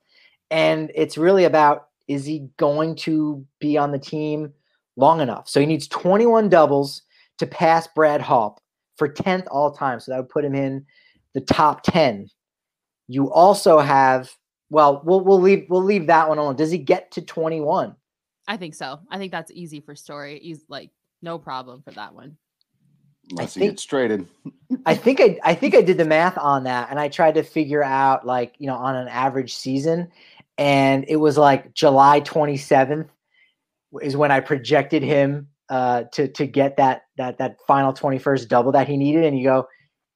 And 0.49 0.91
it's 0.95 1.16
really 1.18 1.45
about 1.45 1.89
is 2.08 2.26
he 2.26 2.47
going 2.58 2.95
to 2.95 3.45
be 3.60 3.78
on 3.78 3.91
the 3.91 3.99
team 3.99 4.54
long 4.95 5.22
enough? 5.22 5.47
So 5.47 5.60
he 5.60 5.66
needs 5.66 5.88
21 5.88 6.49
doubles 6.49 7.04
to 7.39 7.47
pass 7.47 7.88
Brad 7.88 8.22
Hawpe 8.22 8.58
for 8.97 9.10
10th 9.10 9.47
all 9.49 9.72
time. 9.72 9.99
So 9.99 10.12
that 10.12 10.18
would 10.18 10.30
put 10.30 10.45
him 10.45 10.56
in 10.56 10.86
the 11.34 11.41
top 11.41 11.84
10. 11.84 12.30
You 13.08 13.32
also 13.32 13.80
have 13.80 14.32
well, 14.70 15.04
we'll 15.06 15.22
we'll 15.22 15.39
leave 15.39 15.68
we'll 15.70 15.84
leave 15.84 16.08
that 16.08 16.28
one 16.28 16.39
alone. 16.39 16.56
Does 16.56 16.72
he 16.72 16.80
get 16.80 17.12
to 17.12 17.22
21? 17.22 17.95
I 18.47 18.58
think 18.58 18.74
so. 18.74 18.99
I 19.10 19.18
think 19.18 19.32
that's 19.32 19.51
easy 19.51 19.80
for 19.80 19.95
Story. 19.95 20.39
He's 20.41 20.64
like 20.68 20.89
no 21.22 21.38
problem 21.38 21.82
for 21.84 21.91
that 21.91 22.16
one. 22.16 22.38
Unless 23.30 23.54
think, 23.54 23.64
he 23.64 23.70
gets 23.70 23.86
traded. 23.86 24.28
I 24.86 24.95
think 24.95 25.22
I 25.22 25.39
I 25.43 25.54
think 25.54 25.76
I 25.76 25.82
did 25.82 25.97
the 25.97 26.06
math 26.06 26.38
on 26.38 26.64
that 26.64 26.89
and 26.89 26.99
I 26.99 27.08
tried 27.08 27.36
to 27.36 27.43
figure 27.43 27.84
out 27.84 28.26
like, 28.26 28.56
you 28.58 28.68
know, 28.68 28.76
on 28.76 28.95
an 28.95 29.08
average 29.10 29.54
season 29.54 30.12
and 30.58 31.06
it 31.08 31.18
was 31.18 31.38
like 31.38 31.74
July 31.74 32.22
27th 32.22 33.08
is 34.01 34.18
when 34.18 34.32
I 34.32 34.39
projected 34.39 35.04
him 35.04 35.47
uh 35.70 36.04
to 36.14 36.28
to 36.28 36.45
get 36.45 36.78
that 36.78 37.04
that 37.18 37.38
that 37.38 37.58
final 37.68 37.93
21st 37.93 38.47
double 38.47 38.72
that 38.74 38.88
he 38.88 38.97
needed 38.97 39.24
and 39.24 39.38
you 39.38 39.45
go 39.45 39.68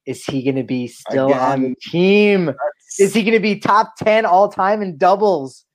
is 0.07 0.25
he 0.25 0.41
going 0.41 0.55
to 0.55 0.63
be 0.63 0.87
still 0.87 1.27
Again, 1.27 1.39
on 1.39 1.61
the 1.63 1.75
team? 1.81 2.53
Is 2.97 3.13
he 3.13 3.23
going 3.23 3.33
to 3.33 3.41
be 3.41 3.59
top 3.59 3.97
10 3.97 4.25
all 4.25 4.47
time 4.47 4.81
in 4.81 4.97
doubles? 4.97 5.65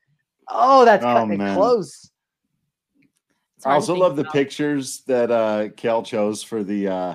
Oh, 0.48 0.86
that's 0.86 1.04
oh, 1.04 1.14
cutting 1.14 1.38
it 1.38 1.54
close. 1.54 2.10
I 3.64 3.74
also 3.74 3.94
love 3.94 4.16
the 4.16 4.24
pictures 4.24 5.02
that 5.06 5.30
uh 5.30 5.68
Kel 5.76 6.02
chose 6.02 6.42
for 6.42 6.64
the 6.64 6.88
uh 6.88 7.14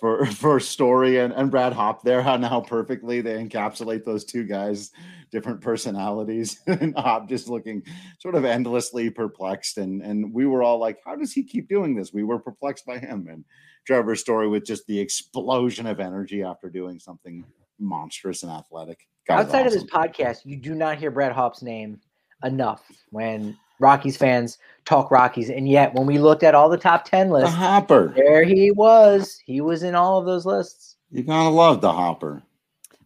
for 0.00 0.26
for 0.40 0.60
story 0.60 1.18
and, 1.18 1.32
and 1.32 1.50
Brad 1.50 1.72
Hawpe 1.72 2.02
there, 2.02 2.22
how 2.22 2.36
now 2.36 2.60
perfectly 2.60 3.20
they 3.20 3.42
encapsulate 3.42 4.04
those 4.04 4.24
two 4.24 4.44
guys, 4.44 4.90
different 5.30 5.60
personalities, 5.60 6.60
and 6.66 6.94
Hawpe 6.94 7.28
just 7.28 7.48
looking 7.48 7.82
sort 8.18 8.34
of 8.34 8.44
endlessly 8.44 9.10
perplexed. 9.10 9.78
And 9.78 10.02
and 10.02 10.32
we 10.32 10.46
were 10.46 10.62
all 10.62 10.78
like, 10.78 10.98
How 11.04 11.16
does 11.16 11.32
he 11.32 11.42
keep 11.42 11.68
doing 11.68 11.94
this? 11.94 12.12
We 12.12 12.24
were 12.24 12.38
perplexed 12.38 12.86
by 12.86 12.98
him. 12.98 13.28
And 13.30 13.44
Trevor's 13.86 14.20
story 14.20 14.48
with 14.48 14.64
just 14.64 14.86
the 14.86 14.98
explosion 14.98 15.86
of 15.86 16.00
energy 16.00 16.42
after 16.42 16.68
doing 16.68 16.98
something 16.98 17.44
monstrous 17.78 18.42
and 18.42 18.52
athletic. 18.52 19.06
God, 19.26 19.40
Outside 19.40 19.66
awesome. 19.66 19.78
of 19.78 19.84
this 19.84 19.92
podcast, 19.92 20.38
you 20.44 20.56
do 20.56 20.74
not 20.74 20.98
hear 20.98 21.10
Brad 21.10 21.32
Hawpe's 21.32 21.62
name 21.62 22.00
enough 22.42 22.82
when 23.10 23.56
Rockies 23.80 24.16
fans 24.16 24.58
talk 24.84 25.10
Rockies. 25.10 25.50
And 25.50 25.68
yet, 25.68 25.94
when 25.94 26.06
we 26.06 26.18
looked 26.18 26.42
at 26.42 26.54
all 26.54 26.68
the 26.68 26.78
top 26.78 27.04
10 27.04 27.30
lists, 27.30 27.50
the 27.50 27.56
Hopper, 27.56 28.12
there 28.14 28.44
he 28.44 28.70
was. 28.70 29.40
He 29.44 29.60
was 29.60 29.82
in 29.82 29.94
all 29.94 30.18
of 30.18 30.26
those 30.26 30.46
lists. 30.46 30.96
You 31.10 31.22
gotta 31.22 31.48
love 31.48 31.80
the 31.80 31.92
Hopper. 31.92 32.42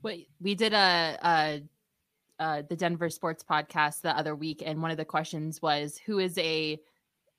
Wait, 0.02 0.28
we 0.40 0.54
did 0.54 0.72
a, 0.72 1.18
a 1.22 1.62
uh, 2.40 2.62
the 2.68 2.76
Denver 2.76 3.10
Sports 3.10 3.44
Podcast 3.48 4.00
the 4.00 4.16
other 4.16 4.34
week, 4.34 4.62
and 4.64 4.80
one 4.80 4.90
of 4.90 4.96
the 4.96 5.04
questions 5.04 5.60
was, 5.60 5.98
"Who 6.06 6.18
is 6.18 6.38
a 6.38 6.80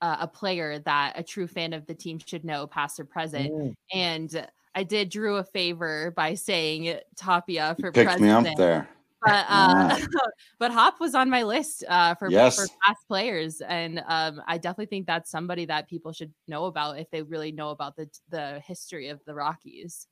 uh, 0.00 0.18
a 0.20 0.28
player 0.28 0.78
that 0.78 1.14
a 1.16 1.22
true 1.22 1.46
fan 1.46 1.72
of 1.72 1.86
the 1.86 1.94
team 1.94 2.20
should 2.24 2.44
know, 2.44 2.66
past 2.66 3.00
or 3.00 3.04
present?" 3.04 3.50
Mm. 3.50 3.74
And 3.92 4.48
I 4.74 4.84
did 4.84 5.08
Drew 5.08 5.36
a 5.36 5.44
favor 5.44 6.12
by 6.14 6.34
saying 6.34 6.98
Tapia 7.16 7.74
for 7.80 7.90
Picked 7.90 8.10
president. 8.10 8.44
me 8.44 8.50
up 8.50 8.56
there 8.56 8.88
but 9.22 9.46
uh, 9.48 9.98
but 10.58 10.72
Hawpe 10.72 11.00
was 11.00 11.14
on 11.14 11.30
my 11.30 11.42
list 11.42 11.84
uh, 11.88 12.14
for 12.14 12.30
yes. 12.30 12.56
for 12.56 12.66
past 12.86 13.06
players, 13.06 13.60
and 13.60 14.02
um, 14.06 14.42
I 14.46 14.58
definitely 14.58 14.86
think 14.86 15.06
that's 15.06 15.30
somebody 15.30 15.64
that 15.66 15.88
people 15.88 16.12
should 16.12 16.32
know 16.48 16.66
about 16.66 16.98
if 16.98 17.10
they 17.10 17.22
really 17.22 17.52
know 17.52 17.70
about 17.70 17.96
the 17.96 18.08
the 18.30 18.60
history 18.60 19.08
of 19.08 19.20
the 19.26 19.34
Rockies. 19.34 20.06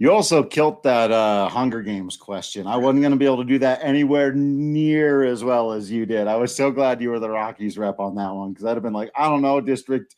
You 0.00 0.10
also 0.10 0.42
killed 0.42 0.82
that 0.84 1.10
uh, 1.10 1.46
Hunger 1.50 1.82
Games 1.82 2.16
question. 2.16 2.66
I 2.66 2.78
wasn't 2.78 3.02
going 3.02 3.12
to 3.12 3.18
be 3.18 3.26
able 3.26 3.36
to 3.36 3.44
do 3.44 3.58
that 3.58 3.80
anywhere 3.82 4.32
near 4.32 5.24
as 5.24 5.44
well 5.44 5.72
as 5.72 5.90
you 5.90 6.06
did. 6.06 6.26
I 6.26 6.36
was 6.36 6.56
so 6.56 6.70
glad 6.70 7.02
you 7.02 7.10
were 7.10 7.18
the 7.18 7.28
Rockies 7.28 7.76
rep 7.76 8.00
on 8.00 8.14
that 8.14 8.32
one 8.32 8.52
because 8.52 8.64
I'd 8.64 8.78
have 8.78 8.82
been 8.82 8.94
like, 8.94 9.10
I 9.14 9.28
don't 9.28 9.42
know, 9.42 9.60
District 9.60 10.16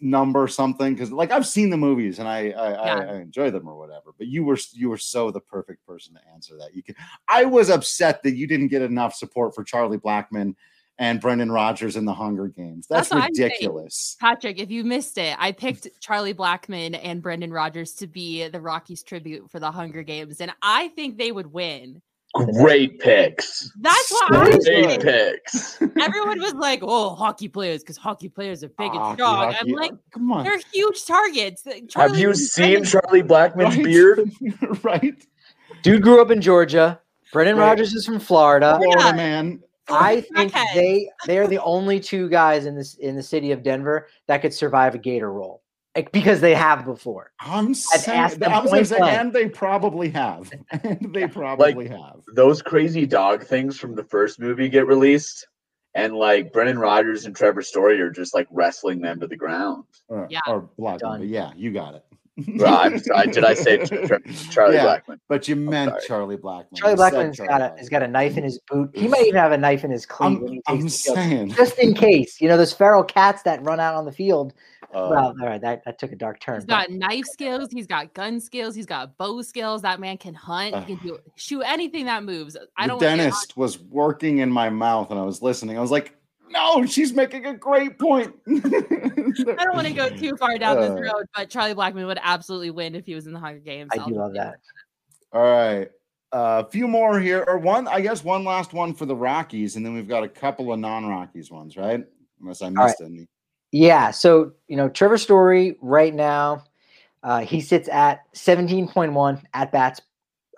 number 0.00 0.48
something 0.48 0.94
because 0.94 1.12
like 1.12 1.30
I've 1.30 1.46
seen 1.46 1.70
the 1.70 1.76
movies 1.76 2.18
and 2.18 2.28
I 2.28 2.38
I, 2.38 2.40
yeah. 2.40 2.54
I 2.54 3.04
I, 3.04 3.16
enjoy 3.16 3.50
them 3.50 3.68
or 3.68 3.78
whatever. 3.78 4.12
But 4.16 4.26
you 4.26 4.44
were 4.44 4.58
you 4.72 4.88
were 4.88 4.98
so 4.98 5.30
the 5.30 5.40
perfect 5.40 5.86
person 5.86 6.14
to 6.14 6.20
answer 6.32 6.56
that. 6.58 6.74
You 6.74 6.82
can. 6.82 6.94
I 7.28 7.44
was 7.44 7.70
upset 7.70 8.22
that 8.22 8.34
you 8.34 8.46
didn't 8.46 8.68
get 8.68 8.82
enough 8.82 9.14
support 9.14 9.54
for 9.54 9.64
Charlie 9.64 9.98
Blackmon 9.98 10.54
and 10.98 11.20
Brendan 11.20 11.52
Rodgers 11.52 11.96
in 11.96 12.04
the 12.04 12.14
Hunger 12.14 12.48
Games. 12.48 12.86
That's, 12.86 13.10
That's 13.10 13.28
ridiculous. 13.28 14.16
Patrick, 14.18 14.58
if 14.58 14.70
you 14.70 14.82
missed 14.82 15.18
it, 15.18 15.36
I 15.38 15.52
picked 15.52 15.88
Charlie 16.00 16.34
Blackmon 16.34 16.98
and 17.02 17.22
Brendan 17.22 17.52
Rodgers 17.52 17.92
to 17.94 18.06
be 18.06 18.48
the 18.48 18.60
Rockies 18.60 19.02
tribute 19.02 19.50
for 19.50 19.60
the 19.60 19.70
Hunger 19.70 20.02
Games, 20.02 20.40
and 20.40 20.52
I 20.62 20.88
think 20.88 21.18
they 21.18 21.32
would 21.32 21.52
win. 21.52 22.02
Great 22.44 22.98
picks. 23.00 23.70
That's 23.80 24.10
what 24.10 24.28
Great 24.32 24.68
I 24.68 24.98
picks. 24.98 25.80
Everyone 26.00 26.40
was 26.40 26.54
like, 26.54 26.80
"Oh, 26.82 27.14
hockey 27.14 27.48
players," 27.48 27.82
because 27.82 27.96
hockey 27.96 28.28
players 28.28 28.62
are 28.64 28.68
big 28.68 28.92
and 28.94 29.14
strong. 29.14 29.52
Hockey, 29.52 29.58
I'm 29.60 29.68
like, 29.68 29.92
"Come 30.12 30.32
on, 30.32 30.44
they're 30.44 30.60
huge 30.72 31.04
targets." 31.04 31.66
Charlie 31.88 32.10
Have 32.10 32.18
you 32.18 32.34
seen 32.34 32.84
Charlie 32.84 33.22
Blackmon's 33.22 33.76
right? 33.76 33.84
beard? 33.84 34.30
right. 34.82 35.26
Dude 35.82 36.02
grew 36.02 36.20
up 36.20 36.30
in 36.30 36.40
Georgia. 36.40 37.00
Brendan 37.32 37.56
right. 37.56 37.68
Rodgers 37.68 37.94
is 37.94 38.06
from 38.06 38.20
Florida. 38.20 38.78
Florida 38.80 39.14
man. 39.14 39.62
I 39.88 40.20
think 40.20 40.56
okay. 40.56 40.66
they 40.74 41.10
they 41.26 41.38
are 41.38 41.46
the 41.46 41.62
only 41.62 42.00
two 42.00 42.28
guys 42.28 42.66
in 42.66 42.74
this 42.74 42.94
in 42.94 43.14
the 43.14 43.22
city 43.22 43.52
of 43.52 43.62
Denver 43.62 44.08
that 44.26 44.42
could 44.42 44.52
survive 44.52 44.94
a 44.94 44.98
gator 44.98 45.32
roll 45.32 45.62
like, 45.96 46.12
because 46.12 46.40
they 46.40 46.54
have 46.54 46.84
before. 46.84 47.32
I'm 47.40 47.74
saying, 47.74 48.42
I'm 48.44 48.84
saying 48.84 49.02
and 49.02 49.32
they 49.32 49.48
probably 49.48 50.10
have. 50.10 50.52
and 50.70 51.14
they 51.14 51.26
probably 51.26 51.74
like, 51.74 51.90
have. 51.90 52.20
Those 52.34 52.60
crazy 52.60 53.06
dog 53.06 53.44
things 53.44 53.78
from 53.78 53.94
the 53.94 54.04
first 54.04 54.38
movie 54.38 54.68
get 54.68 54.86
released, 54.86 55.46
and 55.94 56.14
like 56.14 56.52
Brendan 56.52 56.78
Rodgers 56.78 57.24
and 57.24 57.34
Trevor 57.34 57.62
Story 57.62 57.98
are 58.00 58.10
just 58.10 58.34
like 58.34 58.46
wrestling 58.50 59.00
them 59.00 59.20
to 59.20 59.26
the 59.26 59.36
ground. 59.36 59.84
Uh, 60.12 60.26
yeah. 60.28 60.40
Or 60.46 60.68
blocking. 60.76 61.28
Yeah, 61.28 61.52
you 61.56 61.72
got 61.72 61.94
it 61.94 62.04
well, 62.56 62.76
I'm 62.76 62.98
sorry. 62.98 63.28
Did 63.28 63.44
I 63.44 63.54
say 63.54 63.78
Charlie 64.50 64.74
yeah, 64.74 64.84
Blackmon? 64.84 65.18
But 65.28 65.48
you 65.48 65.56
meant 65.56 65.94
Charlie 66.06 66.36
Blackmon. 66.36 66.76
Charlie 66.76 66.96
Blackmon's 66.96 67.36
Charlie 67.36 67.48
got 67.48 67.60
a, 67.62 67.76
has 67.78 67.88
got 67.88 68.02
a 68.02 68.08
knife 68.08 68.36
in 68.36 68.44
his 68.44 68.58
boot. 68.70 68.90
He 68.94 69.08
might 69.08 69.22
even 69.22 69.40
have 69.40 69.52
a 69.52 69.58
knife 69.58 69.84
in 69.84 69.90
his 69.90 70.04
cleat. 70.04 70.62
I'm, 70.66 70.80
I'm 70.80 70.88
saying, 70.88 71.52
just 71.52 71.78
in 71.78 71.94
case. 71.94 72.40
You 72.40 72.48
know, 72.48 72.58
those 72.58 72.74
feral 72.74 73.02
cats 73.02 73.42
that 73.44 73.62
run 73.62 73.80
out 73.80 73.94
on 73.94 74.04
the 74.04 74.12
field. 74.12 74.52
Uh, 74.94 75.08
well, 75.10 75.34
all 75.40 75.46
right, 75.46 75.60
that, 75.60 75.84
that 75.84 75.98
took 75.98 76.12
a 76.12 76.16
dark 76.16 76.40
turn. 76.40 76.56
He's 76.56 76.64
got 76.64 76.90
knife 76.90 77.24
skills. 77.26 77.70
He's 77.70 77.86
got 77.86 78.14
gun 78.14 78.40
skills. 78.40 78.74
He's 78.74 78.86
got 78.86 79.16
bow 79.18 79.42
skills. 79.42 79.82
That 79.82 80.00
man 80.00 80.16
can 80.16 80.34
hunt. 80.34 80.74
Uh, 80.74 80.80
he 80.82 80.96
can 80.96 81.06
do 81.06 81.18
shoot 81.36 81.62
anything 81.62 82.06
that 82.06 82.24
moves. 82.24 82.56
I 82.76 82.86
don't. 82.86 83.00
Dentist 83.00 83.56
was 83.56 83.78
working 83.78 84.38
in 84.38 84.50
my 84.50 84.70
mouth, 84.70 85.10
and 85.10 85.18
I 85.18 85.24
was 85.24 85.42
listening. 85.42 85.76
I 85.76 85.80
was 85.80 85.90
like, 85.90 86.16
no, 86.50 86.86
she's 86.86 87.12
making 87.12 87.46
a 87.46 87.54
great 87.54 87.98
point. 87.98 88.34
I 88.48 89.64
don't 89.64 89.74
want 89.74 89.86
to 89.86 89.92
go 89.92 90.08
too 90.08 90.36
far 90.36 90.58
down 90.58 90.78
uh, 90.78 90.80
this 90.82 91.00
road, 91.00 91.26
but 91.34 91.50
Charlie 91.50 91.74
Blackmon 91.74 92.06
would 92.06 92.18
absolutely 92.22 92.70
win 92.70 92.94
if 92.94 93.06
he 93.06 93.14
was 93.14 93.26
in 93.26 93.32
the 93.32 93.40
Hunger 93.40 93.60
Games. 93.60 93.90
I 93.92 93.98
do 93.98 94.14
love 94.14 94.34
that. 94.34 94.56
All 95.32 95.42
right. 95.42 95.90
A 96.32 96.36
uh, 96.36 96.64
few 96.64 96.88
more 96.88 97.20
here, 97.20 97.44
or 97.46 97.56
one, 97.56 97.86
I 97.86 98.00
guess 98.00 98.24
one 98.24 98.44
last 98.44 98.72
one 98.72 98.94
for 98.94 99.06
the 99.06 99.14
Rockies, 99.14 99.76
and 99.76 99.86
then 99.86 99.94
we've 99.94 100.08
got 100.08 100.24
a 100.24 100.28
couple 100.28 100.72
of 100.72 100.78
non-Rockies 100.78 101.50
ones, 101.50 101.76
right? 101.76 102.04
Unless 102.40 102.62
I 102.62 102.70
missed 102.70 103.00
right. 103.00 103.08
any. 103.08 103.28
Yeah. 103.78 104.10
So, 104.10 104.52
you 104.68 104.76
know, 104.76 104.88
Trevor 104.88 105.18
Story 105.18 105.76
right 105.82 106.14
now, 106.14 106.64
uh, 107.22 107.40
he 107.40 107.60
sits 107.60 107.88
at 107.88 108.20
17.1 108.34 109.42
at 109.52 109.72
bats 109.72 110.00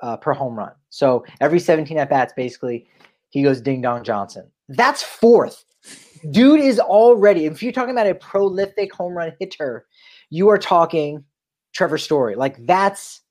uh, 0.01 0.16
per 0.16 0.33
home 0.33 0.57
run. 0.57 0.73
So 0.91 1.25
every 1.41 1.59
17 1.59 1.99
at 1.99 2.11
bats, 2.11 2.33
basically, 2.37 2.87
he 3.31 3.43
goes 3.43 3.61
ding 3.61 3.81
dong 3.81 4.05
Johnson. 4.05 4.51
That's 4.69 5.03
fourth 5.03 5.64
Dude 6.31 6.61
is 6.61 6.81
already, 6.81 7.47
if 7.47 7.62
you're 7.62 7.73
talking 7.73 7.93
about 7.93 8.07
a 8.07 8.14
prolific 8.14 8.93
home 8.93 9.14
run 9.14 9.33
hitter, 9.39 9.87
you 10.31 10.49
are 10.49 10.59
talking 10.59 11.25
Trevor 11.73 11.99
Story. 11.99 12.35
Like 12.35 12.64
that's 12.66 13.23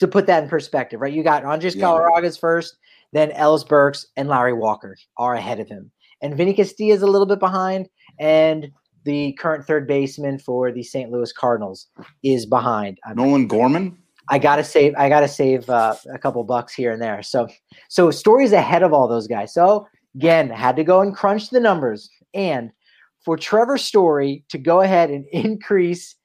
to 0.00 0.08
put 0.08 0.26
that 0.26 0.42
in 0.42 0.48
perspective, 0.48 1.00
right? 1.00 1.12
You 1.12 1.22
got 1.22 1.44
Andres 1.44 1.76
yeah. 1.76 1.84
Galarraga's 1.84 2.36
first, 2.36 2.76
then 3.12 3.30
Ellis 3.32 3.64
Burks 3.64 4.06
and 4.16 4.28
Larry 4.28 4.52
Walker 4.52 4.96
are 5.16 5.34
ahead 5.34 5.60
of 5.60 5.68
him. 5.68 5.90
And 6.20 6.36
Vinny 6.36 6.54
Castilla 6.54 6.94
is 6.94 7.02
a 7.02 7.06
little 7.06 7.26
bit 7.26 7.38
behind, 7.38 7.88
and 8.18 8.70
the 9.04 9.32
current 9.34 9.66
third 9.66 9.86
baseman 9.86 10.38
for 10.38 10.72
the 10.72 10.82
St. 10.82 11.10
Louis 11.10 11.32
Cardinals 11.32 11.88
is 12.22 12.46
behind. 12.46 12.98
Nolan 13.14 13.46
Gorman. 13.46 13.98
I 14.28 14.38
gotta 14.38 14.64
save. 14.64 14.94
I 14.96 15.08
gotta 15.08 15.28
save 15.28 15.68
uh, 15.68 15.94
a 16.12 16.18
couple 16.18 16.42
bucks 16.44 16.72
here 16.74 16.92
and 16.92 17.02
there. 17.02 17.22
So, 17.22 17.48
so 17.88 18.10
Story's 18.10 18.52
ahead 18.52 18.82
of 18.82 18.92
all 18.94 19.06
those 19.06 19.26
guys. 19.26 19.52
So 19.52 19.86
again, 20.14 20.48
had 20.48 20.76
to 20.76 20.84
go 20.84 21.02
and 21.02 21.14
crunch 21.14 21.50
the 21.50 21.60
numbers 21.60 22.08
and 22.32 22.70
for 23.24 23.36
Trevor 23.36 23.78
Story 23.78 24.44
to 24.48 24.58
go 24.58 24.80
ahead 24.80 25.10
and 25.10 25.26
increase 25.32 26.16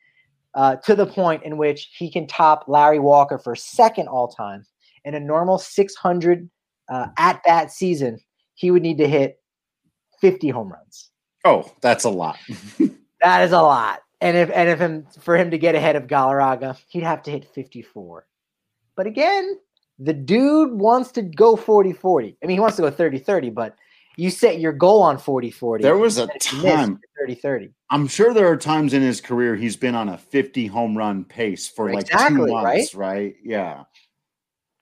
uh, 0.55 0.75
to 0.77 0.95
the 0.95 1.05
point 1.05 1.43
in 1.43 1.57
which 1.57 1.89
he 1.97 2.11
can 2.11 2.27
top 2.27 2.65
Larry 2.67 2.99
Walker 2.99 3.37
for 3.37 3.55
second 3.55 4.07
all 4.07 4.27
time 4.27 4.65
in 5.05 5.15
a 5.15 5.19
normal 5.19 5.57
600 5.57 6.49
uh, 6.89 7.07
at 7.17 7.41
bat 7.43 7.71
season, 7.71 8.19
he 8.55 8.71
would 8.71 8.81
need 8.81 8.97
to 8.97 9.07
hit 9.07 9.41
50 10.19 10.49
home 10.49 10.71
runs. 10.71 11.08
Oh, 11.45 11.71
that's 11.81 12.03
a 12.03 12.09
lot. 12.09 12.37
that 13.21 13.43
is 13.43 13.51
a 13.51 13.61
lot. 13.61 14.01
And 14.21 14.35
if 14.35 14.51
and 14.53 14.69
if 14.69 14.79
him 14.79 15.05
for 15.19 15.37
him 15.37 15.51
to 15.51 15.57
get 15.57 15.75
ahead 15.75 15.95
of 15.95 16.07
Galarraga, 16.07 16.77
he'd 16.89 17.03
have 17.03 17.23
to 17.23 17.31
hit 17.31 17.45
54. 17.45 18.27
But 18.95 19.07
again, 19.07 19.57
the 19.97 20.13
dude 20.13 20.73
wants 20.73 21.11
to 21.13 21.21
go 21.21 21.55
40-40. 21.55 22.35
I 22.41 22.45
mean, 22.45 22.57
he 22.57 22.59
wants 22.59 22.75
to 22.77 22.81
go 22.81 22.91
30-30, 22.91 23.53
but 23.53 23.75
you 24.17 24.29
set 24.29 24.59
your 24.59 24.73
goal 24.73 25.01
on 25.01 25.17
40 25.17 25.51
40. 25.51 25.81
There 25.81 25.97
was 25.97 26.17
a 26.17 26.27
time 26.39 26.99
30 27.17 27.35
30. 27.35 27.69
I'm 27.89 28.07
sure 28.07 28.33
there 28.33 28.51
are 28.51 28.57
times 28.57 28.93
in 28.93 29.01
his 29.01 29.21
career 29.21 29.55
he's 29.55 29.77
been 29.77 29.95
on 29.95 30.09
a 30.09 30.17
50 30.17 30.67
home 30.67 30.97
run 30.97 31.23
pace 31.23 31.69
for 31.69 31.91
like 31.93 32.07
exactly, 32.07 32.47
two 32.47 32.47
months, 32.47 32.93
right? 32.93 33.15
right? 33.15 33.35
Yeah. 33.43 33.83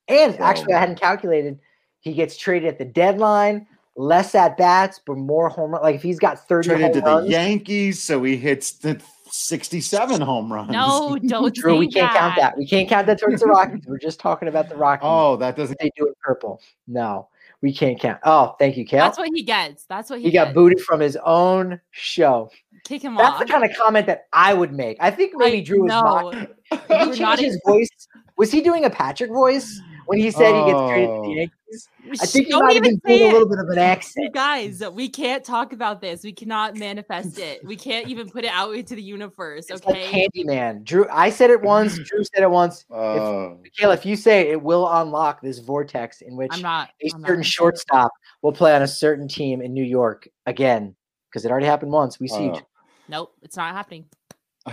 And 0.07 0.33
so. 0.33 0.43
actually, 0.43 0.73
I 0.73 0.79
hadn't 0.79 0.99
calculated. 0.99 1.59
He 1.99 2.13
gets 2.13 2.37
traded 2.37 2.69
at 2.69 2.79
the 2.79 2.85
deadline, 2.85 3.67
less 3.97 4.35
at 4.35 4.57
bats, 4.57 5.01
but 5.05 5.17
more 5.17 5.49
home 5.49 5.71
run. 5.71 5.81
Like 5.81 5.95
if 5.95 6.03
he's 6.03 6.19
got 6.19 6.47
30 6.47 6.69
traded 6.69 6.93
to 6.93 7.01
runs, 7.01 7.25
the 7.25 7.31
Yankees, 7.31 8.01
so 8.01 8.23
he 8.23 8.37
hits 8.37 8.73
the 8.73 9.01
67 9.29 10.21
home 10.21 10.53
runs. 10.53 10.69
No, 10.69 11.17
don't 11.27 11.53
Drew, 11.53 11.77
we 11.77 11.89
can't 11.89 12.13
that. 12.13 12.19
count 12.19 12.35
that. 12.37 12.57
We 12.57 12.65
can't 12.65 12.87
count 12.87 13.07
that 13.07 13.19
towards 13.19 13.41
the 13.41 13.47
Rockies. 13.47 13.83
We're 13.85 13.97
just 13.97 14.19
talking 14.19 14.47
about 14.47 14.69
the 14.69 14.77
Rockies. 14.77 15.03
Oh, 15.03 15.35
that 15.37 15.55
doesn't. 15.55 15.77
They 15.79 15.91
do 15.97 16.07
it 16.07 16.17
purple. 16.21 16.61
No 16.87 17.27
we 17.61 17.73
can't 17.73 17.99
count. 17.99 18.19
Oh, 18.23 18.55
thank 18.59 18.77
you, 18.77 18.85
Cal. 18.85 19.05
That's 19.05 19.17
what 19.17 19.29
he 19.33 19.43
gets. 19.43 19.85
That's 19.85 20.09
what 20.09 20.19
he. 20.19 20.25
He 20.25 20.31
gets. 20.31 20.49
got 20.49 20.53
booted 20.53 20.79
from 20.81 20.99
his 20.99 21.17
own 21.25 21.79
show. 21.91 22.51
Kick 22.83 23.01
him 23.01 23.15
That's 23.15 23.29
off. 23.29 23.39
That's 23.39 23.49
the 23.49 23.53
kind 23.53 23.69
of 23.69 23.77
comment 23.77 24.05
that 24.07 24.27
I 24.31 24.53
would 24.53 24.73
make. 24.73 24.97
I 24.99 25.11
think 25.11 25.33
maybe 25.35 25.57
I 25.57 25.61
Drew 25.61 25.83
was 25.83 25.91
mocking. 25.91 26.47
Did 26.71 27.13
he 27.13 27.17
change 27.17 27.39
his 27.39 27.59
voice? 27.65 27.89
Was 28.37 28.51
he 28.51 28.61
doing 28.61 28.85
a 28.85 28.89
Patrick 28.89 29.31
voice 29.31 29.81
when 30.07 30.19
he 30.19 30.31
said 30.31 30.53
oh. 30.53 30.65
he 30.65 30.71
gets 30.71 30.89
traded 30.89 31.07
to 31.07 31.13
the 31.13 31.27
oh. 31.27 31.33
Yankees? 31.33 31.89
I 32.21 32.25
think 32.25 32.47
he 32.47 32.53
might 32.53 32.73
have 32.75 32.83
been 32.83 33.01
doing 33.05 33.21
a 33.21 33.33
little 33.33 33.49
bit 33.49 33.59
of 33.59 33.67
an 33.69 33.77
accent. 33.77 34.33
guys, 34.33 34.81
we 34.93 35.09
can't 35.09 35.43
talk 35.43 35.73
about 35.73 35.99
this. 35.99 36.23
We 36.23 36.31
cannot 36.31 36.77
manifest 36.77 37.37
it. 37.39 37.63
We 37.65 37.75
can't 37.75 38.07
even 38.07 38.29
put 38.29 38.45
it 38.45 38.51
out 38.51 38.73
into 38.73 38.95
the 38.95 39.01
universe. 39.01 39.65
It's 39.69 39.85
okay, 39.85 40.09
like 40.09 40.31
Candyman. 40.33 40.85
Drew, 40.85 41.05
I 41.11 41.29
said 41.29 41.49
it 41.49 41.61
once. 41.61 41.99
Drew 42.09 42.23
said 42.23 42.43
it 42.43 42.49
once. 42.49 42.85
Oh. 42.89 43.57
If, 43.63 43.63
Michaela, 43.63 43.93
if 43.95 44.05
you 44.05 44.15
say 44.15 44.41
it, 44.41 44.51
it 44.53 44.61
will 44.61 44.87
unlock 44.89 45.41
this 45.41 45.59
vortex 45.59 46.21
in 46.21 46.37
which 46.37 46.61
not, 46.61 46.89
a 47.03 47.09
I'm 47.13 47.21
certain 47.25 47.43
shortstop 47.43 48.11
will 48.41 48.53
play 48.53 48.73
on 48.73 48.81
a 48.81 48.87
certain 48.87 49.27
team 49.27 49.61
in 49.61 49.73
New 49.73 49.83
York 49.83 50.27
again 50.45 50.95
because 51.29 51.43
it 51.43 51.51
already 51.51 51.67
happened 51.67 51.91
once. 51.91 52.17
We 52.19 52.29
see. 52.29 52.49
Oh. 52.53 52.61
Nope, 53.09 53.33
it's 53.41 53.57
not 53.57 53.73
happening. 53.73 54.05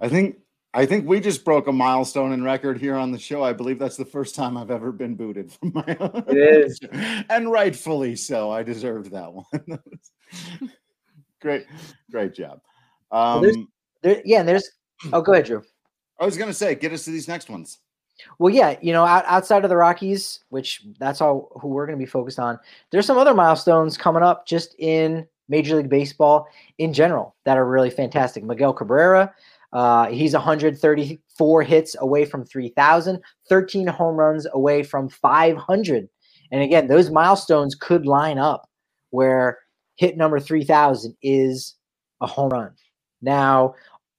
I 0.00 0.08
think 0.08 0.36
I 0.74 0.86
think 0.86 1.06
we 1.06 1.20
just 1.20 1.44
broke 1.44 1.66
a 1.66 1.72
milestone 1.72 2.32
in 2.32 2.42
record 2.42 2.80
here 2.80 2.94
on 2.96 3.12
the 3.12 3.18
show. 3.18 3.42
I 3.42 3.52
believe 3.52 3.78
that's 3.78 3.98
the 3.98 4.06
first 4.06 4.34
time 4.34 4.56
I've 4.56 4.70
ever 4.70 4.90
been 4.90 5.14
booted 5.14 5.52
from 5.52 5.72
my 5.74 5.84
own. 6.00 6.24
It 6.28 6.38
is. 6.38 6.80
and 7.28 7.50
rightfully 7.50 8.16
so. 8.16 8.50
I 8.50 8.62
deserved 8.62 9.10
that 9.10 9.32
one. 9.32 9.44
great, 11.40 11.66
great 12.10 12.34
job. 12.34 12.60
Um, 13.10 13.42
well, 13.42 13.66
there, 14.00 14.22
yeah, 14.24 14.40
and 14.40 14.48
there's 14.48 14.70
oh 15.12 15.20
go 15.20 15.32
ahead, 15.32 15.44
Drew. 15.44 15.62
I 16.18 16.24
was 16.24 16.38
gonna 16.38 16.54
say, 16.54 16.74
get 16.74 16.92
us 16.92 17.04
to 17.04 17.10
these 17.10 17.28
next 17.28 17.50
ones. 17.50 17.78
Well, 18.38 18.54
yeah, 18.54 18.76
you 18.80 18.92
know, 18.92 19.04
out, 19.04 19.24
outside 19.26 19.64
of 19.64 19.70
the 19.70 19.76
Rockies, 19.76 20.40
which 20.50 20.82
that's 20.98 21.20
all 21.20 21.50
who 21.60 21.68
we're 21.68 21.86
going 21.86 21.98
to 21.98 22.02
be 22.02 22.08
focused 22.08 22.38
on. 22.38 22.58
There's 22.90 23.06
some 23.06 23.18
other 23.18 23.34
milestones 23.34 23.96
coming 23.96 24.22
up 24.22 24.46
just 24.46 24.76
in 24.78 25.26
Major 25.48 25.76
League 25.76 25.88
Baseball 25.88 26.46
in 26.78 26.92
general 26.92 27.34
that 27.44 27.56
are 27.58 27.66
really 27.66 27.90
fantastic. 27.90 28.44
Miguel 28.44 28.72
Cabrera, 28.72 29.34
uh, 29.72 30.08
he's 30.08 30.34
134 30.34 31.62
hits 31.62 31.96
away 31.98 32.24
from 32.24 32.44
3,000, 32.44 33.20
13 33.48 33.86
home 33.86 34.16
runs 34.16 34.46
away 34.52 34.82
from 34.82 35.08
500. 35.08 36.08
And 36.50 36.62
again, 36.62 36.88
those 36.88 37.10
milestones 37.10 37.74
could 37.74 38.04
line 38.04 38.38
up 38.38 38.68
where 39.10 39.58
hit 39.96 40.16
number 40.16 40.38
3,000 40.38 41.16
is 41.22 41.74
a 42.20 42.26
home 42.26 42.50
run. 42.50 42.72
Now, 43.22 43.74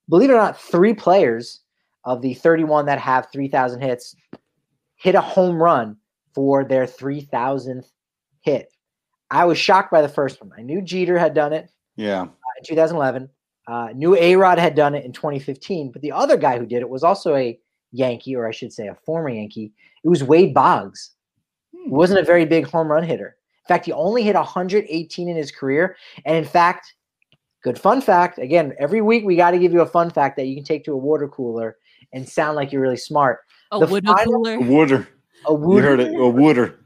believe 0.09 0.29
it 0.29 0.33
or 0.33 0.37
not, 0.37 0.59
three 0.59 0.93
players 0.93 1.61
of 2.05 2.21
the 2.21 2.33
31 2.33 2.85
that 2.87 2.99
have 2.99 3.27
3,000 3.31 3.81
hits 3.81 4.15
hit 4.95 5.15
a 5.15 5.21
home 5.21 5.61
run 5.61 5.97
for 6.33 6.63
their 6.63 6.85
3,000th 6.85 7.85
hit. 8.41 8.73
I 9.29 9.45
was 9.45 9.57
shocked 9.57 9.91
by 9.91 10.01
the 10.01 10.09
first 10.09 10.41
one. 10.41 10.51
I 10.57 10.61
knew 10.61 10.81
Jeter 10.81 11.17
had 11.17 11.33
done 11.33 11.53
it. 11.53 11.69
Yeah. 11.95 12.23
In 12.23 12.29
2011. 12.65 13.29
Uh, 13.67 13.89
knew 13.95 14.15
A 14.15 14.35
Rod 14.35 14.57
had 14.57 14.75
done 14.75 14.93
it 14.93 15.05
in 15.05 15.13
2015, 15.13 15.91
but 15.91 16.01
the 16.01 16.11
other 16.11 16.35
guy 16.35 16.57
who 16.57 16.65
did 16.65 16.81
it 16.81 16.89
was 16.89 17.03
also 17.03 17.35
a 17.35 17.57
Yankee, 17.91 18.35
or 18.35 18.47
I 18.47 18.51
should 18.51 18.73
say 18.73 18.87
a 18.87 18.95
former 19.05 19.29
Yankee. 19.29 19.71
It 20.03 20.09
was 20.09 20.23
Wade 20.23 20.53
Boggs. 20.53 21.11
Hmm. 21.73 21.83
He 21.85 21.89
wasn't 21.89 22.19
a 22.19 22.25
very 22.25 22.45
big 22.45 22.65
home 22.65 22.87
run 22.87 23.03
hitter. 23.03 23.37
In 23.63 23.67
fact, 23.67 23.85
he 23.85 23.93
only 23.93 24.23
hit 24.23 24.35
118 24.35 25.29
in 25.29 25.35
his 25.37 25.51
career. 25.51 25.95
And 26.25 26.35
in 26.35 26.43
fact, 26.43 26.93
good 27.63 27.79
fun 27.79 28.01
fact 28.01 28.39
again, 28.39 28.73
every 28.77 29.01
week 29.01 29.23
we 29.23 29.37
got 29.37 29.51
to 29.51 29.59
give 29.59 29.71
you 29.71 29.81
a 29.81 29.85
fun 29.85 30.09
fact 30.09 30.35
that 30.35 30.47
you 30.47 30.55
can 30.55 30.65
take 30.65 30.83
to 30.85 30.91
a 30.91 30.97
water 30.97 31.29
cooler 31.29 31.77
and 32.11 32.27
sound 32.27 32.57
like 32.57 32.71
you're 32.71 32.81
really 32.81 32.97
smart. 32.97 33.39
A 33.71 33.79
the 33.79 33.87
water 33.87 34.05
final, 34.05 34.43
cooler. 34.43 34.53
A 34.55 34.59
wooder. 34.59 35.07
A 35.45 35.53
wooder. 35.53 35.81
You 35.81 35.87
heard 35.87 35.99
it. 36.01 36.15
A 36.15 36.29
wooder. 36.29 36.79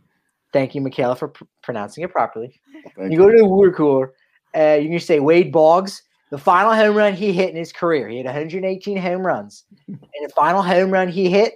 Thank 0.54 0.76
you, 0.76 0.82
Michaela, 0.82 1.16
for 1.16 1.30
pr- 1.30 1.44
pronouncing 1.62 2.04
it 2.04 2.12
properly. 2.12 2.60
Thank 2.96 3.12
you 3.12 3.18
go 3.18 3.30
to 3.30 3.38
the 3.38 3.46
water 3.46 3.72
cooler. 3.72 4.14
Uh, 4.56 4.78
you 4.82 4.90
can 4.90 5.00
say 5.00 5.20
Wade 5.20 5.52
Boggs, 5.52 6.04
the 6.30 6.38
final 6.38 6.74
home 6.74 6.96
run 6.96 7.14
he 7.14 7.32
hit 7.32 7.50
in 7.50 7.56
his 7.56 7.72
career. 7.72 8.08
He 8.08 8.18
had 8.18 8.26
118 8.26 8.98
home 8.98 9.26
runs. 9.26 9.64
and 9.88 9.98
the 9.98 10.30
final 10.36 10.62
home 10.62 10.92
run 10.92 11.08
he 11.08 11.30
hit 11.30 11.56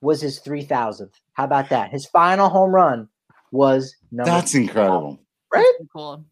was 0.00 0.20
his 0.20 0.40
3000th. 0.40 1.10
How 1.32 1.44
about 1.44 1.68
that? 1.70 1.90
His 1.90 2.06
final 2.06 2.48
home 2.48 2.74
run 2.74 3.08
was 3.50 3.96
number 4.12 4.30
That's 4.30 4.54
incredible. 4.54 5.20
Right? 5.52 5.72
That's 5.78 5.90
cool. 5.92 6.24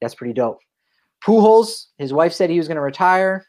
That's 0.00 0.14
pretty 0.14 0.34
dope. 0.34 0.58
Pujols, 1.24 1.86
his 1.98 2.12
wife 2.12 2.32
said 2.32 2.50
he 2.50 2.58
was 2.58 2.68
going 2.68 2.76
to 2.76 2.82
retire. 2.82 3.44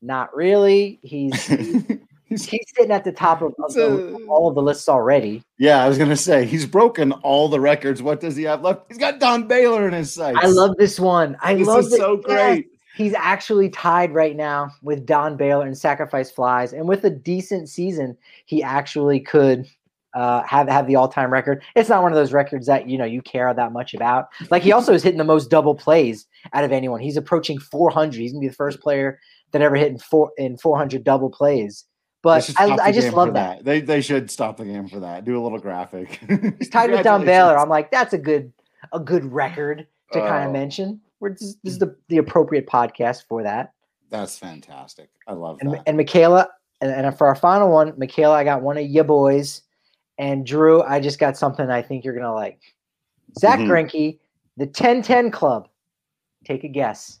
Not 0.00 0.34
really. 0.34 1.00
He's, 1.02 1.46
he's 2.24 2.44
he's 2.44 2.64
sitting 2.76 2.92
at 2.92 3.04
the 3.04 3.12
top 3.12 3.42
of, 3.42 3.54
of, 3.58 3.74
the, 3.74 4.14
of, 4.14 4.28
all 4.28 4.48
of 4.48 4.54
the 4.54 4.62
lists 4.62 4.88
already. 4.88 5.42
Yeah, 5.58 5.82
I 5.82 5.88
was 5.88 5.98
going 5.98 6.10
to 6.10 6.16
say 6.16 6.46
he's 6.46 6.66
broken 6.66 7.12
all 7.12 7.48
the 7.48 7.60
records. 7.60 8.02
What 8.02 8.20
does 8.20 8.36
he 8.36 8.44
have 8.44 8.62
left? 8.62 8.82
He's 8.88 8.98
got 8.98 9.18
Don 9.18 9.48
Baylor 9.48 9.88
in 9.88 9.94
his 9.94 10.12
sights. 10.12 10.38
I 10.40 10.46
love 10.46 10.76
this 10.76 11.00
one. 11.00 11.36
I 11.42 11.54
this 11.54 11.66
love 11.66 11.86
is 11.86 11.96
so 11.96 12.16
great. 12.16 12.68
He's 12.98 13.14
actually 13.14 13.70
tied 13.70 14.12
right 14.12 14.34
now 14.34 14.72
with 14.82 15.06
Don 15.06 15.36
Baylor 15.36 15.68
in 15.68 15.76
sacrifice 15.76 16.32
flies, 16.32 16.72
and 16.72 16.88
with 16.88 17.04
a 17.04 17.10
decent 17.10 17.68
season, 17.68 18.16
he 18.44 18.60
actually 18.60 19.20
could 19.20 19.68
uh, 20.14 20.42
have 20.42 20.68
have 20.68 20.88
the 20.88 20.96
all 20.96 21.08
time 21.08 21.32
record. 21.32 21.62
It's 21.76 21.88
not 21.88 22.02
one 22.02 22.10
of 22.10 22.16
those 22.16 22.32
records 22.32 22.66
that 22.66 22.88
you 22.88 22.98
know 22.98 23.04
you 23.04 23.22
care 23.22 23.54
that 23.54 23.72
much 23.72 23.94
about. 23.94 24.30
Like 24.50 24.64
he 24.64 24.72
also 24.72 24.92
is 24.92 25.04
hitting 25.04 25.18
the 25.18 25.22
most 25.22 25.48
double 25.48 25.76
plays 25.76 26.26
out 26.52 26.64
of 26.64 26.72
anyone. 26.72 26.98
He's 26.98 27.16
approaching 27.16 27.60
400. 27.60 28.18
He's 28.18 28.32
gonna 28.32 28.40
be 28.40 28.48
the 28.48 28.54
first 28.54 28.80
player 28.80 29.20
that 29.52 29.62
ever 29.62 29.76
hit 29.76 29.92
in 29.92 29.98
four 30.00 30.32
in 30.36 30.58
400 30.58 31.04
double 31.04 31.30
plays. 31.30 31.84
But 32.24 32.52
I, 32.58 32.76
I 32.82 32.90
just 32.90 33.12
love 33.12 33.32
that. 33.34 33.58
that. 33.58 33.64
They 33.64 33.80
they 33.80 34.00
should 34.00 34.28
stop 34.28 34.56
the 34.56 34.64
game 34.64 34.88
for 34.88 34.98
that. 34.98 35.24
Do 35.24 35.40
a 35.40 35.42
little 35.42 35.60
graphic. 35.60 36.18
He's 36.58 36.68
tied 36.68 36.90
with 36.90 37.04
Don 37.04 37.24
Baylor. 37.24 37.56
I'm 37.56 37.68
like, 37.68 37.92
that's 37.92 38.12
a 38.12 38.18
good 38.18 38.52
a 38.92 38.98
good 38.98 39.24
record 39.24 39.86
to 40.12 40.20
kind 40.20 40.46
of 40.46 40.52
mention. 40.52 41.00
We're 41.20 41.30
just, 41.30 41.58
this 41.62 41.74
is 41.74 41.78
the, 41.78 41.96
the 42.08 42.18
appropriate 42.18 42.66
podcast 42.66 43.24
for 43.28 43.42
that. 43.42 43.72
That's 44.10 44.38
fantastic. 44.38 45.10
I 45.26 45.32
love 45.32 45.58
and, 45.60 45.72
that. 45.72 45.82
And 45.86 45.96
Michaela, 45.96 46.48
and, 46.80 46.90
and 46.90 47.16
for 47.16 47.26
our 47.26 47.34
final 47.34 47.70
one, 47.70 47.92
Michaela, 47.96 48.34
I 48.34 48.44
got 48.44 48.62
one 48.62 48.78
of 48.78 48.86
your 48.86 49.04
boys. 49.04 49.62
And 50.18 50.44
Drew, 50.44 50.82
I 50.82 50.98
just 51.00 51.18
got 51.18 51.36
something 51.36 51.70
I 51.70 51.82
think 51.82 52.04
you're 52.04 52.14
gonna 52.14 52.34
like. 52.34 52.60
Zach 53.38 53.60
mm-hmm. 53.60 53.70
Greinke, 53.70 54.18
the 54.56 54.66
10-10 54.66 55.32
Club. 55.32 55.68
Take 56.44 56.64
a 56.64 56.68
guess. 56.68 57.20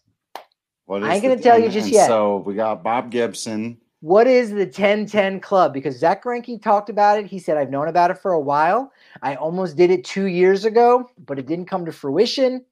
What 0.86 1.04
I 1.04 1.14
ain't 1.14 1.22
gonna 1.22 1.38
tell 1.38 1.58
you 1.58 1.68
just 1.68 1.90
yet. 1.90 2.06
So 2.06 2.38
we 2.38 2.54
got 2.54 2.82
Bob 2.82 3.10
Gibson. 3.10 3.78
What 4.00 4.26
is 4.26 4.50
the 4.50 4.66
10-10 4.66 5.42
Club? 5.42 5.74
Because 5.74 5.98
Zach 5.98 6.24
Greinke 6.24 6.62
talked 6.62 6.88
about 6.88 7.18
it. 7.18 7.26
He 7.26 7.38
said, 7.38 7.56
"I've 7.56 7.70
known 7.70 7.88
about 7.88 8.10
it 8.10 8.18
for 8.18 8.32
a 8.32 8.40
while. 8.40 8.90
I 9.22 9.34
almost 9.34 9.76
did 9.76 9.90
it 9.90 10.04
two 10.04 10.26
years 10.26 10.64
ago, 10.64 11.08
but 11.26 11.38
it 11.38 11.46
didn't 11.46 11.66
come 11.66 11.84
to 11.84 11.92
fruition." 11.92 12.64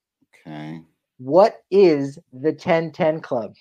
Okay. 0.46 0.80
What 1.18 1.62
is 1.70 2.18
the 2.32 2.52
10-10 2.52 3.22
Club? 3.22 3.54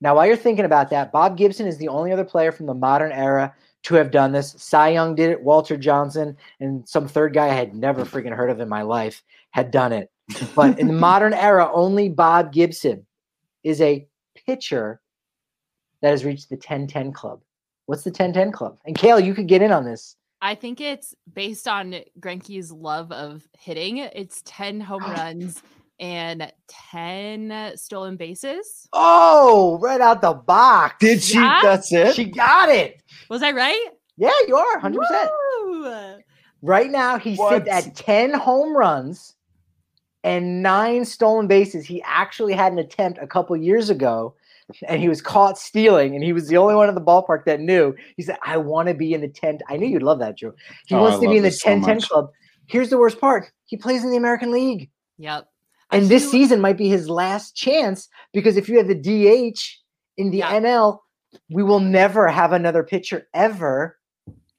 Now, 0.00 0.16
while 0.16 0.26
you're 0.26 0.36
thinking 0.36 0.64
about 0.64 0.90
that, 0.90 1.12
Bob 1.12 1.36
Gibson 1.36 1.66
is 1.66 1.78
the 1.78 1.88
only 1.88 2.12
other 2.12 2.24
player 2.24 2.52
from 2.52 2.66
the 2.66 2.74
modern 2.74 3.12
era 3.12 3.54
to 3.84 3.94
have 3.94 4.10
done 4.10 4.32
this. 4.32 4.54
Cy 4.58 4.90
Young 4.90 5.14
did 5.14 5.30
it, 5.30 5.42
Walter 5.42 5.76
Johnson, 5.76 6.36
and 6.60 6.86
some 6.88 7.08
third 7.08 7.32
guy 7.32 7.46
I 7.46 7.54
had 7.54 7.74
never 7.74 8.04
freaking 8.04 8.34
heard 8.34 8.50
of 8.50 8.60
in 8.60 8.68
my 8.68 8.82
life 8.82 9.22
had 9.50 9.70
done 9.70 9.92
it. 9.92 10.10
But 10.54 10.78
in 10.78 10.88
the 10.88 10.92
modern 11.08 11.32
era, 11.32 11.70
only 11.72 12.08
Bob 12.08 12.52
Gibson 12.52 13.06
is 13.62 13.80
a 13.80 14.06
pitcher 14.34 15.00
that 16.02 16.10
has 16.10 16.24
reached 16.24 16.50
the 16.50 16.56
10-10 16.56 17.14
club. 17.14 17.40
What's 17.86 18.02
the 18.02 18.10
10-10 18.10 18.52
club? 18.52 18.78
And 18.84 18.96
Kale, 18.96 19.20
you 19.20 19.34
could 19.34 19.46
get 19.46 19.62
in 19.62 19.70
on 19.70 19.84
this. 19.84 20.16
I 20.42 20.54
think 20.54 20.80
it's 20.80 21.14
based 21.32 21.66
on 21.66 21.94
Greinke's 22.20 22.70
love 22.70 23.10
of 23.12 23.46
hitting. 23.58 23.98
It's 23.98 24.42
10 24.44 24.80
home 24.80 25.02
oh. 25.04 25.12
runs 25.12 25.62
and 25.98 26.52
10 26.90 27.72
stolen 27.76 28.16
bases. 28.16 28.88
Oh, 28.92 29.78
right 29.80 30.00
out 30.00 30.20
the 30.20 30.34
box. 30.34 30.96
Did 31.00 31.22
she? 31.22 31.38
Yeah? 31.38 31.60
That's 31.62 31.92
it. 31.92 32.14
She 32.14 32.24
got 32.24 32.68
it. 32.68 33.02
Was 33.30 33.42
I 33.42 33.52
right? 33.52 33.88
Yeah, 34.16 34.32
you 34.46 34.56
are 34.56 34.80
100%. 34.80 35.28
Woo! 35.64 36.18
Right 36.62 36.90
now, 36.90 37.18
he 37.18 37.36
what? 37.36 37.66
sits 37.66 37.86
at 37.86 37.94
10 37.94 38.34
home 38.34 38.76
runs 38.76 39.34
and 40.24 40.62
nine 40.62 41.04
stolen 41.04 41.46
bases. 41.46 41.86
He 41.86 42.02
actually 42.02 42.52
had 42.52 42.72
an 42.72 42.78
attempt 42.78 43.18
a 43.22 43.26
couple 43.26 43.56
years 43.56 43.90
ago 43.90 44.34
and 44.88 45.00
he 45.00 45.08
was 45.08 45.22
caught 45.22 45.58
stealing, 45.58 46.14
and 46.14 46.24
he 46.24 46.32
was 46.32 46.48
the 46.48 46.56
only 46.56 46.74
one 46.74 46.88
in 46.88 46.94
the 46.94 47.00
ballpark 47.00 47.44
that 47.44 47.60
knew. 47.60 47.94
He 48.16 48.22
said, 48.22 48.36
I 48.44 48.56
want 48.56 48.88
to 48.88 48.94
be 48.94 49.12
in 49.12 49.20
the 49.20 49.28
10. 49.28 49.60
I 49.68 49.76
knew 49.76 49.86
you'd 49.86 50.02
love 50.02 50.18
that, 50.18 50.36
Joe. 50.36 50.54
He 50.86 50.94
oh, 50.94 51.02
wants 51.02 51.18
I 51.18 51.20
to 51.22 51.28
be 51.30 51.36
in 51.36 51.42
the 51.42 51.50
10 51.50 51.82
10 51.82 52.00
so 52.00 52.06
club. 52.08 52.30
Here's 52.66 52.90
the 52.90 52.98
worst 52.98 53.20
part 53.20 53.50
he 53.66 53.76
plays 53.76 54.04
in 54.04 54.10
the 54.10 54.16
American 54.16 54.50
League. 54.50 54.90
Yep. 55.18 55.46
And 55.92 56.08
this 56.08 56.28
season 56.30 56.60
might 56.60 56.76
be 56.76 56.88
his 56.88 57.08
last 57.08 57.54
chance 57.54 58.08
because 58.32 58.56
if 58.56 58.68
you 58.68 58.76
have 58.78 58.88
the 58.88 58.94
DH 58.94 59.60
in 60.16 60.30
the 60.30 60.38
yeah. 60.38 60.60
NL, 60.60 60.98
we 61.50 61.62
will 61.62 61.80
never 61.80 62.26
have 62.28 62.52
another 62.52 62.82
pitcher 62.82 63.28
ever 63.34 63.96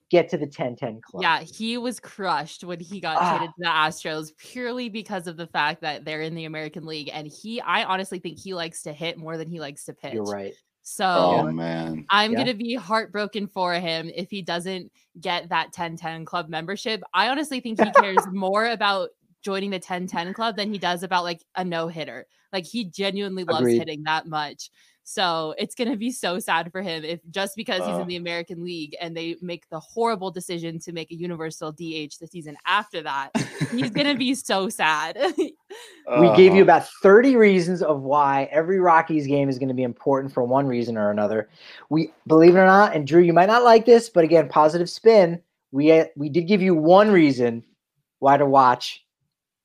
get 0.10 0.30
to 0.30 0.38
the 0.38 0.48
10-10 0.48 1.02
club. 1.02 1.22
Yeah, 1.22 1.42
he 1.42 1.78
was 1.78 2.00
crushed 2.00 2.64
when 2.64 2.80
he 2.80 3.00
got 3.00 3.18
ah. 3.18 3.38
traded 3.38 3.50
to 3.50 3.60
the 3.60 3.68
Astros 3.68 4.36
purely 4.38 4.90
because 4.90 5.28
of 5.28 5.38
the 5.38 5.48
fact 5.48 5.82
that 5.82 6.06
they're 6.06 6.22
in 6.22 6.36
the 6.36 6.46
American 6.46 6.86
League. 6.86 7.10
And 7.14 7.28
he 7.28 7.62
I 7.62 7.84
honestly 7.84 8.20
think 8.20 8.40
he 8.40 8.54
likes 8.54 8.84
to 8.84 8.94
hit 8.94 9.18
more 9.18 9.38
than 9.38 9.50
he 9.50 9.60
likes 9.60 9.86
to 9.86 9.94
pitch. 9.94 10.14
You're 10.14 10.24
right. 10.24 10.54
So 10.84 11.06
oh, 11.06 11.52
man. 11.52 12.06
I'm 12.10 12.32
yeah. 12.32 12.38
gonna 12.38 12.54
be 12.54 12.76
heartbroken 12.76 13.48
for 13.48 13.74
him 13.74 14.10
if 14.16 14.30
he 14.30 14.42
doesn't 14.42 14.92
get 15.20 15.50
that 15.50 15.74
10-10 15.74 16.26
club 16.26 16.48
membership. 16.48 17.04
I 17.14 17.28
honestly 17.28 17.60
think 17.60 17.82
he 17.84 17.92
cares 17.92 18.26
more 18.32 18.68
about 18.68 19.10
joining 19.44 19.70
the 19.70 19.80
10-10 19.80 20.34
club 20.34 20.56
than 20.56 20.72
he 20.72 20.78
does 20.78 21.04
about 21.04 21.24
like 21.24 21.44
a 21.56 21.66
no-hitter. 21.66 22.26
Like 22.54 22.66
he 22.66 22.86
genuinely 22.86 23.44
loves 23.44 23.62
Agreed. 23.62 23.80
hitting 23.80 24.04
that 24.04 24.28
much. 24.28 24.70
So 25.10 25.56
it's 25.58 25.74
going 25.74 25.90
to 25.90 25.96
be 25.96 26.12
so 26.12 26.38
sad 26.38 26.70
for 26.70 26.82
him 26.82 27.06
if 27.06 27.22
just 27.30 27.56
because 27.56 27.80
he's 27.88 27.96
in 27.96 28.08
the 28.10 28.18
American 28.18 28.62
League 28.66 28.94
and 29.00 29.16
they 29.16 29.38
make 29.42 29.70
the 29.70 29.80
horrible 29.80 30.32
decision 30.32 30.80
to 30.80 30.92
make 30.92 31.12
a 31.12 31.16
universal 31.16 31.72
DH 31.72 32.20
the 32.20 32.28
season 32.30 32.58
after 32.66 33.02
that, 33.04 33.32
he's 33.72 33.90
going 33.90 34.08
to 34.08 34.18
be 34.18 34.36
so 34.36 34.68
sad. 34.68 35.18
we 36.20 36.36
gave 36.36 36.54
you 36.54 36.62
about 36.62 36.90
30 37.02 37.38
reasons 37.38 37.82
of 37.82 38.02
why 38.02 38.50
every 38.52 38.82
Rockies 38.82 39.28
game 39.28 39.48
is 39.48 39.58
going 39.58 39.70
to 39.70 39.74
be 39.74 39.84
important 39.84 40.34
for 40.34 40.44
one 40.44 40.68
reason 40.68 40.98
or 40.98 41.10
another. 41.10 41.48
We 41.88 42.12
believe 42.28 42.58
it 42.58 42.60
or 42.60 42.66
not, 42.66 42.94
and 42.94 43.08
Drew, 43.08 43.22
you 43.22 43.32
might 43.32 43.48
not 43.48 43.64
like 43.64 43.86
this, 43.86 44.10
but 44.10 44.26
again, 44.26 44.50
positive 44.50 44.90
spin. 44.90 45.42
We 45.72 45.90
uh, 45.94 46.08
we 46.18 46.28
did 46.28 46.50
give 46.50 46.62
you 46.62 46.76
one 46.76 47.12
reason 47.12 47.64
why 48.20 48.36
to 48.36 48.46
watch 48.46 49.06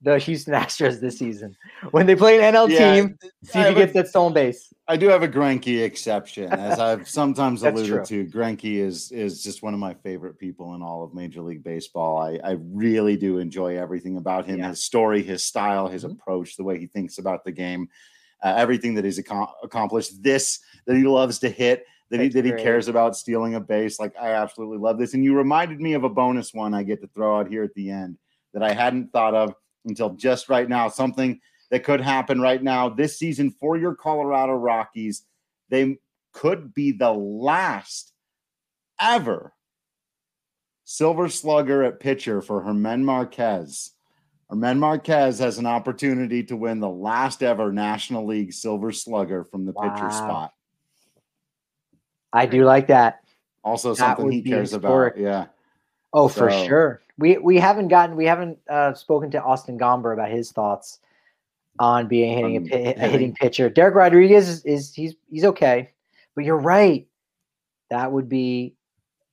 the 0.03 0.18
Houston 0.18 0.55
Astros 0.55 1.00
this 1.00 1.18
season. 1.18 1.57
When 1.92 2.07
they 2.07 2.16
play 2.16 2.42
an 2.42 2.55
NL 2.55 2.68
yeah, 2.68 2.94
team, 2.94 3.18
see 3.44 3.61
if 3.61 3.68
he 3.68 3.74
gets 3.74 3.92
that 3.92 4.09
stolen 4.09 4.32
base. 4.32 4.72
I 4.88 4.96
do 4.96 5.09
have 5.09 5.22
a 5.22 5.28
Greinke 5.28 5.84
exception, 5.84 6.53
as 6.53 6.78
I've 6.80 7.09
sometimes 7.09 7.62
alluded 7.62 8.05
to. 8.07 8.26
Greinke 8.26 8.78
is 8.78 9.12
is 9.12 9.42
just 9.42 9.62
one 9.62 9.74
of 9.74 9.80
my 9.80 9.94
favorite 9.94 10.38
people 10.38 10.74
in 10.74 10.82
all 10.82 11.05
of 11.05 11.14
Major 11.14 11.40
League 11.40 11.62
Baseball. 11.62 12.18
I, 12.18 12.40
I 12.42 12.57
really 12.61 13.16
do 13.16 13.38
enjoy 13.38 13.78
everything 13.78 14.16
about 14.16 14.44
him, 14.44 14.59
yeah. 14.59 14.70
his 14.70 14.82
story, 14.82 15.22
his 15.22 15.44
style, 15.44 15.88
his 15.88 16.03
mm-hmm. 16.05 16.12
approach, 16.12 16.57
the 16.57 16.64
way 16.64 16.78
he 16.78 16.86
thinks 16.86 17.18
about 17.18 17.44
the 17.44 17.53
game, 17.53 17.88
uh, 18.42 18.55
everything 18.57 18.94
that 18.94 19.05
he's 19.05 19.20
ac- 19.20 19.30
accomplished. 19.62 20.22
This 20.22 20.59
that 20.86 20.96
he 20.96 21.05
loves 21.05 21.38
to 21.40 21.48
hit. 21.48 21.84
That 22.11 22.20
he, 22.20 22.28
that 22.28 22.44
he 22.44 22.53
cares 22.53 22.88
about 22.88 23.16
stealing 23.16 23.55
a 23.55 23.61
base. 23.61 23.98
Like, 23.98 24.14
I 24.20 24.32
absolutely 24.32 24.76
love 24.76 24.98
this. 24.98 25.14
And 25.14 25.24
you 25.24 25.34
reminded 25.34 25.80
me 25.80 25.94
of 25.94 26.05
a 26.05 26.11
bonus 26.11 26.53
one 26.53 26.74
I 26.74 26.82
get 26.82 27.00
to 27.00 27.09
throw 27.14 27.38
out 27.38 27.48
here 27.48 27.64
at 27.64 27.72
the 27.72 27.88
end 27.88 28.18
that 28.53 28.62
I 28.62 28.74
hadn't 28.74 29.12
thought 29.12 29.34
of 29.34 29.55
until 29.85 30.11
just 30.11 30.49
right 30.49 30.68
now. 30.68 30.89
Something 30.89 31.41
that 31.70 31.85
could 31.85 32.01
happen 32.01 32.41
right 32.41 32.62
now 32.62 32.89
this 32.89 33.18
season 33.18 33.51
for 33.51 33.76
your 33.76 33.95
Colorado 33.95 34.53
Rockies. 34.53 35.24
They 35.70 35.99
could 36.33 36.74
be 36.74 36.93
the 36.93 37.12
last 37.12 38.12
ever 39.01 39.55
silver 40.85 41.28
slugger 41.28 41.83
at 41.83 42.01
pitcher 42.01 42.43
for 42.43 42.62
German 42.62 43.05
Marquez. 43.05 43.93
German 44.51 44.78
Marquez 44.78 45.39
has 45.39 45.57
an 45.57 45.64
opportunity 45.64 46.43
to 46.45 46.57
win 46.57 46.80
the 46.80 46.89
last 46.89 47.43
ever 47.43 47.72
National 47.72 48.26
League 48.26 48.53
silver 48.53 48.93
slugger 48.93 49.45
from 49.45 49.64
the 49.64 49.72
wow. 49.72 49.89
pitcher 49.89 50.11
spot. 50.11 50.53
I 52.33 52.45
do 52.45 52.64
like 52.64 52.89
that. 52.89 53.20
Also, 53.64 53.95
that 53.95 53.99
something 53.99 54.30
he 54.30 54.43
cares 54.43 54.74
about. 54.74 55.16
Yeah. 55.16 55.47
Oh, 56.12 56.28
so, 56.28 56.42
for 56.42 56.50
sure. 56.50 57.02
We 57.18 57.38
we 57.38 57.58
haven't 57.58 57.88
gotten 57.88 58.16
we 58.16 58.26
haven't 58.26 58.58
uh, 58.68 58.94
spoken 58.94 59.30
to 59.32 59.42
Austin 59.42 59.78
Gomber 59.78 60.12
about 60.12 60.30
his 60.30 60.50
thoughts 60.50 60.98
on 61.78 62.06
being 62.06 62.36
hitting 62.36 62.56
um, 62.56 62.68
a, 62.72 62.94
a, 62.94 63.08
hitting 63.08 63.34
pitcher. 63.34 63.70
Dereck 63.70 63.94
Rodriguez 63.94 64.48
is, 64.48 64.64
is 64.64 64.94
he's 64.94 65.14
he's 65.30 65.44
okay, 65.44 65.90
but 66.34 66.44
you're 66.44 66.58
right. 66.58 67.06
That 67.90 68.12
would 68.12 68.28
be 68.28 68.74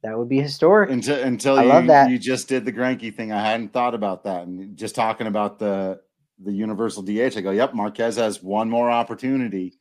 that 0.03 0.17
would 0.17 0.29
be 0.29 0.39
historic. 0.39 0.89
Until 0.89 1.21
until 1.21 1.59
I 1.59 1.63
you, 1.63 1.69
love 1.69 1.87
that. 1.87 2.09
you 2.09 2.17
just 2.17 2.47
did 2.47 2.65
the 2.65 2.73
Greinke 2.73 3.13
thing. 3.13 3.31
I 3.31 3.41
hadn't 3.41 3.73
thought 3.73 3.93
about 3.93 4.23
that. 4.23 4.43
And 4.47 4.77
just 4.77 4.95
talking 4.95 5.27
about 5.27 5.59
the 5.59 6.01
the 6.41 6.53
universal 6.53 7.03
DH, 7.03 7.37
I 7.37 7.41
go, 7.41 7.51
yep, 7.51 7.73
Marquez 7.73 8.15
has 8.15 8.41
one 8.41 8.69
more 8.69 8.89
opportunity 8.89 9.77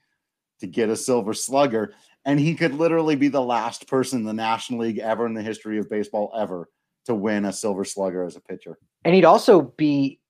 to 0.61 0.67
get 0.67 0.89
a 0.89 0.97
silver 0.97 1.33
slugger. 1.35 1.95
And 2.25 2.41
he 2.41 2.57
could 2.57 2.75
literally 2.75 3.15
be 3.15 3.29
the 3.29 3.41
last 3.41 3.87
person 3.87 4.21
in 4.21 4.25
the 4.25 4.33
National 4.33 4.81
League 4.81 4.99
ever 4.99 5.25
in 5.25 5.35
the 5.35 5.43
history 5.43 5.79
of 5.79 5.89
baseball 5.89 6.33
ever 6.37 6.69
to 7.09 7.15
win 7.15 7.45
a 7.47 7.53
silver 7.53 7.85
slugger 7.85 8.23
as 8.23 8.37
a 8.37 8.41
pitcher. 8.41 8.79
And 9.05 9.15
he'd 9.15 9.25
also 9.25 9.63
be 9.77 10.21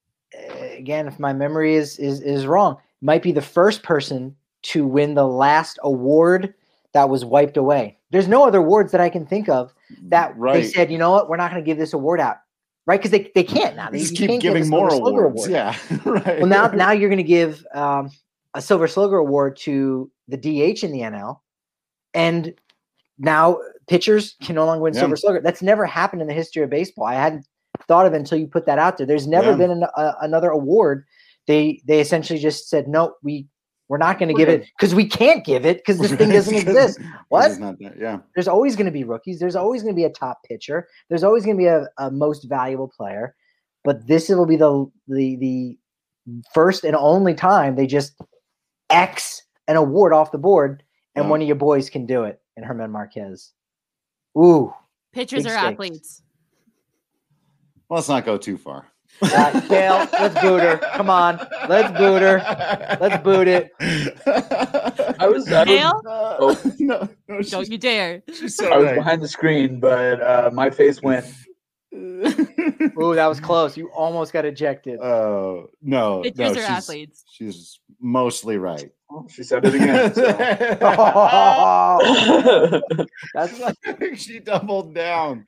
again, 0.76 1.06
if 1.06 1.18
my 1.18 1.32
memory 1.32 1.74
is 1.74 1.98
is 1.98 2.20
is 2.20 2.46
wrong, 2.46 2.76
might 3.00 3.22
be 3.22 3.32
the 3.32 3.42
first 3.42 3.82
person 3.82 4.34
to 4.62 4.86
win 4.86 5.14
the 5.14 5.26
last 5.26 5.78
award 5.82 6.54
that 6.92 7.08
was 7.08 7.24
wiped 7.24 7.56
away. 7.56 7.98
There's 8.10 8.28
no 8.28 8.46
other 8.46 8.58
awards 8.58 8.92
that 8.92 9.00
I 9.00 9.08
can 9.08 9.26
think 9.26 9.48
of 9.48 9.74
that 10.04 10.36
right. 10.36 10.54
they 10.54 10.64
said, 10.64 10.90
you 10.90 10.98
know 10.98 11.10
what, 11.10 11.28
we're 11.28 11.36
not 11.36 11.50
going 11.50 11.62
to 11.62 11.66
give 11.66 11.78
this 11.78 11.92
award 11.92 12.20
out, 12.20 12.36
right? 12.86 12.98
Because 12.98 13.10
they, 13.10 13.30
they 13.34 13.44
can't 13.44 13.76
now. 13.76 13.90
They 13.90 13.98
just 13.98 14.16
keep 14.16 14.40
giving 14.40 14.68
more 14.68 14.88
awards. 14.88 15.46
Award. 15.46 15.50
Yeah, 15.50 15.76
right. 16.04 16.38
Well, 16.38 16.46
now 16.46 16.68
now 16.68 16.92
you're 16.92 17.10
going 17.10 17.18
to 17.18 17.22
give 17.22 17.66
um, 17.74 18.10
a 18.54 18.62
Silver 18.62 18.88
Slugger 18.88 19.16
award 19.16 19.56
to 19.58 20.10
the 20.28 20.36
DH 20.36 20.84
in 20.84 20.92
the 20.92 21.00
NL, 21.00 21.40
and 22.14 22.54
now 23.18 23.58
pitchers 23.88 24.36
can 24.42 24.54
no 24.54 24.66
longer 24.66 24.82
win 24.82 24.94
yeah. 24.94 25.00
Silver 25.00 25.16
Slugger. 25.16 25.40
That's 25.40 25.62
never 25.62 25.86
happened 25.86 26.22
in 26.22 26.28
the 26.28 26.34
history 26.34 26.62
of 26.62 26.70
baseball. 26.70 27.06
I 27.06 27.14
hadn't 27.14 27.46
thought 27.86 28.06
of 28.06 28.12
it 28.12 28.16
until 28.16 28.38
you 28.38 28.46
put 28.46 28.66
that 28.66 28.78
out 28.78 28.98
there. 28.98 29.06
There's 29.06 29.26
never 29.26 29.50
yeah. 29.50 29.56
been 29.56 29.70
an, 29.70 29.82
a, 29.96 30.14
another 30.22 30.50
award. 30.50 31.04
They 31.46 31.82
they 31.86 32.00
essentially 32.00 32.38
just 32.38 32.68
said 32.68 32.88
no, 32.88 33.14
we 33.22 33.46
we're 33.88 33.98
not 33.98 34.18
going 34.18 34.28
to 34.28 34.34
give 34.34 34.50
it 34.50 34.66
because 34.78 34.94
we 34.94 35.06
can't 35.06 35.44
give 35.44 35.64
it 35.64 35.78
because 35.78 35.98
this 35.98 36.12
thing 36.12 36.28
doesn't 36.32 36.54
exist. 36.54 37.00
What? 37.28 37.52
yeah. 37.80 38.18
There's 38.34 38.48
always 38.48 38.76
going 38.76 38.86
to 38.86 38.92
be 38.92 39.04
rookies. 39.04 39.38
There's 39.38 39.56
always 39.56 39.82
going 39.82 39.94
to 39.94 39.96
be 39.98 40.04
a 40.04 40.10
top 40.10 40.42
pitcher. 40.44 40.88
There's 41.08 41.24
always 41.24 41.44
going 41.44 41.56
to 41.56 41.60
be 41.60 41.66
a, 41.66 41.88
a 41.96 42.10
most 42.10 42.44
valuable 42.48 42.88
player. 42.94 43.34
But 43.84 44.06
this 44.06 44.28
will 44.28 44.46
be 44.46 44.56
the 44.56 44.90
the 45.06 45.36
the 45.36 45.78
first 46.52 46.84
and 46.84 46.94
only 46.94 47.32
time 47.32 47.76
they 47.76 47.86
just 47.86 48.20
X 48.90 49.42
an 49.66 49.76
award 49.76 50.12
off 50.12 50.32
the 50.32 50.38
board, 50.38 50.82
and 51.14 51.26
oh. 51.26 51.28
one 51.28 51.40
of 51.40 51.46
your 51.46 51.56
boys 51.56 51.88
can 51.88 52.04
do 52.04 52.24
it. 52.24 52.40
And 52.56 52.66
German 52.66 52.90
Marquez. 52.90 53.52
Ooh. 54.38 54.72
Pitchers 55.12 55.46
are 55.46 55.54
athletes. 55.54 56.22
Well, 57.88 57.96
let's 57.96 58.08
not 58.08 58.24
go 58.24 58.36
too 58.36 58.58
far. 58.58 58.86
Uh, 59.20 59.60
Kale, 59.68 60.08
let's 60.12 60.40
boot 60.40 60.60
her. 60.60 60.76
Come 60.94 61.10
on, 61.10 61.38
let's 61.68 61.96
boot 61.98 62.22
her. 62.22 62.38
Let's 63.00 63.22
boot 63.24 63.48
it. 63.48 63.72
I 65.18 65.26
was. 65.26 65.50
I 65.50 65.64
Kale? 65.64 66.00
Was, 66.04 66.64
oh. 66.64 66.72
no, 66.78 67.08
no, 67.26 67.40
don't 67.42 67.68
you 67.68 67.78
dare. 67.78 68.22
So 68.46 68.70
I 68.72 68.76
was 68.76 68.92
behind 68.92 69.22
the 69.22 69.28
screen, 69.28 69.80
but 69.80 70.22
uh, 70.22 70.50
my 70.52 70.70
face 70.70 71.02
went. 71.02 71.26
Ooh, 71.94 73.14
that 73.14 73.26
was 73.26 73.40
close. 73.40 73.76
You 73.76 73.88
almost 73.88 74.32
got 74.32 74.44
ejected. 74.44 75.00
Oh 75.02 75.64
uh, 75.64 75.66
no, 75.82 76.22
Pitchers 76.22 76.38
no, 76.38 76.50
are 76.50 76.54
she's, 76.54 76.64
athletes. 76.64 77.24
She's 77.28 77.80
mostly 78.00 78.56
right. 78.58 78.92
Oh, 79.10 79.26
she 79.28 79.42
said 79.42 79.64
it 79.64 79.74
again. 79.74 80.12
So. 80.12 80.22
That's 83.34 83.58
like 83.60 84.16
she 84.16 84.38
doubled 84.38 84.94
down. 84.94 85.46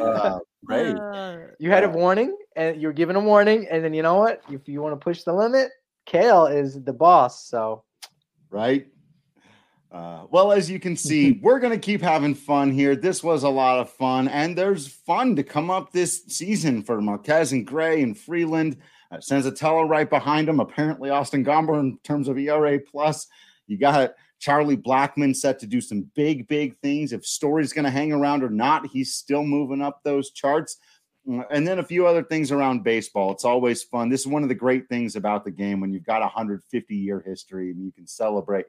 Uh, 0.00 0.38
right. 0.64 0.96
Uh, 0.96 1.38
you 1.58 1.70
had 1.70 1.84
a 1.84 1.90
warning, 1.90 2.34
and 2.56 2.80
you 2.80 2.88
were 2.88 2.94
given 2.94 3.16
a 3.16 3.20
warning, 3.20 3.66
and 3.70 3.84
then 3.84 3.92
you 3.92 4.02
know 4.02 4.14
what? 4.14 4.40
If 4.50 4.66
you 4.66 4.80
want 4.80 4.98
to 4.98 5.04
push 5.04 5.24
the 5.24 5.34
limit, 5.34 5.70
Kale 6.06 6.46
is 6.46 6.82
the 6.82 6.92
boss. 6.92 7.46
So, 7.46 7.84
right. 8.50 8.86
Uh, 9.92 10.26
well, 10.30 10.52
as 10.52 10.70
you 10.70 10.80
can 10.80 10.96
see, 10.96 11.32
we're 11.42 11.58
going 11.58 11.72
to 11.72 11.78
keep 11.78 12.00
having 12.00 12.34
fun 12.34 12.70
here. 12.70 12.96
This 12.96 13.22
was 13.22 13.42
a 13.42 13.48
lot 13.48 13.78
of 13.78 13.90
fun, 13.90 14.28
and 14.28 14.56
there's 14.56 14.88
fun 14.88 15.36
to 15.36 15.42
come 15.42 15.70
up 15.70 15.92
this 15.92 16.24
season 16.28 16.82
for 16.82 17.00
Marquez 17.00 17.52
and 17.52 17.66
Gray 17.66 18.02
and 18.02 18.16
Freeland. 18.16 18.78
Uh, 19.16 19.84
right 19.84 20.08
behind 20.08 20.48
him. 20.48 20.60
Apparently, 20.60 21.10
Austin 21.10 21.44
Gomber 21.44 21.78
in 21.80 21.98
terms 22.04 22.28
of 22.28 22.38
ERA 22.38 22.78
plus. 22.78 23.26
You 23.66 23.78
got 23.78 24.14
Charlie 24.38 24.76
Blackmon 24.76 25.34
set 25.34 25.58
to 25.60 25.66
do 25.66 25.80
some 25.80 26.10
big, 26.14 26.46
big 26.48 26.78
things. 26.78 27.12
If 27.12 27.26
Story's 27.26 27.72
going 27.72 27.84
to 27.84 27.90
hang 27.90 28.12
around 28.12 28.42
or 28.42 28.50
not, 28.50 28.86
he's 28.86 29.14
still 29.14 29.42
moving 29.42 29.82
up 29.82 30.02
those 30.02 30.30
charts. 30.30 30.78
Uh, 31.30 31.42
and 31.50 31.66
then 31.66 31.78
a 31.78 31.84
few 31.84 32.06
other 32.06 32.22
things 32.22 32.52
around 32.52 32.84
baseball. 32.84 33.32
It's 33.32 33.44
always 33.44 33.82
fun. 33.82 34.08
This 34.08 34.20
is 34.20 34.26
one 34.26 34.42
of 34.42 34.48
the 34.48 34.54
great 34.54 34.88
things 34.88 35.16
about 35.16 35.44
the 35.44 35.50
game 35.50 35.80
when 35.80 35.92
you've 35.92 36.06
got 36.06 36.22
a 36.22 36.26
150 36.26 36.94
year 36.94 37.22
history 37.26 37.70
and 37.70 37.84
you 37.84 37.92
can 37.92 38.06
celebrate 38.06 38.66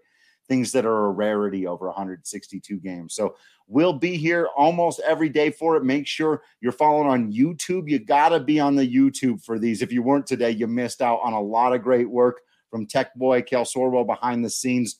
things 0.48 0.72
that 0.72 0.86
are 0.86 1.06
a 1.06 1.12
rarity 1.12 1.68
over 1.68 1.88
162 1.88 2.78
games. 2.78 3.14
So 3.14 3.36
we'll 3.68 3.94
be 3.94 4.16
here 4.18 4.48
almost 4.56 5.02
every 5.02 5.30
day 5.30 5.52
for 5.52 5.76
it. 5.76 5.84
Make 5.84 6.08
sure 6.08 6.42
you're 6.62 6.72
following 6.72 7.10
on 7.10 7.34
YouTube. 7.34 7.90
You 7.90 8.00
got 8.00 8.30
to 8.30 8.40
be 8.40 8.60
on 8.60 8.76
the 8.76 8.88
YouTube 8.88 9.44
for 9.44 9.60
these. 9.60 9.82
If 9.82 9.92
you 9.92 10.02
weren't 10.02 10.28
today, 10.28 10.52
you 10.52 10.68
missed 10.68 11.02
out 11.02 11.20
on 11.24 11.34
a 11.34 11.42
lot 11.42 11.74
of 11.74 11.84
great 11.84 12.10
work 12.10 12.42
from 12.70 12.86
Tech 12.86 13.14
Boy, 13.16 13.42
Kale 13.42 13.64
Sorbo 13.64 14.06
behind 14.06 14.44
the 14.44 14.50
scenes 14.50 15.00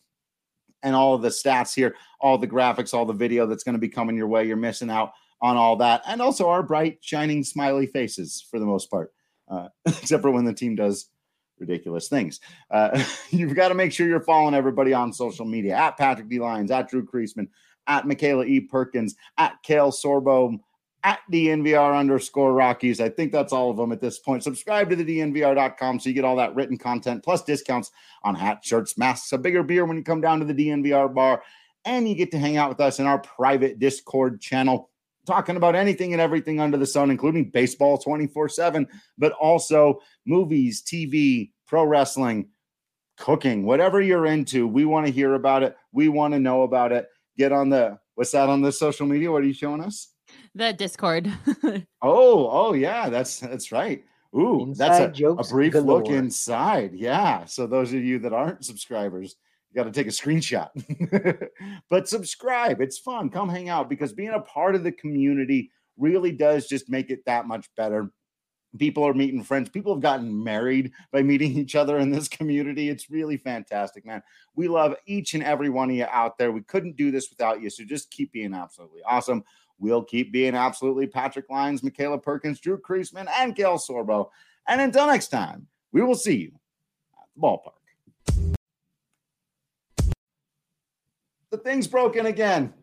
and 0.84 0.96
all 0.96 1.16
of 1.16 1.22
the 1.22 1.30
stats 1.30 1.74
here, 1.74 1.96
all 2.22 2.38
the 2.38 2.48
graphics, 2.48 2.94
all 2.94 3.06
the 3.06 3.14
video 3.14 3.46
that's 3.46 3.64
going 3.64 3.74
to 3.74 3.80
be 3.80 3.90
coming 3.90 4.16
your 4.16 4.28
way. 4.28 4.46
You're 4.46 4.58
missing 4.58 4.90
out 4.90 5.14
on 5.42 5.58
all 5.58 5.76
that. 5.78 6.02
And 6.08 6.22
also 6.22 6.50
our 6.50 6.64
bright, 6.64 7.00
shining, 7.02 7.44
smiley 7.44 7.88
faces 7.88 8.46
for 8.50 8.60
the 8.60 8.66
most 8.66 8.90
part, 8.90 9.12
uh, 9.50 9.70
except 9.86 10.22
for 10.22 10.32
when 10.32 10.46
the 10.46 10.54
team 10.54 10.76
does 10.76 11.10
ridiculous 11.60 12.08
things. 12.08 12.40
Uh, 12.72 13.04
you've 13.30 13.56
got 13.56 13.70
to 13.70 13.76
make 13.76 13.92
sure 13.92 14.08
you're 14.08 14.20
following 14.20 14.56
everybody 14.56 14.94
on 14.94 15.14
social 15.14 15.46
media 15.46 15.76
at 15.76 15.98
Patrick 15.98 16.30
D. 16.30 16.40
Lyons, 16.40 16.72
at 16.72 16.90
Drew 16.90 17.06
Creasman, 17.06 17.48
at 17.88 18.08
Michaela 18.08 18.46
E. 18.46 18.60
Perkins, 18.60 19.16
at 19.38 19.62
Kale 19.64 19.92
Sorbo, 19.92 20.60
at 21.04 21.20
DNVR 21.32 21.98
underscore 21.98 22.54
Rockies. 22.54 23.00
I 23.00 23.10
think 23.10 23.32
that's 23.32 23.54
all 23.54 23.70
of 23.70 23.78
them 23.78 23.92
at 23.92 24.02
this 24.02 24.20
point. 24.20 24.44
Subscribe 24.44 24.90
to 24.90 24.96
the 24.96 25.06
DNVR.com 25.06 26.00
so 26.00 26.10
you 26.10 26.16
get 26.16 26.26
all 26.26 26.36
that 26.36 26.56
written 26.56 26.78
content 26.78 27.24
plus 27.24 27.44
discounts 27.44 27.92
on 28.24 28.36
hats, 28.36 28.68
shirts, 28.68 28.98
masks, 28.98 29.32
a 29.32 29.38
bigger 29.38 29.64
beer 29.64 29.86
when 29.86 29.98
you 29.98 30.04
come 30.04 30.22
down 30.22 30.40
to 30.40 30.46
the 30.46 30.54
DNVR 30.54 31.14
bar. 31.14 31.44
And 31.86 32.10
you 32.10 32.16
get 32.16 32.32
to 32.32 32.40
hang 32.40 32.58
out 32.58 32.68
with 32.68 32.82
us 32.82 33.00
in 33.00 33.06
our 33.06 33.20
private 33.20 33.80
Discord 33.80 34.42
channel 34.42 34.90
talking 35.28 35.58
about 35.58 35.76
anything 35.76 36.14
and 36.14 36.22
everything 36.22 36.60
under 36.60 36.78
the 36.78 36.86
sun, 36.86 37.12
including 37.12 37.52
baseball 37.52 37.98
24 37.98 38.50
7, 38.50 38.88
but 39.18 39.34
also 39.34 40.00
movies, 40.26 40.82
TV, 40.82 41.52
pro 41.68 41.84
wrestling, 41.84 42.48
cooking, 43.18 43.66
whatever 43.66 44.02
you're 44.02 44.26
into. 44.26 44.68
We 44.68 44.86
want 44.86 45.06
to 45.06 45.12
hear 45.12 45.36
about 45.36 45.62
it. 45.64 45.76
We 45.92 46.08
want 46.08 46.34
to 46.34 46.40
know 46.40 46.64
about 46.64 46.92
it. 46.92 47.08
Get 47.38 47.52
on 47.52 47.70
the 47.70 48.00
what's 48.16 48.32
that 48.32 48.50
on 48.50 48.62
the 48.62 48.72
social 48.72 49.06
media? 49.06 49.32
What 49.32 49.44
are 49.44 49.48
you 49.48 49.54
showing 49.54 49.84
us? 49.84 50.14
The 50.56 50.74
Discord. 50.74 51.32
oh, 51.64 51.86
oh 52.02 52.74
yeah, 52.74 53.10
that's 53.10 53.40
that's 53.40 53.72
right. 53.72 54.04
Ooh, 54.36 54.64
inside 54.64 55.00
that's 55.00 55.20
a, 55.20 55.28
a 55.28 55.44
brief 55.44 55.74
galore. 55.74 56.00
look 56.00 56.12
inside. 56.12 56.94
Yeah. 56.94 57.46
So 57.46 57.68
those 57.68 57.94
of 57.94 58.04
you 58.04 58.20
that 58.20 58.34
aren't 58.34 58.66
subscribers, 58.66 59.36
got 59.78 59.84
to 59.84 59.92
take 59.92 60.08
a 60.08 60.10
screenshot. 60.10 60.70
but 61.90 62.10
subscribe. 62.10 62.82
It's 62.82 62.98
fun. 62.98 63.30
Come 63.30 63.48
hang 63.48 63.70
out 63.70 63.90
because 63.90 64.12
being 64.12 64.32
a 64.32 64.40
part 64.40 64.76
of 64.76 64.84
the 64.84 64.92
community 64.92 65.72
really 65.98 66.32
does 66.32 66.68
just 66.68 66.90
make 66.90 67.12
it 67.12 67.24
that 67.26 67.48
much 67.48 67.70
better. 67.78 68.12
People 68.78 69.08
are 69.08 69.14
meeting 69.14 69.44
friends. 69.44 69.70
People 69.70 69.94
have 69.94 70.02
gotten 70.02 70.44
married 70.44 70.92
by 71.12 71.22
meeting 71.22 71.58
each 71.58 71.76
other 71.76 72.00
in 72.00 72.12
this 72.12 72.28
community. 72.28 72.90
It's 72.90 73.10
really 73.10 73.38
fantastic, 73.38 74.06
man. 74.06 74.22
We 74.56 74.68
love 74.68 74.96
each 75.06 75.36
and 75.36 75.44
every 75.44 75.70
one 75.70 75.92
of 75.92 75.96
you 75.96 76.06
out 76.12 76.38
there. 76.38 76.52
We 76.52 76.62
couldn't 76.62 76.98
do 76.98 77.12
this 77.12 77.30
without 77.30 77.62
you. 77.62 77.70
So 77.70 77.86
just 77.86 78.12
keep 78.12 78.32
being 78.32 78.54
absolutely 78.54 79.02
awesome. 79.08 79.44
We'll 79.80 80.04
keep 80.04 80.34
being 80.34 80.56
absolutely 80.56 81.06
Patrick 81.06 81.46
Lyons, 81.52 81.84
Michaela 81.84 82.18
Perkins, 82.18 82.60
Drew 82.60 82.80
Creasman, 82.80 83.30
and 83.38 83.56
Kale 83.56 83.78
Sorbo. 83.78 84.30
And 84.68 84.82
until 84.82 85.06
next 85.06 85.28
time, 85.28 85.68
we 85.92 86.02
will 86.02 86.16
see 86.16 86.36
you 86.36 86.52
at 87.20 87.28
the 87.36 87.42
ballpark. 87.42 87.77
The 91.50 91.58
thing's 91.58 91.88
broken 91.88 92.26
again. 92.26 92.74